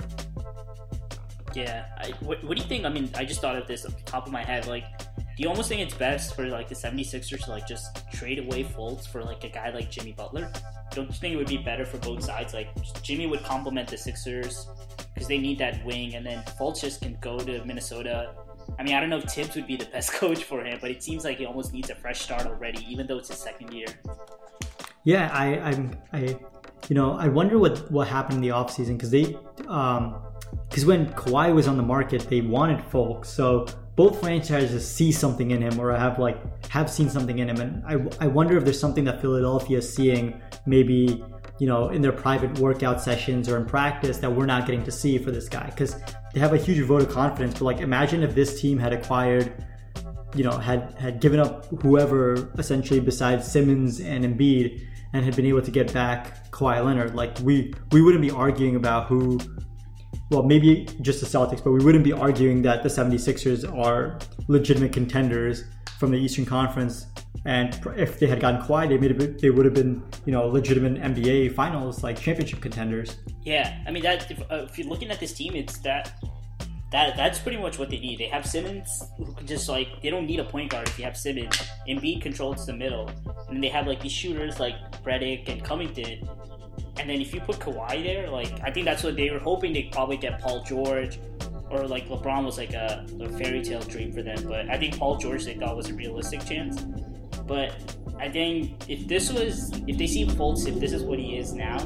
Yeah, 1.54 1.86
I, 1.98 2.12
what, 2.20 2.42
what 2.44 2.56
do 2.56 2.62
you 2.62 2.68
think? 2.68 2.86
I 2.86 2.88
mean, 2.88 3.10
I 3.14 3.26
just 3.26 3.42
thought 3.42 3.56
of 3.56 3.66
this 3.66 3.84
off 3.84 3.96
the 3.96 4.10
top 4.10 4.26
of 4.26 4.32
my 4.32 4.42
head. 4.42 4.66
Like, 4.66 4.84
do 4.98 5.42
you 5.42 5.48
almost 5.50 5.68
think 5.68 5.82
it's 5.82 5.94
best 5.94 6.34
for 6.34 6.46
like 6.48 6.68
the 6.68 6.74
76ers 6.74 7.44
to 7.44 7.50
like 7.50 7.68
just 7.68 8.10
trade 8.10 8.38
away 8.38 8.64
Fultz 8.64 9.06
for 9.06 9.22
like 9.22 9.44
a 9.44 9.48
guy 9.48 9.70
like 9.70 9.90
Jimmy 9.90 10.12
Butler? 10.12 10.50
Don't 10.92 11.08
you 11.08 11.14
think 11.14 11.34
it 11.34 11.36
would 11.36 11.48
be 11.48 11.58
better 11.58 11.84
for 11.84 11.98
both 11.98 12.24
sides? 12.24 12.54
Like, 12.54 12.68
Jimmy 13.02 13.26
would 13.26 13.42
complement 13.42 13.88
the 13.88 13.98
Sixers 13.98 14.66
because 15.12 15.28
they 15.28 15.38
need 15.38 15.58
that 15.58 15.84
wing, 15.84 16.14
and 16.14 16.24
then 16.24 16.42
Fultz 16.58 16.80
just 16.80 17.02
can 17.02 17.18
go 17.20 17.38
to 17.38 17.62
Minnesota 17.66 18.34
I 18.78 18.82
mean, 18.82 18.94
I 18.94 19.00
don't 19.00 19.10
know 19.10 19.18
if 19.18 19.24
Thibs 19.24 19.54
would 19.56 19.66
be 19.66 19.76
the 19.76 19.86
best 19.86 20.12
coach 20.20 20.44
for 20.44 20.64
him, 20.64 20.78
but 20.80 20.90
it 20.90 21.02
seems 21.02 21.24
like 21.24 21.38
he 21.38 21.46
almost 21.46 21.72
needs 21.72 21.90
a 21.90 21.94
fresh 21.94 22.20
start 22.20 22.46
already, 22.46 22.84
even 22.88 23.06
though 23.06 23.18
it's 23.18 23.28
his 23.28 23.38
second 23.38 23.72
year. 23.72 23.86
Yeah, 25.04 25.30
I, 25.32 25.58
I'm, 25.60 25.96
I, 26.12 26.36
you 26.88 26.94
know, 26.94 27.12
I 27.12 27.28
wonder 27.28 27.58
what 27.58 27.90
what 27.90 28.08
happened 28.08 28.36
in 28.36 28.40
the 28.40 28.48
offseason 28.48 28.96
because 28.96 29.10
they, 29.10 29.36
um, 29.68 30.16
because 30.68 30.84
when 30.84 31.12
Kawhi 31.12 31.54
was 31.54 31.68
on 31.68 31.76
the 31.76 31.82
market, 31.82 32.28
they 32.28 32.40
wanted 32.40 32.78
Fultz, 32.90 33.26
so 33.26 33.66
both 33.94 34.20
franchises 34.20 34.88
see 34.88 35.10
something 35.10 35.52
in 35.52 35.62
him 35.62 35.80
or 35.80 35.96
have 35.96 36.18
like 36.18 36.38
have 36.68 36.90
seen 36.90 37.08
something 37.08 37.38
in 37.38 37.48
him, 37.48 37.60
and 37.60 37.84
I, 37.86 38.24
I 38.24 38.26
wonder 38.26 38.56
if 38.56 38.64
there's 38.64 38.80
something 38.80 39.04
that 39.04 39.20
Philadelphia 39.20 39.78
is 39.78 39.94
seeing, 39.94 40.40
maybe 40.66 41.24
you 41.58 41.66
know, 41.66 41.88
in 41.88 42.02
their 42.02 42.12
private 42.12 42.58
workout 42.58 43.00
sessions 43.00 43.48
or 43.48 43.56
in 43.56 43.64
practice 43.64 44.18
that 44.18 44.30
we're 44.30 44.46
not 44.46 44.66
getting 44.66 44.84
to 44.84 44.90
see 44.90 45.18
for 45.18 45.30
this 45.30 45.48
guy 45.48 45.66
because 45.66 45.96
they 46.34 46.40
have 46.40 46.52
a 46.52 46.58
huge 46.58 46.84
vote 46.84 47.02
of 47.02 47.10
confidence. 47.10 47.54
But 47.54 47.64
like, 47.64 47.80
imagine 47.80 48.22
if 48.22 48.34
this 48.34 48.60
team 48.60 48.78
had 48.78 48.92
acquired, 48.92 49.64
you 50.34 50.44
know, 50.44 50.58
had 50.58 50.94
had 50.98 51.20
given 51.20 51.40
up 51.40 51.66
whoever 51.82 52.50
essentially 52.58 53.00
besides 53.00 53.50
Simmons 53.50 54.00
and 54.00 54.24
Embiid 54.24 54.86
and 55.12 55.24
had 55.24 55.34
been 55.34 55.46
able 55.46 55.62
to 55.62 55.70
get 55.70 55.92
back 55.92 56.50
Kawhi 56.50 56.84
Leonard. 56.84 57.14
Like, 57.14 57.38
we 57.40 57.72
we 57.92 58.02
wouldn't 58.02 58.22
be 58.22 58.30
arguing 58.30 58.76
about 58.76 59.06
who. 59.06 59.38
Well, 60.30 60.42
maybe 60.42 60.88
just 61.00 61.20
the 61.20 61.26
Celtics, 61.26 61.62
but 61.62 61.70
we 61.70 61.84
wouldn't 61.84 62.04
be 62.04 62.12
arguing 62.12 62.62
that 62.62 62.82
the 62.82 62.88
76ers 62.88 63.64
are 63.76 64.18
legitimate 64.48 64.92
contenders 64.92 65.64
from 65.98 66.10
the 66.10 66.18
Eastern 66.18 66.44
Conference 66.44 67.06
and 67.46 67.80
if 67.96 68.18
they 68.18 68.26
had 68.26 68.40
gotten 68.40 68.60
Kawhi, 68.60 68.88
they 68.88 69.26
they 69.40 69.50
would 69.50 69.64
have 69.64 69.74
been 69.74 70.02
you 70.24 70.32
know 70.32 70.46
legitimate 70.46 71.00
NBA 71.00 71.54
Finals 71.54 72.02
like 72.02 72.20
championship 72.20 72.60
contenders. 72.60 73.18
Yeah, 73.44 73.78
I 73.86 73.92
mean 73.92 74.02
that 74.02 74.28
if, 74.30 74.40
uh, 74.50 74.66
if 74.68 74.76
you're 74.76 74.88
looking 74.88 75.10
at 75.10 75.20
this 75.20 75.32
team, 75.32 75.54
it's 75.54 75.78
that 75.78 76.12
that 76.90 77.16
that's 77.16 77.38
pretty 77.38 77.58
much 77.58 77.78
what 77.78 77.88
they 77.88 78.00
need. 78.00 78.18
They 78.18 78.26
have 78.26 78.44
Simmons 78.44 79.04
who 79.16 79.32
can 79.32 79.46
just 79.46 79.68
like 79.68 80.02
they 80.02 80.10
don't 80.10 80.26
need 80.26 80.40
a 80.40 80.44
point 80.44 80.72
guard 80.72 80.88
if 80.88 80.98
you 80.98 81.04
have 81.04 81.16
Simmons. 81.16 81.54
Embiid 81.88 82.20
controls 82.20 82.66
the 82.66 82.72
middle, 82.72 83.08
and 83.48 83.62
they 83.62 83.68
have 83.68 83.86
like 83.86 84.00
these 84.00 84.12
shooters 84.12 84.58
like 84.58 84.74
Redick 85.04 85.48
and 85.48 85.62
Covington. 85.62 86.28
And 86.98 87.10
then 87.10 87.20
if 87.20 87.34
you 87.34 87.40
put 87.40 87.56
Kawhi 87.58 88.02
there, 88.02 88.30
like 88.30 88.52
I 88.62 88.70
think 88.70 88.86
that's 88.86 89.02
what 89.02 89.16
they 89.16 89.30
were 89.30 89.38
hoping 89.38 89.72
they'd 89.72 89.92
probably 89.92 90.16
get 90.16 90.40
Paul 90.40 90.62
George 90.64 91.18
or 91.70 91.86
like 91.86 92.08
LeBron 92.08 92.44
was 92.44 92.58
like 92.58 92.72
a, 92.72 93.04
a 93.20 93.28
fairy 93.38 93.62
tale 93.62 93.80
dream 93.80 94.12
for 94.12 94.22
them. 94.22 94.44
But 94.46 94.68
I 94.70 94.78
think 94.78 94.98
Paul 94.98 95.16
George 95.16 95.44
they 95.44 95.54
thought 95.54 95.76
was 95.76 95.90
a 95.90 95.94
realistic 95.94 96.44
chance. 96.44 96.80
But 97.46 97.74
I 98.18 98.28
think 98.28 98.88
if 98.88 99.06
this 99.06 99.30
was, 99.30 99.70
if 99.86 99.98
they 99.98 100.06
see 100.06 100.26
Fultz, 100.26 100.66
if 100.66 100.80
this 100.80 100.92
is 100.92 101.02
what 101.02 101.18
he 101.18 101.36
is 101.36 101.52
now, 101.52 101.78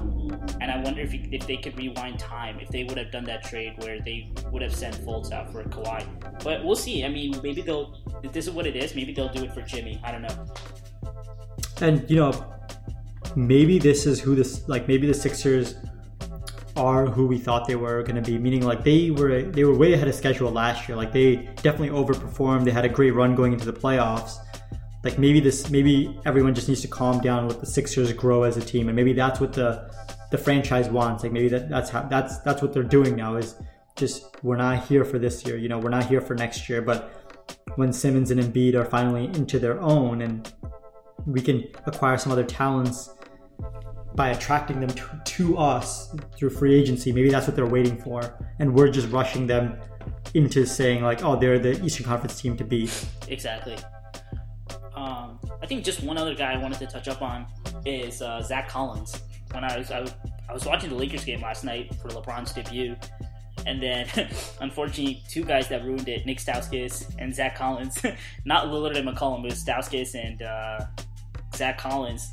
and 0.60 0.70
I 0.70 0.80
wonder 0.82 1.00
if, 1.02 1.12
he, 1.12 1.28
if 1.32 1.46
they 1.46 1.56
could 1.56 1.76
rewind 1.76 2.18
time, 2.18 2.60
if 2.60 2.68
they 2.68 2.84
would 2.84 2.96
have 2.96 3.10
done 3.10 3.24
that 3.24 3.44
trade 3.44 3.74
where 3.78 4.00
they 4.00 4.32
would 4.50 4.62
have 4.62 4.74
sent 4.74 4.94
Fultz 4.96 5.32
out 5.32 5.50
for 5.50 5.64
Kawhi. 5.64 6.06
But 6.44 6.64
we'll 6.64 6.76
see. 6.76 7.04
I 7.04 7.08
mean, 7.08 7.40
maybe 7.42 7.62
they'll, 7.62 7.98
if 8.22 8.32
this 8.32 8.46
is 8.46 8.52
what 8.52 8.66
it 8.66 8.76
is, 8.76 8.94
maybe 8.94 9.12
they'll 9.12 9.32
do 9.32 9.44
it 9.44 9.52
for 9.52 9.62
Jimmy. 9.62 10.00
I 10.04 10.12
don't 10.12 10.22
know. 10.22 10.46
And, 11.80 12.08
you 12.08 12.16
know, 12.16 12.30
maybe 13.36 13.78
this 13.78 14.06
is 14.06 14.20
who 14.20 14.34
this, 14.34 14.68
like, 14.68 14.88
maybe 14.88 15.06
the 15.06 15.14
Sixers 15.14 15.76
are 16.76 17.06
who 17.06 17.26
we 17.26 17.38
thought 17.38 17.66
they 17.66 17.76
were 17.76 18.02
going 18.02 18.22
to 18.22 18.22
be 18.22 18.38
meaning 18.38 18.62
like 18.62 18.84
they 18.84 19.10
were 19.10 19.42
they 19.42 19.64
were 19.64 19.76
way 19.76 19.92
ahead 19.92 20.08
of 20.08 20.14
schedule 20.14 20.50
last 20.50 20.88
year. 20.88 20.96
Like 20.96 21.12
they 21.12 21.36
definitely 21.62 21.90
overperformed. 21.90 22.64
They 22.64 22.70
had 22.70 22.84
a 22.84 22.88
great 22.88 23.12
run 23.12 23.34
going 23.34 23.52
into 23.52 23.70
the 23.70 23.72
playoffs. 23.72 24.36
Like 25.04 25.18
maybe 25.18 25.40
this 25.40 25.70
maybe 25.70 26.18
everyone 26.26 26.54
just 26.54 26.68
needs 26.68 26.80
to 26.82 26.88
calm 26.88 27.20
down 27.20 27.48
let 27.48 27.60
the 27.60 27.66
Sixers 27.66 28.12
grow 28.12 28.44
as 28.44 28.56
a 28.56 28.60
team 28.60 28.88
and 28.88 28.96
maybe 28.96 29.12
that's 29.12 29.40
what 29.40 29.52
the 29.52 29.90
the 30.30 30.38
franchise 30.38 30.88
wants. 30.88 31.22
Like 31.22 31.32
maybe 31.32 31.48
that 31.48 31.68
that's 31.68 31.90
how 31.90 32.02
that's 32.02 32.38
that's 32.38 32.62
what 32.62 32.72
they're 32.72 32.82
doing 32.82 33.16
now 33.16 33.36
is 33.36 33.56
just 33.96 34.36
we're 34.42 34.56
not 34.56 34.84
here 34.84 35.04
for 35.04 35.18
this 35.18 35.44
year 35.44 35.56
you 35.56 35.68
know 35.68 35.78
we're 35.78 35.90
not 35.90 36.06
here 36.06 36.20
for 36.20 36.34
next 36.34 36.68
year. 36.68 36.82
But 36.82 37.12
when 37.76 37.92
Simmons 37.92 38.30
and 38.30 38.40
Embiid 38.40 38.74
are 38.74 38.84
finally 38.84 39.24
into 39.26 39.58
their 39.58 39.80
own 39.80 40.22
and 40.22 40.52
we 41.26 41.40
can 41.40 41.64
acquire 41.86 42.16
some 42.16 42.32
other 42.32 42.44
talents 42.44 43.10
by 44.14 44.30
attracting 44.30 44.80
them 44.80 44.90
to, 44.90 45.20
to 45.24 45.58
us 45.58 46.14
through 46.36 46.50
free 46.50 46.74
agency. 46.74 47.12
Maybe 47.12 47.30
that's 47.30 47.46
what 47.46 47.56
they're 47.56 47.66
waiting 47.66 47.96
for, 47.96 48.34
and 48.58 48.74
we're 48.74 48.90
just 48.90 49.08
rushing 49.10 49.46
them 49.46 49.78
into 50.34 50.66
saying 50.66 51.02
like, 51.02 51.24
"Oh, 51.24 51.36
they're 51.36 51.58
the 51.58 51.82
Eastern 51.84 52.06
Conference 52.06 52.40
team 52.40 52.56
to 52.56 52.64
beat." 52.64 53.06
Exactly. 53.28 53.76
Um, 54.94 55.38
I 55.62 55.66
think 55.66 55.84
just 55.84 56.02
one 56.02 56.18
other 56.18 56.34
guy 56.34 56.52
I 56.52 56.58
wanted 56.58 56.78
to 56.80 56.86
touch 56.86 57.08
up 57.08 57.22
on 57.22 57.46
is 57.84 58.22
uh, 58.22 58.42
Zach 58.42 58.68
Collins. 58.68 59.20
When 59.52 59.64
I 59.64 59.78
was 59.78 59.90
I, 59.90 60.06
I 60.48 60.52
was 60.52 60.64
watching 60.64 60.90
the 60.90 60.96
Lakers 60.96 61.24
game 61.24 61.40
last 61.40 61.64
night 61.64 61.94
for 61.96 62.08
LeBron's 62.08 62.52
debut, 62.52 62.96
and 63.66 63.82
then 63.82 64.06
unfortunately 64.60 65.22
two 65.28 65.44
guys 65.44 65.68
that 65.68 65.84
ruined 65.84 66.08
it: 66.08 66.26
Nik 66.26 66.38
Stauskas 66.38 67.14
and 67.18 67.34
Zach 67.34 67.56
Collins. 67.56 68.00
Not 68.44 68.66
Lillard 68.66 68.96
and 68.96 69.08
McCollum, 69.08 69.42
but 69.42 69.52
Stauskas 69.52 70.14
and 70.14 70.42
uh, 70.42 70.86
Zach 71.54 71.78
Collins. 71.78 72.28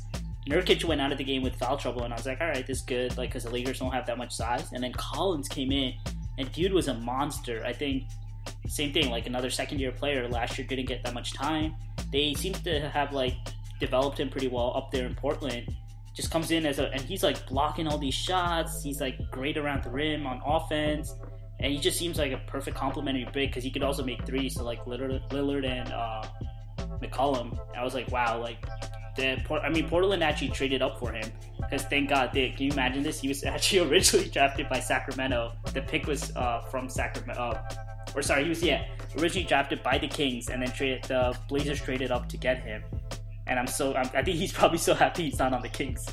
Nurkic 0.48 0.84
went 0.84 1.00
out 1.00 1.12
of 1.12 1.18
the 1.18 1.24
game 1.24 1.42
with 1.42 1.54
foul 1.56 1.76
trouble, 1.76 2.04
and 2.04 2.12
I 2.12 2.16
was 2.16 2.26
like, 2.26 2.40
all 2.40 2.48
right, 2.48 2.66
this 2.66 2.78
is 2.78 2.84
good, 2.84 3.16
like 3.18 3.30
because 3.30 3.44
the 3.44 3.50
Lakers 3.50 3.78
don't 3.78 3.92
have 3.92 4.06
that 4.06 4.16
much 4.16 4.34
size. 4.34 4.72
And 4.72 4.82
then 4.82 4.92
Collins 4.92 5.48
came 5.48 5.70
in, 5.70 5.92
and 6.38 6.50
dude 6.52 6.72
was 6.72 6.88
a 6.88 6.94
monster. 6.94 7.62
I 7.64 7.72
think 7.72 8.04
same 8.66 8.92
thing, 8.92 9.10
like 9.10 9.26
another 9.26 9.50
second 9.50 9.78
year 9.78 9.92
player 9.92 10.26
last 10.28 10.58
year 10.58 10.66
didn't 10.66 10.86
get 10.86 11.04
that 11.04 11.14
much 11.14 11.34
time. 11.34 11.74
They 12.10 12.34
seem 12.34 12.54
to 12.54 12.88
have 12.88 13.12
like 13.12 13.34
developed 13.78 14.18
him 14.18 14.30
pretty 14.30 14.48
well 14.48 14.72
up 14.74 14.90
there 14.90 15.06
in 15.06 15.14
Portland. 15.14 15.68
Just 16.14 16.30
comes 16.30 16.50
in 16.50 16.66
as 16.66 16.78
a 16.78 16.88
and 16.90 17.02
he's 17.02 17.22
like 17.22 17.46
blocking 17.46 17.86
all 17.86 17.98
these 17.98 18.14
shots. 18.14 18.82
He's 18.82 19.00
like 19.00 19.18
great 19.30 19.56
around 19.56 19.84
the 19.84 19.90
rim 19.90 20.26
on 20.26 20.40
offense, 20.44 21.14
and 21.60 21.72
he 21.72 21.78
just 21.78 21.98
seems 21.98 22.18
like 22.18 22.32
a 22.32 22.38
perfect 22.46 22.76
complementary 22.76 23.28
big 23.32 23.50
because 23.50 23.64
he 23.64 23.70
could 23.70 23.82
also 23.82 24.02
make 24.02 24.24
threes. 24.24 24.54
So 24.54 24.64
like 24.64 24.84
Lillard, 24.84 25.28
Lillard 25.30 25.66
and 25.66 25.92
uh, 25.92 26.24
McCollum. 27.02 27.58
I 27.76 27.84
was 27.84 27.94
like, 27.94 28.10
wow, 28.10 28.40
like 28.40 28.64
Port- 29.44 29.62
I 29.62 29.68
mean 29.68 29.88
Portland 29.88 30.22
actually 30.22 30.50
traded 30.50 30.82
up 30.82 30.98
for 30.98 31.12
him 31.12 31.30
because 31.56 31.82
thank 31.84 32.10
God 32.10 32.30
they 32.32 32.50
can 32.50 32.66
you 32.66 32.72
imagine 32.72 33.02
this? 33.02 33.20
He 33.20 33.28
was 33.28 33.44
actually 33.54 33.90
originally 33.90 34.28
drafted 34.28 34.68
by 34.68 34.80
Sacramento. 34.80 35.52
The 35.72 35.82
pick 35.82 36.06
was 36.06 36.34
uh, 36.36 36.62
from 36.70 36.88
Sacramento. 36.88 37.40
Uh, 37.40 37.62
or 38.14 38.22
sorry, 38.22 38.44
he 38.44 38.48
was 38.48 38.62
yeah 38.62 38.84
originally 39.18 39.46
drafted 39.46 39.82
by 39.82 39.98
the 39.98 40.08
Kings, 40.08 40.48
and 40.48 40.62
then 40.62 40.70
traded 40.70 41.04
the 41.04 41.36
Blazers 41.48 41.80
traded 41.80 42.10
up 42.10 42.28
to 42.28 42.36
get 42.36 42.62
him. 42.62 42.82
And 43.46 43.58
I'm 43.58 43.66
so 43.66 43.94
I'm, 43.94 44.10
I 44.14 44.22
think 44.22 44.38
he's 44.38 44.52
probably 44.60 44.78
so 44.78 44.94
happy 44.94 45.24
he's 45.24 45.38
not 45.38 45.52
on 45.52 45.62
the 45.62 45.68
Kings. 45.68 46.06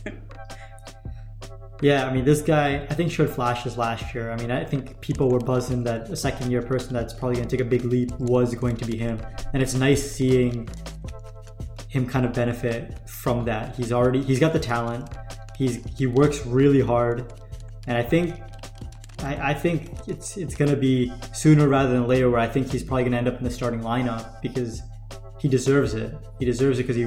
Yeah, 1.82 2.08
I 2.08 2.14
mean, 2.14 2.24
this 2.24 2.42
guy, 2.42 2.88
I 2.90 2.94
think 2.94 3.12
showed 3.12 3.30
flashes 3.30 3.78
last 3.78 4.16
year. 4.16 4.32
I 4.32 4.38
mean, 4.38 4.50
I 4.50 4.64
think 4.64 5.00
people 5.02 5.30
were 5.30 5.40
buzzing 5.40 5.84
that 5.84 6.10
a 6.10 6.16
second 6.16 6.50
year 6.50 6.62
person 6.62 6.94
that's 6.94 7.14
probably 7.14 7.36
going 7.36 7.50
to 7.50 7.58
take 7.58 7.66
a 7.66 7.70
big 7.70 7.84
leap 7.84 8.12
was 8.18 8.56
going 8.56 8.78
to 8.78 8.86
be 8.86 8.96
him. 8.96 9.22
And 9.54 9.62
it's 9.62 9.74
nice 9.74 10.10
seeing 10.10 10.70
him 11.96 12.08
kind 12.08 12.26
of 12.26 12.34
benefit 12.34 13.08
from 13.08 13.46
that. 13.46 13.76
He's 13.76 13.92
already, 13.92 14.22
he's 14.22 14.40
got 14.40 14.54
the 14.54 14.60
talent. 14.60 15.10
He's, 15.58 15.84
he 15.98 16.08
works 16.08 16.46
really 16.46 16.82
hard. 16.82 17.34
And 17.88 17.98
I 17.98 18.04
think, 18.04 18.36
I, 19.20 19.52
I 19.52 19.54
think 19.54 19.92
it's, 20.08 20.38
it's 20.38 20.56
going 20.56 20.72
to 20.72 20.78
be 20.78 21.12
sooner 21.34 21.68
rather 21.68 21.90
than 21.90 22.08
later 22.08 22.30
where 22.30 22.40
I 22.40 22.48
think 22.48 22.72
he's 22.72 22.84
probably 22.84 23.04
going 23.04 23.14
to 23.14 23.18
end 23.18 23.28
up 23.28 23.38
in 23.38 23.44
the 23.44 23.52
starting 23.52 23.82
lineup 23.82 24.42
because 24.42 24.82
he 25.40 25.48
deserves 25.48 25.94
it. 25.94 26.14
He 26.40 26.46
deserves 26.46 26.80
it 26.80 26.84
because 26.84 26.96
he, 26.96 27.06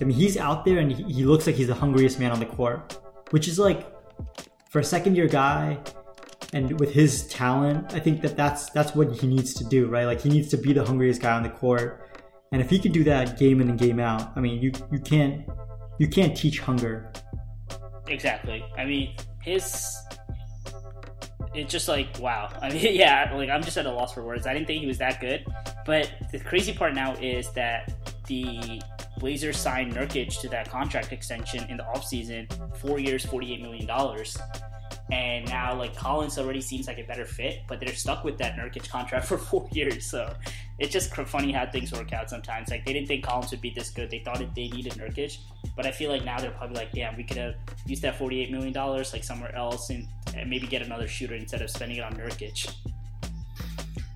I 0.00 0.04
mean, 0.04 0.16
he's 0.16 0.36
out 0.36 0.64
there 0.64 0.78
and 0.78 0.92
he, 0.92 1.02
he 1.04 1.24
looks 1.24 1.46
like 1.46 1.56
he's 1.56 1.68
the 1.68 1.74
hungriest 1.74 2.18
man 2.20 2.30
on 2.30 2.38
the 2.38 2.46
court 2.46 2.98
which 3.32 3.48
is 3.48 3.58
like 3.58 3.86
for 4.68 4.78
a 4.78 4.84
second 4.84 5.16
year 5.16 5.26
guy 5.26 5.78
and 6.52 6.78
with 6.78 6.92
his 6.92 7.26
talent 7.28 7.92
i 7.94 7.98
think 7.98 8.20
that 8.20 8.36
that's 8.36 8.70
that's 8.70 8.94
what 8.94 9.10
he 9.16 9.26
needs 9.26 9.54
to 9.54 9.64
do 9.64 9.86
right 9.88 10.04
like 10.04 10.20
he 10.20 10.28
needs 10.28 10.48
to 10.48 10.56
be 10.56 10.72
the 10.72 10.84
hungriest 10.84 11.20
guy 11.20 11.32
on 11.32 11.42
the 11.42 11.48
court 11.48 12.10
and 12.52 12.60
if 12.60 12.70
he 12.70 12.78
could 12.78 12.92
do 12.92 13.02
that 13.02 13.38
game 13.38 13.60
in 13.60 13.68
and 13.68 13.78
game 13.78 13.98
out 13.98 14.32
i 14.36 14.40
mean 14.40 14.62
you 14.62 14.70
you 14.90 14.98
can't 14.98 15.44
you 15.98 16.06
can't 16.08 16.36
teach 16.36 16.60
hunger 16.60 17.12
exactly. 18.12 18.64
I 18.76 18.84
mean 18.84 19.14
his. 19.40 19.96
It's 21.54 21.70
just 21.70 21.88
like 21.88 22.18
wow. 22.18 22.48
I 22.62 22.70
mean, 22.70 22.94
yeah, 22.94 23.32
like 23.34 23.50
I'm 23.50 23.62
just 23.62 23.76
at 23.76 23.86
a 23.86 23.90
loss 23.90 24.14
for 24.14 24.22
words. 24.22 24.46
I 24.46 24.54
didn't 24.54 24.66
think 24.66 24.80
he 24.80 24.86
was 24.86 24.98
that 24.98 25.20
good, 25.20 25.44
but 25.84 26.10
the 26.30 26.38
crazy 26.38 26.72
part 26.72 26.94
now 26.94 27.14
is 27.14 27.50
that 27.52 27.92
the 28.26 28.80
Blazers 29.18 29.56
signed 29.56 29.94
Nurkic 29.94 30.40
to 30.40 30.48
that 30.48 30.70
contract 30.70 31.12
extension 31.12 31.68
in 31.68 31.76
the 31.76 31.84
offseason, 31.84 32.50
four 32.78 32.98
years, 32.98 33.24
$48 33.24 33.60
million. 33.60 33.88
And 35.12 35.46
now, 35.48 35.76
like, 35.76 35.94
Collins 35.94 36.38
already 36.38 36.60
seems 36.60 36.86
like 36.86 36.98
a 36.98 37.04
better 37.04 37.26
fit, 37.26 37.60
but 37.68 37.78
they're 37.78 37.94
stuck 37.94 38.24
with 38.24 38.38
that 38.38 38.56
Nurkic 38.56 38.88
contract 38.88 39.26
for 39.28 39.38
four 39.38 39.68
years. 39.72 40.06
So 40.06 40.32
it's 40.78 40.92
just 40.92 41.14
funny 41.14 41.52
how 41.52 41.66
things 41.66 41.92
work 41.92 42.12
out 42.12 42.28
sometimes. 42.30 42.70
Like, 42.70 42.84
they 42.84 42.92
didn't 42.92 43.08
think 43.08 43.24
Collins 43.24 43.50
would 43.50 43.60
be 43.60 43.70
this 43.70 43.90
good. 43.90 44.10
They 44.10 44.20
thought 44.20 44.40
it, 44.40 44.54
they 44.54 44.68
needed 44.68 44.94
Nurkic. 44.94 45.38
But 45.76 45.86
I 45.86 45.90
feel 45.92 46.10
like 46.10 46.24
now 46.24 46.38
they're 46.40 46.50
probably 46.50 46.76
like, 46.76 46.92
damn, 46.92 47.16
we 47.16 47.24
could 47.24 47.36
have 47.36 47.54
used 47.86 48.02
that 48.02 48.18
$48 48.18 48.50
million, 48.50 48.72
like, 48.72 49.24
somewhere 49.24 49.54
else 49.54 49.90
and, 49.90 50.08
and 50.36 50.48
maybe 50.50 50.66
get 50.66 50.82
another 50.82 51.06
shooter 51.06 51.34
instead 51.34 51.62
of 51.62 51.70
spending 51.70 51.98
it 51.98 52.04
on 52.04 52.14
Nurkic. 52.14 52.74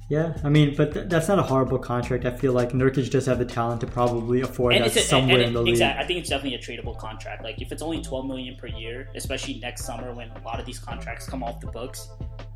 yeah 0.08 0.36
i 0.44 0.48
mean 0.48 0.72
but 0.76 0.92
th- 0.94 1.08
that's 1.08 1.26
not 1.26 1.36
a 1.36 1.42
horrible 1.42 1.78
contract 1.78 2.24
i 2.24 2.30
feel 2.30 2.52
like 2.52 2.70
nurkic 2.70 3.10
does 3.10 3.26
have 3.26 3.40
the 3.40 3.44
talent 3.44 3.80
to 3.80 3.88
probably 3.88 4.40
afford 4.40 4.72
and 4.72 4.84
that 4.84 4.94
a, 4.96 5.00
somewhere 5.00 5.40
in 5.40 5.52
the 5.52 5.60
league 5.60 5.82
I 5.82 6.04
think 6.04 6.20
it's 6.20 6.28
definitely 6.28 6.54
a 6.54 6.60
tradable 6.60 6.96
contract. 6.96 7.42
Like 7.42 7.60
if 7.60 7.72
it's 7.72 7.82
only 7.82 8.00
twelve 8.02 8.24
million 8.26 8.54
per 8.56 8.68
year, 8.68 9.08
especially 9.16 9.58
next 9.58 9.84
summer 9.84 10.14
when 10.14 10.30
a 10.30 10.40
lot 10.44 10.60
of 10.60 10.66
these 10.66 10.78
contracts 10.78 11.26
come 11.26 11.42
off 11.42 11.58
the 11.60 11.66
books, 11.66 12.08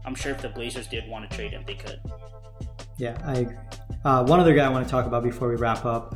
I'm 0.04 0.14
sure 0.14 0.30
if 0.32 0.40
the 0.40 0.48
Blazers 0.48 0.86
did 0.86 1.08
want 1.08 1.28
to 1.28 1.36
trade 1.36 1.50
him, 1.50 1.64
they 1.66 1.74
could. 1.74 2.00
Yeah, 2.98 3.18
I 3.24 3.34
agree. 3.38 3.56
Uh, 4.04 4.24
one 4.24 4.40
other 4.40 4.54
guy 4.54 4.64
I 4.64 4.68
want 4.68 4.86
to 4.86 4.90
talk 4.90 5.06
about 5.06 5.22
before 5.22 5.48
we 5.48 5.56
wrap 5.56 5.84
up 5.84 6.14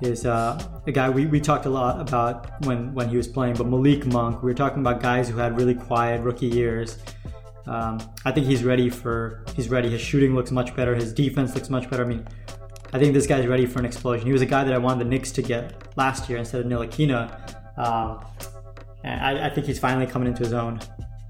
is 0.00 0.24
uh, 0.24 0.58
a 0.86 0.92
guy 0.92 1.10
we, 1.10 1.26
we 1.26 1.40
talked 1.40 1.66
a 1.66 1.70
lot 1.70 2.00
about 2.00 2.64
when, 2.64 2.94
when 2.94 3.08
he 3.08 3.16
was 3.16 3.28
playing, 3.28 3.56
but 3.56 3.66
Malik 3.66 4.06
Monk. 4.06 4.42
We 4.42 4.50
were 4.50 4.54
talking 4.54 4.80
about 4.80 5.00
guys 5.00 5.28
who 5.28 5.36
had 5.36 5.56
really 5.56 5.74
quiet 5.74 6.22
rookie 6.22 6.46
years. 6.46 6.98
Um, 7.66 7.98
I 8.24 8.32
think 8.32 8.46
he's 8.46 8.64
ready 8.64 8.88
for 8.88 9.44
he's 9.54 9.68
ready. 9.68 9.90
His 9.90 10.00
shooting 10.00 10.34
looks 10.34 10.50
much 10.50 10.74
better. 10.76 10.94
His 10.94 11.12
defense 11.12 11.54
looks 11.54 11.68
much 11.68 11.90
better. 11.90 12.04
I 12.04 12.06
mean, 12.06 12.26
I 12.92 12.98
think 12.98 13.12
this 13.12 13.26
guy's 13.26 13.46
ready 13.46 13.66
for 13.66 13.80
an 13.80 13.84
explosion. 13.84 14.26
He 14.26 14.32
was 14.32 14.42
a 14.42 14.46
guy 14.46 14.64
that 14.64 14.72
I 14.72 14.78
wanted 14.78 15.04
the 15.04 15.10
Knicks 15.10 15.32
to 15.32 15.42
get 15.42 15.96
last 15.96 16.28
year 16.28 16.38
instead 16.38 16.60
of 16.60 16.66
Ntilikina. 16.68 17.78
Um, 17.78 18.24
and 19.04 19.20
I, 19.20 19.46
I 19.46 19.50
think 19.50 19.66
he's 19.66 19.78
finally 19.78 20.06
coming 20.06 20.28
into 20.28 20.42
his 20.42 20.52
own. 20.52 20.80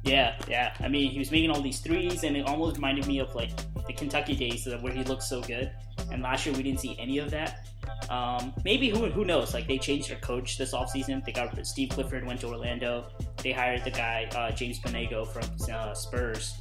Yeah, 0.07 0.37
yeah. 0.49 0.73
I 0.79 0.87
mean, 0.87 1.11
he 1.11 1.19
was 1.19 1.33
making 1.33 1.51
all 1.51 1.61
these 1.61 1.81
threes, 1.81 2.23
and 2.23 2.37
it 2.37 2.47
almost 2.47 2.77
reminded 2.77 3.09
me 3.09 3.19
of 3.19 3.35
like 3.35 3.51
the 3.88 3.92
Kentucky 3.92 4.37
days 4.37 4.69
where 4.81 4.92
he 4.92 5.03
looked 5.03 5.25
so 5.25 5.42
good. 5.42 5.73
And 6.12 6.23
last 6.23 6.47
year 6.47 6.55
we 6.55 6.62
didn't 6.62 6.79
see 6.79 6.97
any 7.01 7.19
of 7.19 7.29
that. 7.33 7.66
Um, 8.09 8.55
maybe 8.64 8.88
who 8.88 9.07
who 9.07 9.25
knows? 9.25 9.53
Like 9.53 9.66
they 9.66 9.79
changed 9.79 10.09
their 10.09 10.19
coach 10.19 10.59
this 10.59 10.73
offseason. 10.73 11.25
They 11.25 11.33
got 11.33 11.66
Steve 11.66 11.88
Clifford 11.88 12.25
went 12.25 12.40
to 12.42 12.47
Orlando. 12.47 13.09
They 13.42 13.51
hired 13.51 13.83
the 13.83 13.90
guy 13.90 14.29
uh, 14.37 14.53
James 14.53 14.79
Borrego 14.79 15.27
from 15.27 15.45
uh, 15.75 15.92
Spurs. 15.92 16.55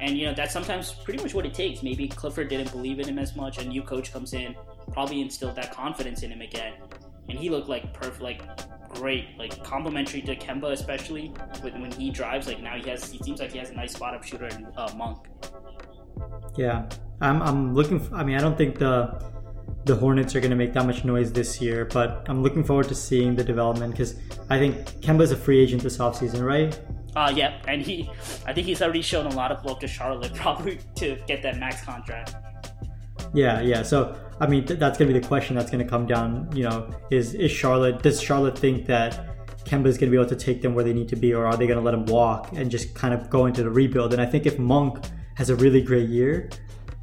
And 0.00 0.16
you 0.16 0.26
know 0.26 0.34
that's 0.34 0.52
sometimes 0.52 0.92
pretty 0.92 1.20
much 1.20 1.34
what 1.34 1.44
it 1.44 1.54
takes. 1.54 1.82
Maybe 1.82 2.06
Clifford 2.06 2.48
didn't 2.48 2.70
believe 2.70 3.00
in 3.00 3.08
him 3.08 3.18
as 3.18 3.34
much. 3.34 3.58
A 3.58 3.66
new 3.66 3.82
coach 3.82 4.12
comes 4.12 4.32
in, 4.32 4.54
probably 4.92 5.22
instilled 5.22 5.56
that 5.56 5.72
confidence 5.72 6.22
in 6.22 6.30
him 6.30 6.40
again, 6.40 6.74
and 7.28 7.36
he 7.36 7.48
looked 7.50 7.68
like 7.68 7.92
perfect, 7.92 8.20
like 8.20 8.42
great, 8.88 9.36
like 9.38 9.62
complementary 9.64 10.22
to 10.22 10.36
Kemba, 10.36 10.72
especially 10.72 11.28
when, 11.60 11.80
when 11.80 11.92
he 11.92 12.10
drives. 12.10 12.46
Like 12.46 12.62
now 12.62 12.76
he 12.76 12.88
has, 12.90 13.10
he 13.10 13.18
seems 13.18 13.40
like 13.40 13.52
he 13.52 13.58
has 13.58 13.70
a 13.70 13.74
nice 13.74 13.94
spot 13.94 14.14
up 14.14 14.24
shooter 14.24 14.46
in 14.46 14.66
uh, 14.76 14.92
Monk. 14.96 15.26
Yeah, 16.56 16.88
I'm, 17.20 17.42
I'm 17.42 17.74
looking. 17.74 18.00
f 18.00 18.12
I 18.12 18.20
I 18.20 18.24
mean, 18.24 18.36
I 18.36 18.40
don't 18.40 18.56
think 18.56 18.78
the 18.78 19.20
the 19.84 19.94
Hornets 19.94 20.34
are 20.34 20.40
going 20.40 20.50
to 20.50 20.56
make 20.56 20.72
that 20.74 20.84
much 20.84 21.04
noise 21.04 21.32
this 21.32 21.60
year, 21.60 21.84
but 21.84 22.24
I'm 22.28 22.42
looking 22.42 22.64
forward 22.64 22.88
to 22.88 22.94
seeing 22.94 23.36
the 23.36 23.44
development 23.44 23.92
because 23.92 24.16
I 24.50 24.58
think 24.58 24.74
Kemba's 25.00 25.30
a 25.30 25.36
free 25.36 25.60
agent 25.60 25.82
this 25.82 25.98
offseason, 25.98 26.44
right? 26.44 26.78
Uh, 27.14 27.32
yeah, 27.34 27.62
and 27.68 27.80
he, 27.80 28.10
I 28.46 28.52
think 28.52 28.66
he's 28.66 28.82
already 28.82 29.00
shown 29.00 29.26
a 29.26 29.34
lot 29.34 29.52
of 29.52 29.64
love 29.64 29.78
to 29.80 29.88
Charlotte, 29.88 30.34
probably 30.44 30.80
to 30.96 31.16
get 31.26 31.42
that 31.42 31.58
max 31.58 31.82
contract. 31.82 32.34
Yeah, 33.36 33.60
yeah. 33.60 33.82
So 33.82 34.18
I 34.40 34.46
mean, 34.46 34.64
th- 34.64 34.80
that's 34.80 34.98
going 34.98 35.08
to 35.08 35.14
be 35.14 35.20
the 35.20 35.26
question 35.26 35.56
that's 35.56 35.70
going 35.70 35.84
to 35.84 35.88
come 35.88 36.06
down. 36.06 36.50
You 36.54 36.64
know, 36.64 36.90
is 37.10 37.34
is 37.34 37.52
Charlotte? 37.52 38.02
Does 38.02 38.20
Charlotte 38.20 38.58
think 38.58 38.86
that 38.86 39.36
Kemba 39.64 39.86
is 39.86 39.98
going 39.98 40.10
to 40.10 40.16
be 40.16 40.20
able 40.20 40.28
to 40.28 40.36
take 40.36 40.62
them 40.62 40.74
where 40.74 40.84
they 40.84 40.94
need 40.94 41.08
to 41.10 41.16
be, 41.16 41.34
or 41.34 41.46
are 41.46 41.56
they 41.56 41.66
going 41.66 41.78
to 41.78 41.84
let 41.84 41.94
him 41.94 42.06
walk 42.06 42.52
and 42.54 42.70
just 42.70 42.94
kind 42.94 43.12
of 43.12 43.28
go 43.28 43.46
into 43.46 43.62
the 43.62 43.70
rebuild? 43.70 44.12
And 44.12 44.22
I 44.22 44.26
think 44.26 44.46
if 44.46 44.58
Monk 44.58 45.04
has 45.34 45.50
a 45.50 45.56
really 45.56 45.82
great 45.82 46.08
year, 46.08 46.48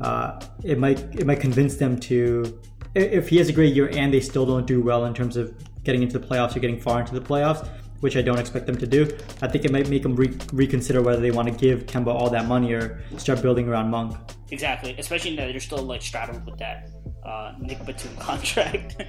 uh, 0.01 0.39
it 0.63 0.79
might 0.79 0.99
it 1.15 1.25
might 1.25 1.39
convince 1.39 1.75
them 1.75 1.99
to. 2.01 2.59
If 2.95 3.29
he 3.29 3.37
has 3.37 3.49
a 3.49 3.53
great 3.53 3.73
year 3.73 3.89
and 3.89 4.13
they 4.13 4.19
still 4.19 4.45
don't 4.45 4.67
do 4.67 4.81
well 4.81 5.05
in 5.05 5.15
terms 5.15 5.35
of 5.35 5.55
getting 5.83 6.03
into 6.03 6.19
the 6.19 6.27
playoffs 6.27 6.55
or 6.55 6.59
getting 6.59 6.79
far 6.79 6.99
into 6.99 7.13
the 7.13 7.21
playoffs, 7.21 7.67
which 8.03 8.17
I 8.17 8.21
don't 8.21 8.37
expect 8.37 8.65
them 8.65 8.75
to 8.77 8.85
do, 8.85 9.03
I 9.41 9.47
think 9.47 9.63
it 9.63 9.71
might 9.71 9.87
make 9.87 10.03
them 10.03 10.13
re- 10.13 10.37
reconsider 10.51 11.01
whether 11.01 11.21
they 11.21 11.31
want 11.31 11.47
to 11.47 11.53
give 11.53 11.85
Kemba 11.85 12.07
all 12.07 12.29
that 12.31 12.49
money 12.49 12.73
or 12.73 13.01
start 13.15 13.41
building 13.41 13.69
around 13.69 13.89
Monk. 13.89 14.17
Exactly, 14.51 14.93
especially 14.99 15.37
that 15.37 15.47
they're 15.47 15.59
still 15.61 15.81
like 15.83 16.01
straddled 16.01 16.45
with 16.45 16.59
that 16.59 16.89
uh, 17.25 17.53
Nick 17.61 17.83
Batum 17.85 18.13
contract. 18.19 19.01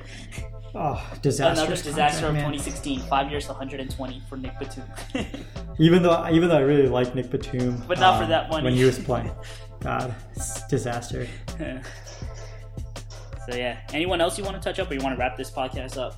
Oh, 0.76 1.04
disaster! 1.22 1.64
Another 1.64 1.82
disaster 1.82 2.26
of 2.26 2.34
2016. 2.34 3.00
Five 3.00 3.32
years, 3.32 3.48
120 3.48 4.22
for 4.28 4.36
Nick 4.36 4.56
Batum. 4.60 4.84
Even 5.80 6.04
though, 6.04 6.28
even 6.30 6.48
though 6.48 6.56
I 6.56 6.60
really 6.60 6.86
like 6.86 7.16
Nick 7.16 7.30
Batum, 7.30 7.82
But 7.88 7.98
not 7.98 8.18
for 8.18 8.24
um, 8.24 8.30
that 8.30 8.48
money. 8.48 8.62
when 8.64 8.74
he 8.74 8.84
was 8.84 8.96
playing. 9.00 9.32
God, 9.80 10.14
disaster. 10.70 11.26
So 11.58 13.56
yeah, 13.56 13.80
anyone 13.92 14.20
else 14.20 14.38
you 14.38 14.44
want 14.44 14.56
to 14.56 14.62
touch 14.62 14.78
up, 14.78 14.88
or 14.88 14.94
you 14.94 15.00
want 15.00 15.16
to 15.16 15.18
wrap 15.18 15.36
this 15.36 15.50
podcast 15.50 15.98
up? 15.98 16.14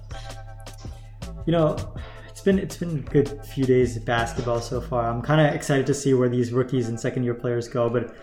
You 1.46 1.52
know, 1.52 1.76
been 2.46 2.58
it's 2.58 2.78
been 2.78 2.98
a 3.06 3.10
good 3.10 3.44
few 3.44 3.66
days 3.66 3.96
of 3.96 4.06
basketball 4.06 4.60
so 4.60 4.80
far. 4.80 5.10
I'm 5.10 5.20
kind 5.20 5.46
of 5.46 5.54
excited 5.54 5.84
to 5.88 5.94
see 5.94 6.14
where 6.14 6.30
these 6.30 6.52
rookies 6.52 6.88
and 6.88 6.98
second 6.98 7.24
year 7.24 7.34
players 7.34 7.68
go, 7.68 7.90
but 7.90 8.16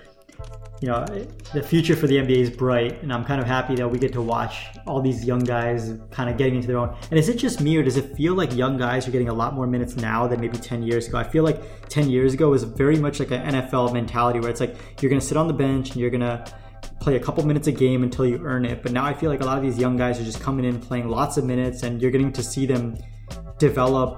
you 0.82 0.89
know, 0.89 1.05
the 1.53 1.61
future 1.61 1.95
for 1.95 2.07
the 2.07 2.15
NBA 2.15 2.38
is 2.38 2.49
bright, 2.49 3.01
and 3.03 3.13
I'm 3.13 3.24
kind 3.24 3.39
of 3.39 3.47
happy 3.47 3.76
that 3.76 3.88
we 3.88 3.99
get 3.99 4.11
to 4.13 4.21
watch 4.21 4.65
all 4.86 5.01
these 5.01 5.24
young 5.24 5.39
guys 5.39 5.93
kind 6.11 6.30
of 6.30 6.38
getting 6.38 6.55
into 6.55 6.67
their 6.67 6.78
own. 6.78 6.93
And 7.09 7.17
is 7.19 7.30
it 7.30 7.38
just 7.38 7.61
me, 7.61 7.78
or 7.78 7.84
does 7.84 7.95
it 7.95 8.17
feel 8.17 8.34
like 8.34 8.53
young 8.53 8.78
guys 8.78 9.07
are 9.07 9.11
getting 9.11 9.30
a 9.30 9.34
lot 9.34 9.53
more 9.53 9.67
minutes 9.67 9.95
now 9.95 10.28
than 10.28 10.41
maybe 10.41 10.57
10 10.57 10.84
years 10.84 11.07
ago? 11.07 11.17
I 11.17 11.24
feel 11.24 11.43
like 11.43 11.88
10 11.88 12.09
years 12.09 12.34
ago 12.34 12.49
was 12.49 12.63
very 12.63 12.97
much 12.97 13.19
like 13.19 13.32
an 13.32 13.53
NFL 13.53 13.93
mentality 13.93 14.39
where 14.39 14.49
it's 14.49 14.59
like 14.59 14.76
you're 15.01 15.09
to 15.11 15.21
sit 15.21 15.38
on 15.38 15.47
the 15.47 15.53
bench 15.53 15.91
and 15.91 16.01
you're 16.01 16.09
to 16.09 16.43
play 16.99 17.15
a 17.15 17.19
couple 17.19 17.45
minutes 17.45 17.67
a 17.67 17.71
game 17.71 18.03
until 18.03 18.26
you 18.26 18.41
earn 18.43 18.65
it. 18.65 18.84
But 18.84 18.91
now 18.91 19.05
I 19.05 19.13
feel 19.13 19.30
like 19.30 19.41
a 19.41 19.45
lot 19.45 19.57
of 19.57 19.63
these 19.63 19.78
young 19.78 19.95
guys 19.95 20.19
are 20.19 20.26
just 20.26 20.41
coming 20.41 20.65
in 20.65 20.82
playing 20.82 21.07
lots 21.07 21.38
of 21.38 21.45
minutes, 21.45 21.84
and 21.84 22.01
you're 22.01 22.11
getting 22.11 22.34
to 22.34 22.43
see 22.43 22.65
them 22.65 22.97
develop 23.64 24.11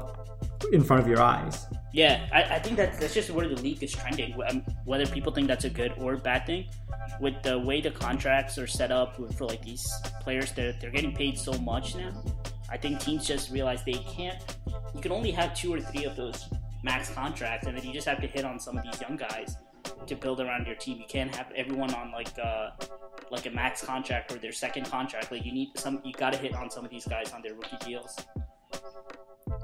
in 0.72 0.84
front 0.84 1.02
of 1.04 1.08
your 1.08 1.22
eyes. 1.22 1.68
Yeah, 1.94 2.28
I, 2.34 2.56
I 2.56 2.60
think 2.60 2.76
that's 2.78 2.98
that's 3.00 3.14
just 3.14 3.30
where 3.30 3.48
the 3.48 3.62
league 3.62 3.82
is 3.84 3.92
trending. 3.92 4.36
Um, 4.50 4.64
whether 4.86 5.06
people 5.06 5.32
think 5.32 5.48
that's 5.48 5.66
a 5.66 5.70
good 5.70 5.94
or 5.98 6.18
bad 6.18 6.46
thing, 6.46 6.66
with 7.22 7.38
the 7.44 7.58
way 7.60 7.80
the 7.80 7.92
contracts 7.92 8.58
are 8.58 8.68
set 8.68 8.92
up 8.92 9.10
for 9.38 9.46
like 9.46 9.64
these 9.64 9.86
players, 10.22 10.52
they're 10.52 10.74
they're 10.80 10.96
getting 10.98 11.16
paid 11.16 11.38
so 11.38 11.54
much 11.72 11.96
now. 11.96 12.12
I 12.70 12.78
think 12.78 13.00
teams 13.00 13.28
just 13.28 13.52
realize 13.52 13.84
they 13.84 14.02
can't. 14.18 14.42
You 14.96 15.02
can 15.02 15.12
only 15.12 15.32
have 15.32 15.54
two 15.54 15.72
or 15.74 15.80
three 15.80 16.06
of 16.06 16.16
those 16.16 16.50
max 16.84 17.10
contracts, 17.12 17.68
and 17.68 17.78
then 17.78 17.86
you 17.86 17.94
just 17.94 18.08
have 18.08 18.20
to 18.22 18.28
hit 18.28 18.44
on 18.44 18.60
some 18.60 18.78
of 18.78 18.84
these 18.84 19.00
young 19.00 19.16
guys 19.16 19.56
to 20.08 20.16
build 20.16 20.42
around 20.42 20.66
your 20.66 20.76
team. 20.76 20.98
You 20.98 21.08
can't 21.08 21.34
have 21.36 21.52
everyone 21.56 21.94
on 21.94 22.12
like 22.12 22.34
uh, 22.44 22.72
like 23.32 23.46
a 23.46 23.52
max 23.52 23.86
contract 23.86 24.34
or 24.34 24.38
their 24.40 24.52
second 24.66 24.86
contract. 24.90 25.32
Like 25.32 25.46
you 25.46 25.54
need 25.54 25.70
some. 25.78 26.02
You 26.04 26.14
got 26.14 26.34
to 26.34 26.40
hit 26.40 26.54
on 26.56 26.70
some 26.70 26.84
of 26.84 26.92
these 26.92 27.08
guys 27.08 27.32
on 27.32 27.42
their 27.44 27.54
rookie 27.54 27.78
deals. 27.86 28.18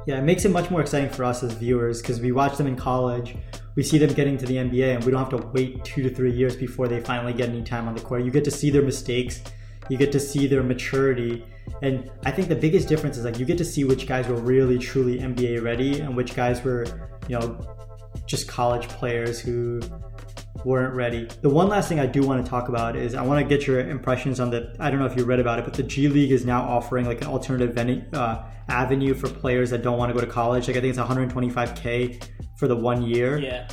Yeah, 0.07 0.17
it 0.17 0.23
makes 0.23 0.45
it 0.45 0.49
much 0.49 0.71
more 0.71 0.81
exciting 0.81 1.09
for 1.09 1.23
us 1.23 1.43
as 1.43 1.53
viewers 1.53 2.01
because 2.01 2.19
we 2.19 2.31
watch 2.31 2.57
them 2.57 2.65
in 2.65 2.75
college, 2.75 3.35
we 3.75 3.83
see 3.83 3.97
them 3.97 4.13
getting 4.13 4.37
to 4.37 4.45
the 4.45 4.55
NBA, 4.55 4.95
and 4.95 5.03
we 5.03 5.11
don't 5.11 5.19
have 5.19 5.41
to 5.41 5.47
wait 5.47 5.83
two 5.85 6.01
to 6.01 6.09
three 6.09 6.31
years 6.31 6.55
before 6.55 6.87
they 6.87 6.99
finally 6.99 7.33
get 7.33 7.49
any 7.49 7.61
time 7.61 7.87
on 7.87 7.93
the 7.93 8.01
court. 8.01 8.23
You 8.23 8.31
get 8.31 8.43
to 8.45 8.51
see 8.51 8.71
their 8.71 8.81
mistakes, 8.81 9.41
you 9.89 9.97
get 9.97 10.11
to 10.11 10.19
see 10.19 10.47
their 10.47 10.63
maturity, 10.63 11.45
and 11.81 12.09
I 12.25 12.31
think 12.31 12.47
the 12.47 12.55
biggest 12.55 12.87
difference 12.87 13.17
is 13.17 13.25
like 13.25 13.39
you 13.39 13.45
get 13.45 13.57
to 13.59 13.65
see 13.65 13.83
which 13.83 14.07
guys 14.07 14.27
were 14.27 14.41
really 14.41 14.77
truly 14.77 15.19
NBA 15.19 15.63
ready 15.63 15.99
and 15.99 16.15
which 16.15 16.35
guys 16.35 16.63
were, 16.63 16.85
you 17.27 17.39
know, 17.39 17.59
just 18.25 18.47
college 18.47 18.87
players 18.87 19.39
who 19.39 19.81
weren't 20.65 20.93
ready. 20.93 21.27
The 21.41 21.49
one 21.49 21.67
last 21.69 21.89
thing 21.89 21.99
I 21.99 22.05
do 22.05 22.25
want 22.25 22.43
to 22.43 22.49
talk 22.49 22.69
about 22.69 22.95
is 22.95 23.15
I 23.15 23.21
want 23.23 23.47
to 23.47 23.57
get 23.57 23.67
your 23.67 23.79
impressions 23.79 24.39
on 24.39 24.49
the. 24.49 24.75
I 24.79 24.89
don't 24.89 24.99
know 24.99 25.05
if 25.05 25.17
you 25.17 25.25
read 25.25 25.39
about 25.39 25.59
it, 25.59 25.65
but 25.65 25.73
the 25.73 25.83
G 25.83 26.07
League 26.07 26.31
is 26.31 26.45
now 26.45 26.63
offering 26.63 27.05
like 27.05 27.21
an 27.21 27.27
alternative 27.27 27.75
venue, 27.75 28.03
uh, 28.13 28.43
avenue 28.67 29.13
for 29.13 29.29
players 29.29 29.69
that 29.71 29.83
don't 29.83 29.97
want 29.97 30.09
to 30.09 30.13
go 30.13 30.25
to 30.25 30.31
college. 30.31 30.67
Like 30.67 30.77
I 30.77 30.81
think 30.81 30.95
it's 30.95 30.99
125k 30.99 32.27
for 32.57 32.67
the 32.67 32.75
one 32.75 33.03
year. 33.03 33.37
Yeah. 33.39 33.67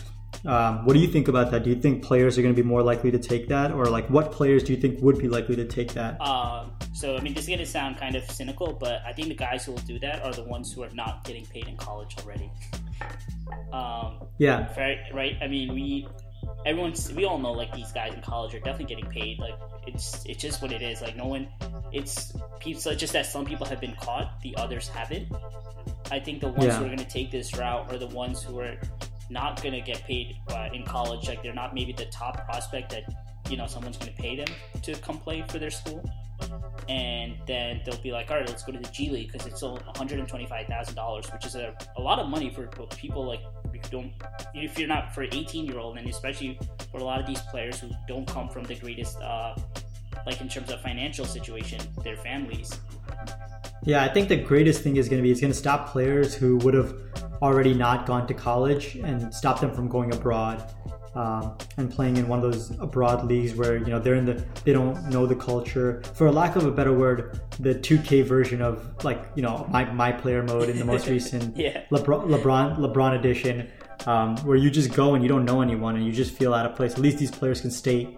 Um, 0.47 0.85
what 0.85 0.93
do 0.93 1.01
you 1.01 1.09
think 1.09 1.29
about 1.29 1.51
that? 1.51 1.65
Do 1.65 1.71
you 1.71 1.77
think 1.77 2.05
players 2.05 2.39
are 2.39 2.43
going 2.43 2.55
to 2.55 2.63
be 2.63 2.67
more 2.67 2.83
likely 2.83 3.11
to 3.11 3.19
take 3.19 3.49
that, 3.49 3.73
or 3.73 3.87
like 3.87 4.09
what 4.09 4.31
players 4.31 4.63
do 4.63 4.73
you 4.73 4.81
think 4.81 5.01
would 5.03 5.19
be 5.19 5.29
likely 5.29 5.57
to 5.57 5.65
take 5.65 5.93
that? 5.95 6.21
Um, 6.21 6.73
so 6.95 7.17
I 7.17 7.21
mean, 7.21 7.35
this 7.35 7.45
is 7.45 7.49
going 7.49 7.59
to 7.59 7.67
sound 7.67 7.99
kind 7.99 8.15
of 8.15 8.29
cynical, 8.31 8.73
but 8.73 9.03
I 9.07 9.13
think 9.13 9.29
the 9.29 9.35
guys 9.35 9.65
who 9.65 9.73
will 9.73 9.81
do 9.81 9.99
that 10.01 10.23
are 10.25 10.33
the 10.33 10.45
ones 10.45 10.73
who 10.73 10.83
are 10.83 10.91
not 10.91 11.25
getting 11.25 11.45
paid 11.47 11.67
in 11.67 11.77
college 11.77 12.17
already. 12.23 12.51
Um, 13.73 14.29
yeah. 14.39 14.73
Right. 14.79 14.99
Right. 15.13 15.37
I 15.43 15.49
mean, 15.49 15.75
we 15.75 16.07
everyone's 16.67 17.13
we 17.13 17.25
all 17.25 17.39
know 17.39 17.53
like 17.53 17.73
these 17.73 17.93
guys 17.93 18.15
in 18.15 18.21
college 18.21 18.55
are 18.55 18.61
definitely 18.61 18.95
getting 18.95 19.11
paid. 19.11 19.39
Like 19.39 19.55
it's 19.87 20.25
it's 20.27 20.41
just 20.43 20.61
what 20.63 20.73
it 20.73 20.83
is. 20.83 21.01
Like 21.01 21.17
no 21.17 21.27
one. 21.27 21.49
It's 21.93 22.33
people. 22.61 22.95
Just 22.95 23.13
that 23.15 23.27
some 23.27 23.45
people 23.45 23.67
have 23.67 23.81
been 23.81 23.95
caught, 24.01 24.41
the 24.43 24.55
others 24.57 24.89
haven't. 24.89 25.29
I 26.11 26.19
think 26.21 26.41
the 26.41 26.49
ones 26.49 26.65
Yeah. 26.65 26.79
who 26.79 26.85
are 26.85 26.89
going 26.89 26.99
to 26.99 27.05
take 27.09 27.31
this 27.31 27.57
route 27.57 27.93
are 27.93 27.99
the 27.99 28.09
ones 28.09 28.43
who 28.43 28.59
are 28.61 28.77
not 29.31 29.63
going 29.63 29.75
to 29.75 29.81
get 29.81 30.03
paid 30.05 30.37
uh, 30.51 30.69
in 30.73 30.85
college. 30.85 31.29
Like 31.29 31.43
they're 31.43 31.55
not 31.55 31.75
maybe 31.75 31.93
the 31.93 32.07
top 32.07 32.45
prospect 32.47 32.91
that 32.91 33.05
you 33.51 33.57
know 33.57 33.67
someone's 33.67 33.97
going 33.97 34.13
to 34.15 34.21
pay 34.23 34.37
them 34.37 34.49
to 34.83 34.95
come 34.97 35.19
play 35.19 35.45
for 35.49 35.59
their 35.59 35.71
school. 35.71 36.03
And 36.89 37.35
then 37.47 37.83
they'll 37.85 38.01
be 38.01 38.13
like, 38.13 38.31
all 38.31 38.39
right, 38.39 38.49
let's 38.49 38.63
go 38.63 38.73
to 38.73 38.79
the 38.79 38.89
G 38.89 39.11
League 39.11 39.31
because 39.31 39.47
it's 39.47 39.63
only 39.63 39.81
$125,000, 39.83 41.33
which 41.35 41.45
is 41.47 41.55
a, 41.55 41.75
a 41.97 42.01
lot 42.01 42.19
of 42.19 42.29
money 42.29 42.49
for 42.51 42.67
people 42.97 43.27
like 43.27 43.41
you 43.85 43.91
don't, 43.91 44.13
if 44.55 44.79
you're 44.79 44.89
not 44.89 45.15
for 45.15 45.23
18 45.23 45.67
year 45.67 45.79
old, 45.79 45.99
and 45.99 46.09
especially 46.09 46.59
for 46.91 46.99
a 46.99 47.05
lot 47.05 47.21
of 47.21 47.27
these 47.27 47.41
players 47.43 47.81
who 47.81 47.91
don't 48.07 48.27
come 48.27 48.49
from 48.49 48.65
the 48.65 48.75
greatest, 48.75 49.21
uh, 49.21 49.55
like 50.27 50.41
in 50.41 50.49
terms 50.49 50.71
of 50.71 50.81
financial 50.81 51.25
situation, 51.25 51.81
their 52.03 52.17
families. 52.17 52.79
Yeah, 53.85 54.05
I 54.05 54.09
think 54.09 54.29
the 54.29 54.37
greatest 54.37 54.83
thing 54.83 54.97
is 54.97 55.09
going 55.09 55.19
to 55.19 55.23
be 55.23 55.31
it's 55.31 55.41
going 55.41 55.53
to 55.53 55.59
stop 55.59 55.89
players 55.89 56.35
who 56.35 56.57
would 56.59 56.75
have 56.75 56.95
already 57.41 57.73
not 57.73 58.07
gone 58.07 58.27
to 58.27 58.35
college 58.35 58.97
and 58.97 59.33
stop 59.33 59.61
them 59.61 59.73
from 59.73 59.89
going 59.89 60.13
abroad 60.13 60.69
um, 61.15 61.57
and 61.77 61.91
playing 61.91 62.17
in 62.17 62.29
one 62.29 62.39
of 62.39 62.53
those 62.53 62.71
abroad 62.81 63.25
leagues 63.27 63.55
where 63.55 63.77
you 63.77 63.87
know 63.87 63.99
they're 63.99 64.15
in 64.15 64.25
the 64.25 64.45
they 64.65 64.73
don't 64.73 65.09
know 65.09 65.27
the 65.27 65.35
culture. 65.35 66.03
For 66.15 66.31
lack 66.31 66.57
of 66.57 66.65
a 66.65 66.71
better 66.71 66.93
word, 66.93 67.41
the 67.59 67.75
2K 67.75 68.25
version 68.25 68.63
of 68.63 69.05
like 69.05 69.25
you 69.35 69.43
know 69.43 69.67
my 69.71 69.85
my 69.93 70.13
player 70.13 70.43
mode 70.43 70.69
in 70.69 70.79
the 70.79 70.85
most 70.85 71.09
recent 71.17 71.57
Yeah. 71.57 71.85
LeBron 71.91 72.29
LeBron 72.29 72.79
LeBron 72.79 73.19
edition, 73.19 73.69
um, 74.07 74.37
where 74.39 74.57
you 74.57 74.71
just 74.71 74.93
go 74.95 75.15
and 75.15 75.23
you 75.23 75.29
don't 75.29 75.45
know 75.45 75.61
anyone 75.61 75.97
and 75.97 76.07
you 76.07 76.13
just 76.13 76.35
feel 76.35 76.55
out 76.55 76.67
of 76.67 76.77
place. 76.77 76.93
At 76.93 76.99
least 77.01 77.19
these 77.19 77.31
players 77.31 77.61
can 77.61 77.71
stay 77.71 78.17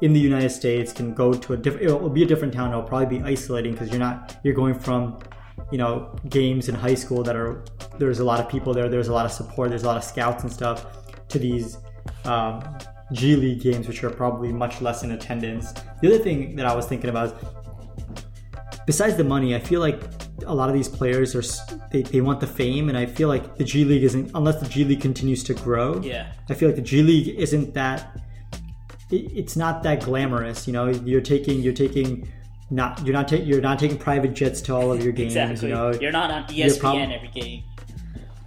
in 0.00 0.12
the 0.12 0.20
United 0.20 0.50
States, 0.50 0.92
can 0.92 1.14
go 1.14 1.32
to 1.32 1.52
a 1.52 1.56
different. 1.56 1.86
It'll 1.86 2.08
be 2.10 2.24
a 2.24 2.26
different 2.26 2.52
town. 2.52 2.70
It'll 2.70 2.82
probably 2.82 3.18
be 3.18 3.24
isolating 3.24 3.72
because 3.72 3.88
you're 3.90 4.00
not 4.00 4.36
you're 4.42 4.54
going 4.54 4.74
from 4.78 5.18
you 5.70 5.78
know 5.78 6.14
games 6.28 6.68
in 6.68 6.74
high 6.74 6.94
school 6.94 7.22
that 7.22 7.36
are 7.36 7.64
there's 7.98 8.18
a 8.18 8.24
lot 8.24 8.40
of 8.40 8.48
people 8.48 8.74
there. 8.74 8.88
There's 8.88 9.08
a 9.08 9.12
lot 9.12 9.26
of 9.26 9.32
support. 9.32 9.70
There's 9.70 9.84
a 9.84 9.86
lot 9.86 9.96
of 9.96 10.04
scouts 10.04 10.42
and 10.42 10.52
stuff 10.52 10.86
to 11.28 11.38
these 11.38 11.78
um, 12.24 12.62
G 13.12 13.36
League 13.36 13.60
games, 13.60 13.86
which 13.88 14.02
are 14.04 14.10
probably 14.10 14.52
much 14.52 14.80
less 14.80 15.02
in 15.02 15.12
attendance. 15.12 15.72
The 16.00 16.08
other 16.14 16.18
thing 16.18 16.56
that 16.56 16.66
I 16.66 16.74
was 16.74 16.86
thinking 16.86 17.10
about 17.10 17.26
is 17.26 17.32
besides 18.86 19.16
the 19.16 19.24
money, 19.24 19.54
I 19.54 19.60
feel 19.60 19.80
like 19.80 20.00
a 20.46 20.54
lot 20.54 20.68
of 20.68 20.74
these 20.74 20.88
players 20.88 21.34
are 21.36 21.42
they, 21.92 22.02
they 22.02 22.20
want 22.20 22.40
the 22.40 22.46
fame, 22.46 22.88
and 22.88 22.96
I 22.98 23.06
feel 23.06 23.28
like 23.28 23.56
the 23.56 23.64
G 23.64 23.84
League 23.84 24.02
isn't 24.04 24.30
unless 24.34 24.60
the 24.60 24.68
G 24.68 24.84
League 24.84 25.00
continues 25.00 25.42
to 25.44 25.54
grow. 25.54 26.00
Yeah. 26.00 26.32
I 26.48 26.54
feel 26.54 26.68
like 26.68 26.76
the 26.76 26.82
G 26.82 27.02
League 27.02 27.28
isn't 27.38 27.74
that. 27.74 28.18
it- 29.10 29.30
It's 29.34 29.56
not 29.56 29.82
that 29.84 30.00
glamorous, 30.02 30.66
you 30.66 30.72
know. 30.72 30.88
You're 30.88 31.20
taking 31.20 31.60
you're 31.60 31.74
taking 31.74 32.28
not 32.70 33.04
you're 33.04 33.12
not 33.12 33.28
ta- 33.28 33.36
you're 33.36 33.60
not 33.60 33.78
taking 33.78 33.98
private 33.98 34.32
jets 34.32 34.60
to 34.62 34.74
all 34.74 34.90
of 34.90 35.02
your 35.04 35.12
games, 35.12 35.36
Exactly. 35.36 35.68
you 35.68 35.74
know. 35.74 35.92
You're 35.92 36.12
not 36.12 36.30
on 36.30 36.44
ESPN 36.44 36.80
prob- 36.80 36.96
every 37.12 37.28
game. 37.28 37.62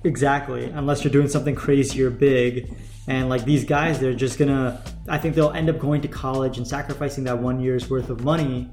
Exactly, 0.05 0.65
unless 0.65 1.03
you're 1.03 1.11
doing 1.11 1.27
something 1.27 1.55
crazy 1.55 2.03
or 2.03 2.11
big. 2.11 2.71
And 3.07 3.27
like 3.27 3.43
these 3.43 3.65
guys, 3.65 3.99
they're 3.99 4.13
just 4.13 4.37
gonna. 4.37 4.79
I 5.07 5.17
think 5.17 5.33
they'll 5.33 5.51
end 5.51 5.67
up 5.67 5.79
going 5.79 6.01
to 6.01 6.07
college 6.07 6.59
and 6.59 6.67
sacrificing 6.67 7.23
that 7.23 7.39
one 7.39 7.59
year's 7.59 7.89
worth 7.89 8.11
of 8.11 8.23
money, 8.23 8.69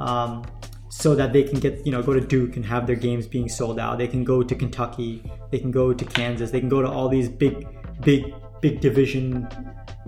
um, 0.00 0.44
so 0.88 1.14
that 1.14 1.32
they 1.32 1.44
can 1.44 1.60
get 1.60 1.86
you 1.86 1.92
know 1.92 2.02
go 2.02 2.12
to 2.12 2.20
Duke 2.20 2.56
and 2.56 2.66
have 2.66 2.88
their 2.88 2.96
games 2.96 3.28
being 3.28 3.48
sold 3.48 3.78
out. 3.78 3.96
They 3.96 4.08
can 4.08 4.24
go 4.24 4.42
to 4.42 4.54
Kentucky. 4.56 5.22
They 5.52 5.60
can 5.60 5.70
go 5.70 5.92
to 5.92 6.04
Kansas. 6.04 6.50
They 6.50 6.58
can 6.58 6.68
go 6.68 6.82
to 6.82 6.88
all 6.88 7.08
these 7.08 7.28
big, 7.28 7.64
big, 8.00 8.34
big 8.60 8.80
division, 8.80 9.48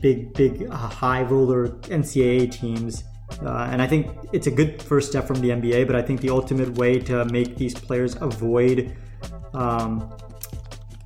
big, 0.01 0.35
big 0.35 0.67
uh, 0.71 0.77
high 0.77 1.23
roller 1.23 1.69
NCAA 1.69 2.51
teams. 2.51 3.05
Uh, 3.43 3.69
and 3.71 3.81
I 3.81 3.87
think 3.87 4.09
it's 4.33 4.49
a 4.49 4.51
good 4.51 4.83
first 4.83 5.09
step 5.11 5.25
from 5.25 5.41
the 5.41 5.51
NBA. 5.51 5.87
But 5.87 5.95
I 5.95 6.03
think 6.03 6.21
the 6.21 6.31
ultimate 6.31 6.75
way 6.75 6.99
to 6.99 7.25
make 7.27 7.55
these 7.57 7.75
players 7.75 8.17
avoid 8.21 8.97
um, 9.53 10.13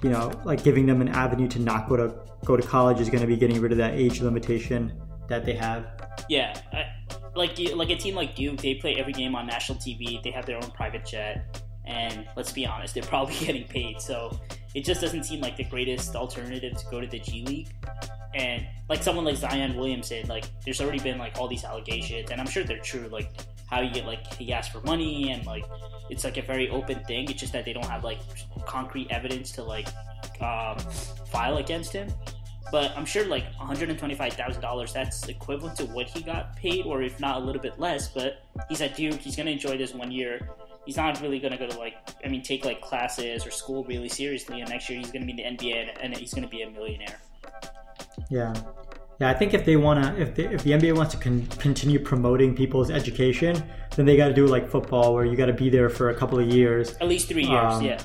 you 0.02 0.10
know, 0.10 0.30
like 0.44 0.62
giving 0.62 0.86
them 0.86 1.00
an 1.00 1.08
avenue 1.08 1.48
to 1.48 1.58
not 1.58 1.88
go 1.88 1.96
to 1.96 2.14
go 2.44 2.56
to 2.56 2.62
college 2.62 3.00
is 3.00 3.10
going 3.10 3.20
to 3.20 3.26
be 3.26 3.36
getting 3.36 3.60
rid 3.60 3.72
of 3.72 3.78
that 3.78 3.94
age 3.94 4.20
limitation 4.20 4.92
that 5.28 5.44
they 5.44 5.54
have. 5.54 5.86
Yeah, 6.28 6.58
I, 6.72 6.86
like 7.34 7.58
like 7.74 7.90
a 7.90 7.96
team 7.96 8.14
like 8.14 8.34
Duke, 8.34 8.58
they 8.58 8.74
play 8.74 8.96
every 8.96 9.12
game 9.12 9.34
on 9.34 9.46
national 9.46 9.78
TV. 9.78 10.22
They 10.22 10.30
have 10.30 10.46
their 10.46 10.56
own 10.56 10.70
private 10.70 11.04
jet, 11.04 11.62
and 11.84 12.26
let's 12.36 12.52
be 12.52 12.66
honest, 12.66 12.94
they're 12.94 13.02
probably 13.02 13.34
getting 13.40 13.64
paid. 13.64 14.00
So 14.00 14.38
it 14.74 14.84
just 14.84 15.00
doesn't 15.00 15.24
seem 15.24 15.40
like 15.40 15.56
the 15.56 15.64
greatest 15.64 16.14
alternative 16.14 16.76
to 16.76 16.86
go 16.90 17.00
to 17.00 17.06
the 17.06 17.18
G 17.18 17.44
League. 17.44 17.68
And 18.34 18.66
like 18.88 19.02
someone 19.02 19.24
like 19.24 19.36
Zion 19.36 19.76
Williamson, 19.76 20.28
like 20.28 20.44
there's 20.64 20.80
already 20.80 21.00
been 21.00 21.18
like 21.18 21.38
all 21.38 21.48
these 21.48 21.64
allegations, 21.64 22.30
and 22.30 22.40
I'm 22.40 22.46
sure 22.46 22.62
they're 22.64 22.78
true. 22.78 23.08
Like 23.08 23.32
how 23.68 23.80
you 23.80 23.90
get 23.90 24.06
like 24.06 24.32
he 24.34 24.52
asked 24.52 24.72
for 24.72 24.80
money, 24.80 25.30
and 25.30 25.44
like 25.46 25.64
it's 26.10 26.24
like 26.24 26.36
a 26.36 26.42
very 26.42 26.68
open 26.70 27.02
thing. 27.04 27.30
It's 27.30 27.40
just 27.40 27.52
that 27.52 27.64
they 27.64 27.72
don't 27.72 27.86
have 27.86 28.04
like 28.04 28.18
concrete 28.66 29.08
evidence 29.10 29.52
to 29.52 29.62
like 29.62 29.88
um, 30.40 30.78
file 31.30 31.58
against 31.58 31.92
him. 31.92 32.08
But 32.70 32.92
I'm 32.96 33.06
sure 33.06 33.24
like 33.24 33.52
$125,000, 33.54 34.92
that's 34.92 35.26
equivalent 35.28 35.76
to 35.78 35.86
what 35.86 36.06
he 36.08 36.22
got 36.22 36.54
paid, 36.56 36.84
or 36.84 37.02
if 37.02 37.18
not 37.18 37.40
a 37.40 37.44
little 37.44 37.62
bit 37.62 37.78
less. 37.78 38.08
But 38.08 38.42
he's 38.68 38.80
at 38.82 38.96
Duke, 38.96 39.20
he's 39.20 39.36
to 39.46 39.52
enjoy 39.52 39.78
this 39.78 39.94
one 39.94 40.10
year. 40.10 40.50
He's 40.84 40.96
not 40.96 41.20
really 41.20 41.38
to 41.52 41.58
go 41.58 41.66
to 41.66 41.78
like, 41.78 41.96
I 42.24 42.28
mean, 42.28 42.42
take 42.42 42.64
like 42.64 42.80
classes 42.80 43.46
or 43.46 43.50
school 43.50 43.84
really 43.84 44.08
seriously. 44.08 44.60
And 44.60 44.70
next 44.70 44.88
year 44.88 44.98
he's 44.98 45.10
to 45.26 45.32
be 45.32 45.42
in 45.42 45.56
the 45.56 45.64
NBA 45.64 45.88
and, 45.88 46.00
and 46.00 46.16
he's 46.16 46.30
to 46.42 46.48
be 46.48 46.62
a 46.62 46.70
millionaire. 46.70 47.20
Yeah. 48.30 48.54
Yeah, 49.20 49.30
I 49.30 49.34
think 49.34 49.52
if 49.52 49.64
they 49.64 49.76
wanna, 49.76 50.14
if 50.16 50.34
the 50.36 50.52
if 50.52 50.62
the 50.62 50.70
NBA 50.72 50.96
wants 50.96 51.12
to 51.14 51.20
con- 51.20 51.46
continue 51.58 51.98
promoting 51.98 52.54
people's 52.54 52.90
education, 52.90 53.60
then 53.96 54.06
they 54.06 54.16
got 54.16 54.28
to 54.28 54.34
do 54.34 54.46
like 54.46 54.68
football, 54.70 55.12
where 55.12 55.24
you 55.24 55.36
got 55.36 55.46
to 55.46 55.52
be 55.52 55.68
there 55.68 55.88
for 55.88 56.10
a 56.10 56.14
couple 56.14 56.38
of 56.38 56.46
years, 56.46 56.94
At 57.00 57.08
least 57.08 57.28
three 57.28 57.44
years. 57.44 57.74
Um, 57.74 57.82
yeah. 57.84 58.00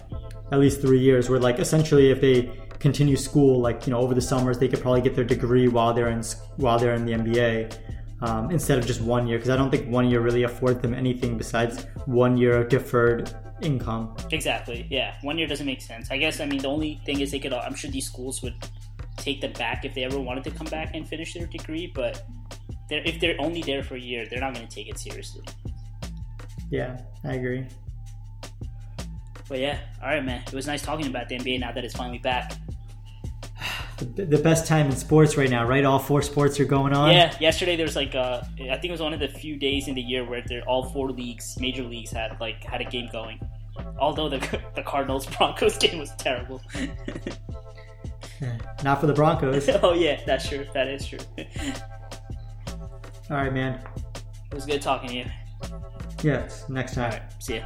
at 0.51 0.59
least 0.59 0.82
three 0.82 0.99
years. 0.99 1.30
Where 1.30 1.39
like 1.39 1.59
essentially, 1.59 2.09
if 2.09 2.20
they 2.20 2.51
continue 2.80 3.16
school, 3.16 3.59
like 3.59 3.86
you 3.86 3.91
know, 3.91 3.99
over 3.99 4.16
the 4.16 4.22
summers, 4.22 4.57
they 4.57 4.68
could 4.68 4.82
probably 4.82 5.01
get 5.01 5.14
their 5.16 5.24
degree 5.24 5.68
while 5.68 5.93
they're 5.93 6.09
in 6.09 6.24
while 6.57 6.80
they're 6.80 6.95
in 6.95 7.05
the 7.05 7.14
NBA. 7.14 7.78
Um, 8.22 8.49
instead 8.51 8.80
of 8.80 8.86
just 8.88 9.01
one 9.01 9.28
year, 9.28 9.38
because 9.38 9.49
I 9.49 9.57
don't 9.57 9.70
think 9.70 9.89
one 9.89 10.09
year 10.09 10.22
really 10.22 10.43
affords 10.43 10.82
them 10.82 10.93
anything 10.93 11.38
besides 11.38 11.86
one 12.05 12.38
year 12.38 12.57
of 12.57 12.70
deferred 12.70 13.30
income. 13.61 14.16
Exactly. 14.32 14.88
Yeah. 14.89 15.16
One 15.24 15.38
year 15.38 15.45
doesn't 15.45 15.66
make 15.66 15.82
sense. 15.82 16.09
I 16.09 16.18
guess. 16.18 16.39
I 16.39 16.45
mean, 16.45 16.61
the 16.61 16.70
only 16.70 17.01
thing 17.05 17.20
is 17.20 17.32
they 17.32 17.39
could. 17.39 17.53
I'm 17.53 17.76
sure 17.76 17.91
these 17.91 18.07
schools 18.07 18.41
would 18.41 18.55
take 19.18 19.41
them 19.41 19.53
back 19.53 19.86
if 19.86 19.93
they 19.93 20.03
ever 20.03 20.20
wanted 20.20 20.43
to 20.45 20.51
come 20.51 20.68
back 20.68 20.91
and 20.93 21.07
finish 21.07 21.34
their 21.34 21.47
degree. 21.47 21.91
But 21.93 22.24
they're, 22.89 23.03
if 23.03 23.20
they're 23.20 23.39
only 23.39 23.61
there 23.61 23.84
for 23.84 23.95
a 23.95 24.01
year, 24.01 24.26
they're 24.30 24.39
not 24.39 24.53
going 24.53 24.68
to 24.68 24.74
take 24.74 24.89
it 24.89 24.99
seriously. 24.99 25.43
Yeah, 26.70 26.99
I 27.24 27.34
agree. 27.34 27.68
But 29.47 29.59
yeah. 29.59 29.80
All 30.01 30.09
right, 30.09 30.24
man. 30.24 30.43
It 30.47 30.53
was 30.53 30.68
nice 30.68 30.82
talking 30.82 31.07
about 31.07 31.30
the 31.30 31.38
NBA 31.38 31.59
now 31.59 31.72
that 31.72 31.84
it's 31.84 31.95
finally 31.95 32.20
back. 32.20 32.53
The, 33.97 34.26
the 34.26 34.38
best 34.38 34.68
time 34.68 34.88
in 34.88 34.95
sports 34.95 35.38
right 35.38 35.49
now, 35.49 35.66
right? 35.66 35.86
All 35.86 35.99
four 35.99 36.22
sports 36.22 36.59
are 36.59 36.66
going 36.66 36.93
on. 36.93 37.11
Yeah. 37.11 37.36
Yesterday 37.39 37.76
there 37.76 37.86
was 37.86 37.95
like 37.95 38.16
uh, 38.16 38.41
I 38.59 38.78
think 38.78 38.86
it 38.86 38.91
was 38.91 39.01
one 39.01 39.14
of 39.14 39.20
the 39.20 39.28
few 39.28 39.55
days 39.55 39.88
in 39.88 39.95
the 39.95 40.01
year 40.01 40.28
where 40.28 40.43
all 40.68 40.89
four 40.89 41.11
leagues, 41.11 41.55
major 41.59 41.84
leagues 41.84 42.11
had 42.11 42.39
like 42.39 42.64
had 42.64 42.82
a 42.82 42.86
game 42.86 43.09
going. 43.11 43.39
Although 43.99 44.30
the 44.30 44.39
the 44.76 44.84
Cardinals 44.84 45.26
Broncos 45.28 45.78
game 45.84 45.99
was 45.99 46.11
terrible. 46.18 46.61
Not 48.84 49.00
for 49.00 49.08
the 49.08 49.14
Broncos. 49.14 49.70
oh 49.84 49.94
yeah, 49.94 50.22
that's 50.26 50.48
true. 50.48 50.66
That 50.74 50.88
is 50.88 51.06
true. 51.08 51.20
All 53.30 53.38
right, 53.38 53.54
man. 53.54 53.80
It 54.52 54.56
was 54.56 54.66
good 54.66 54.82
talking 54.82 55.10
to 55.10 55.16
you. 55.16 55.26
Yes, 56.22 56.70
next 56.70 56.96
time. 56.96 57.12
All 57.12 57.20
right. 57.20 57.44
See 57.44 57.56
ya. 57.58 57.66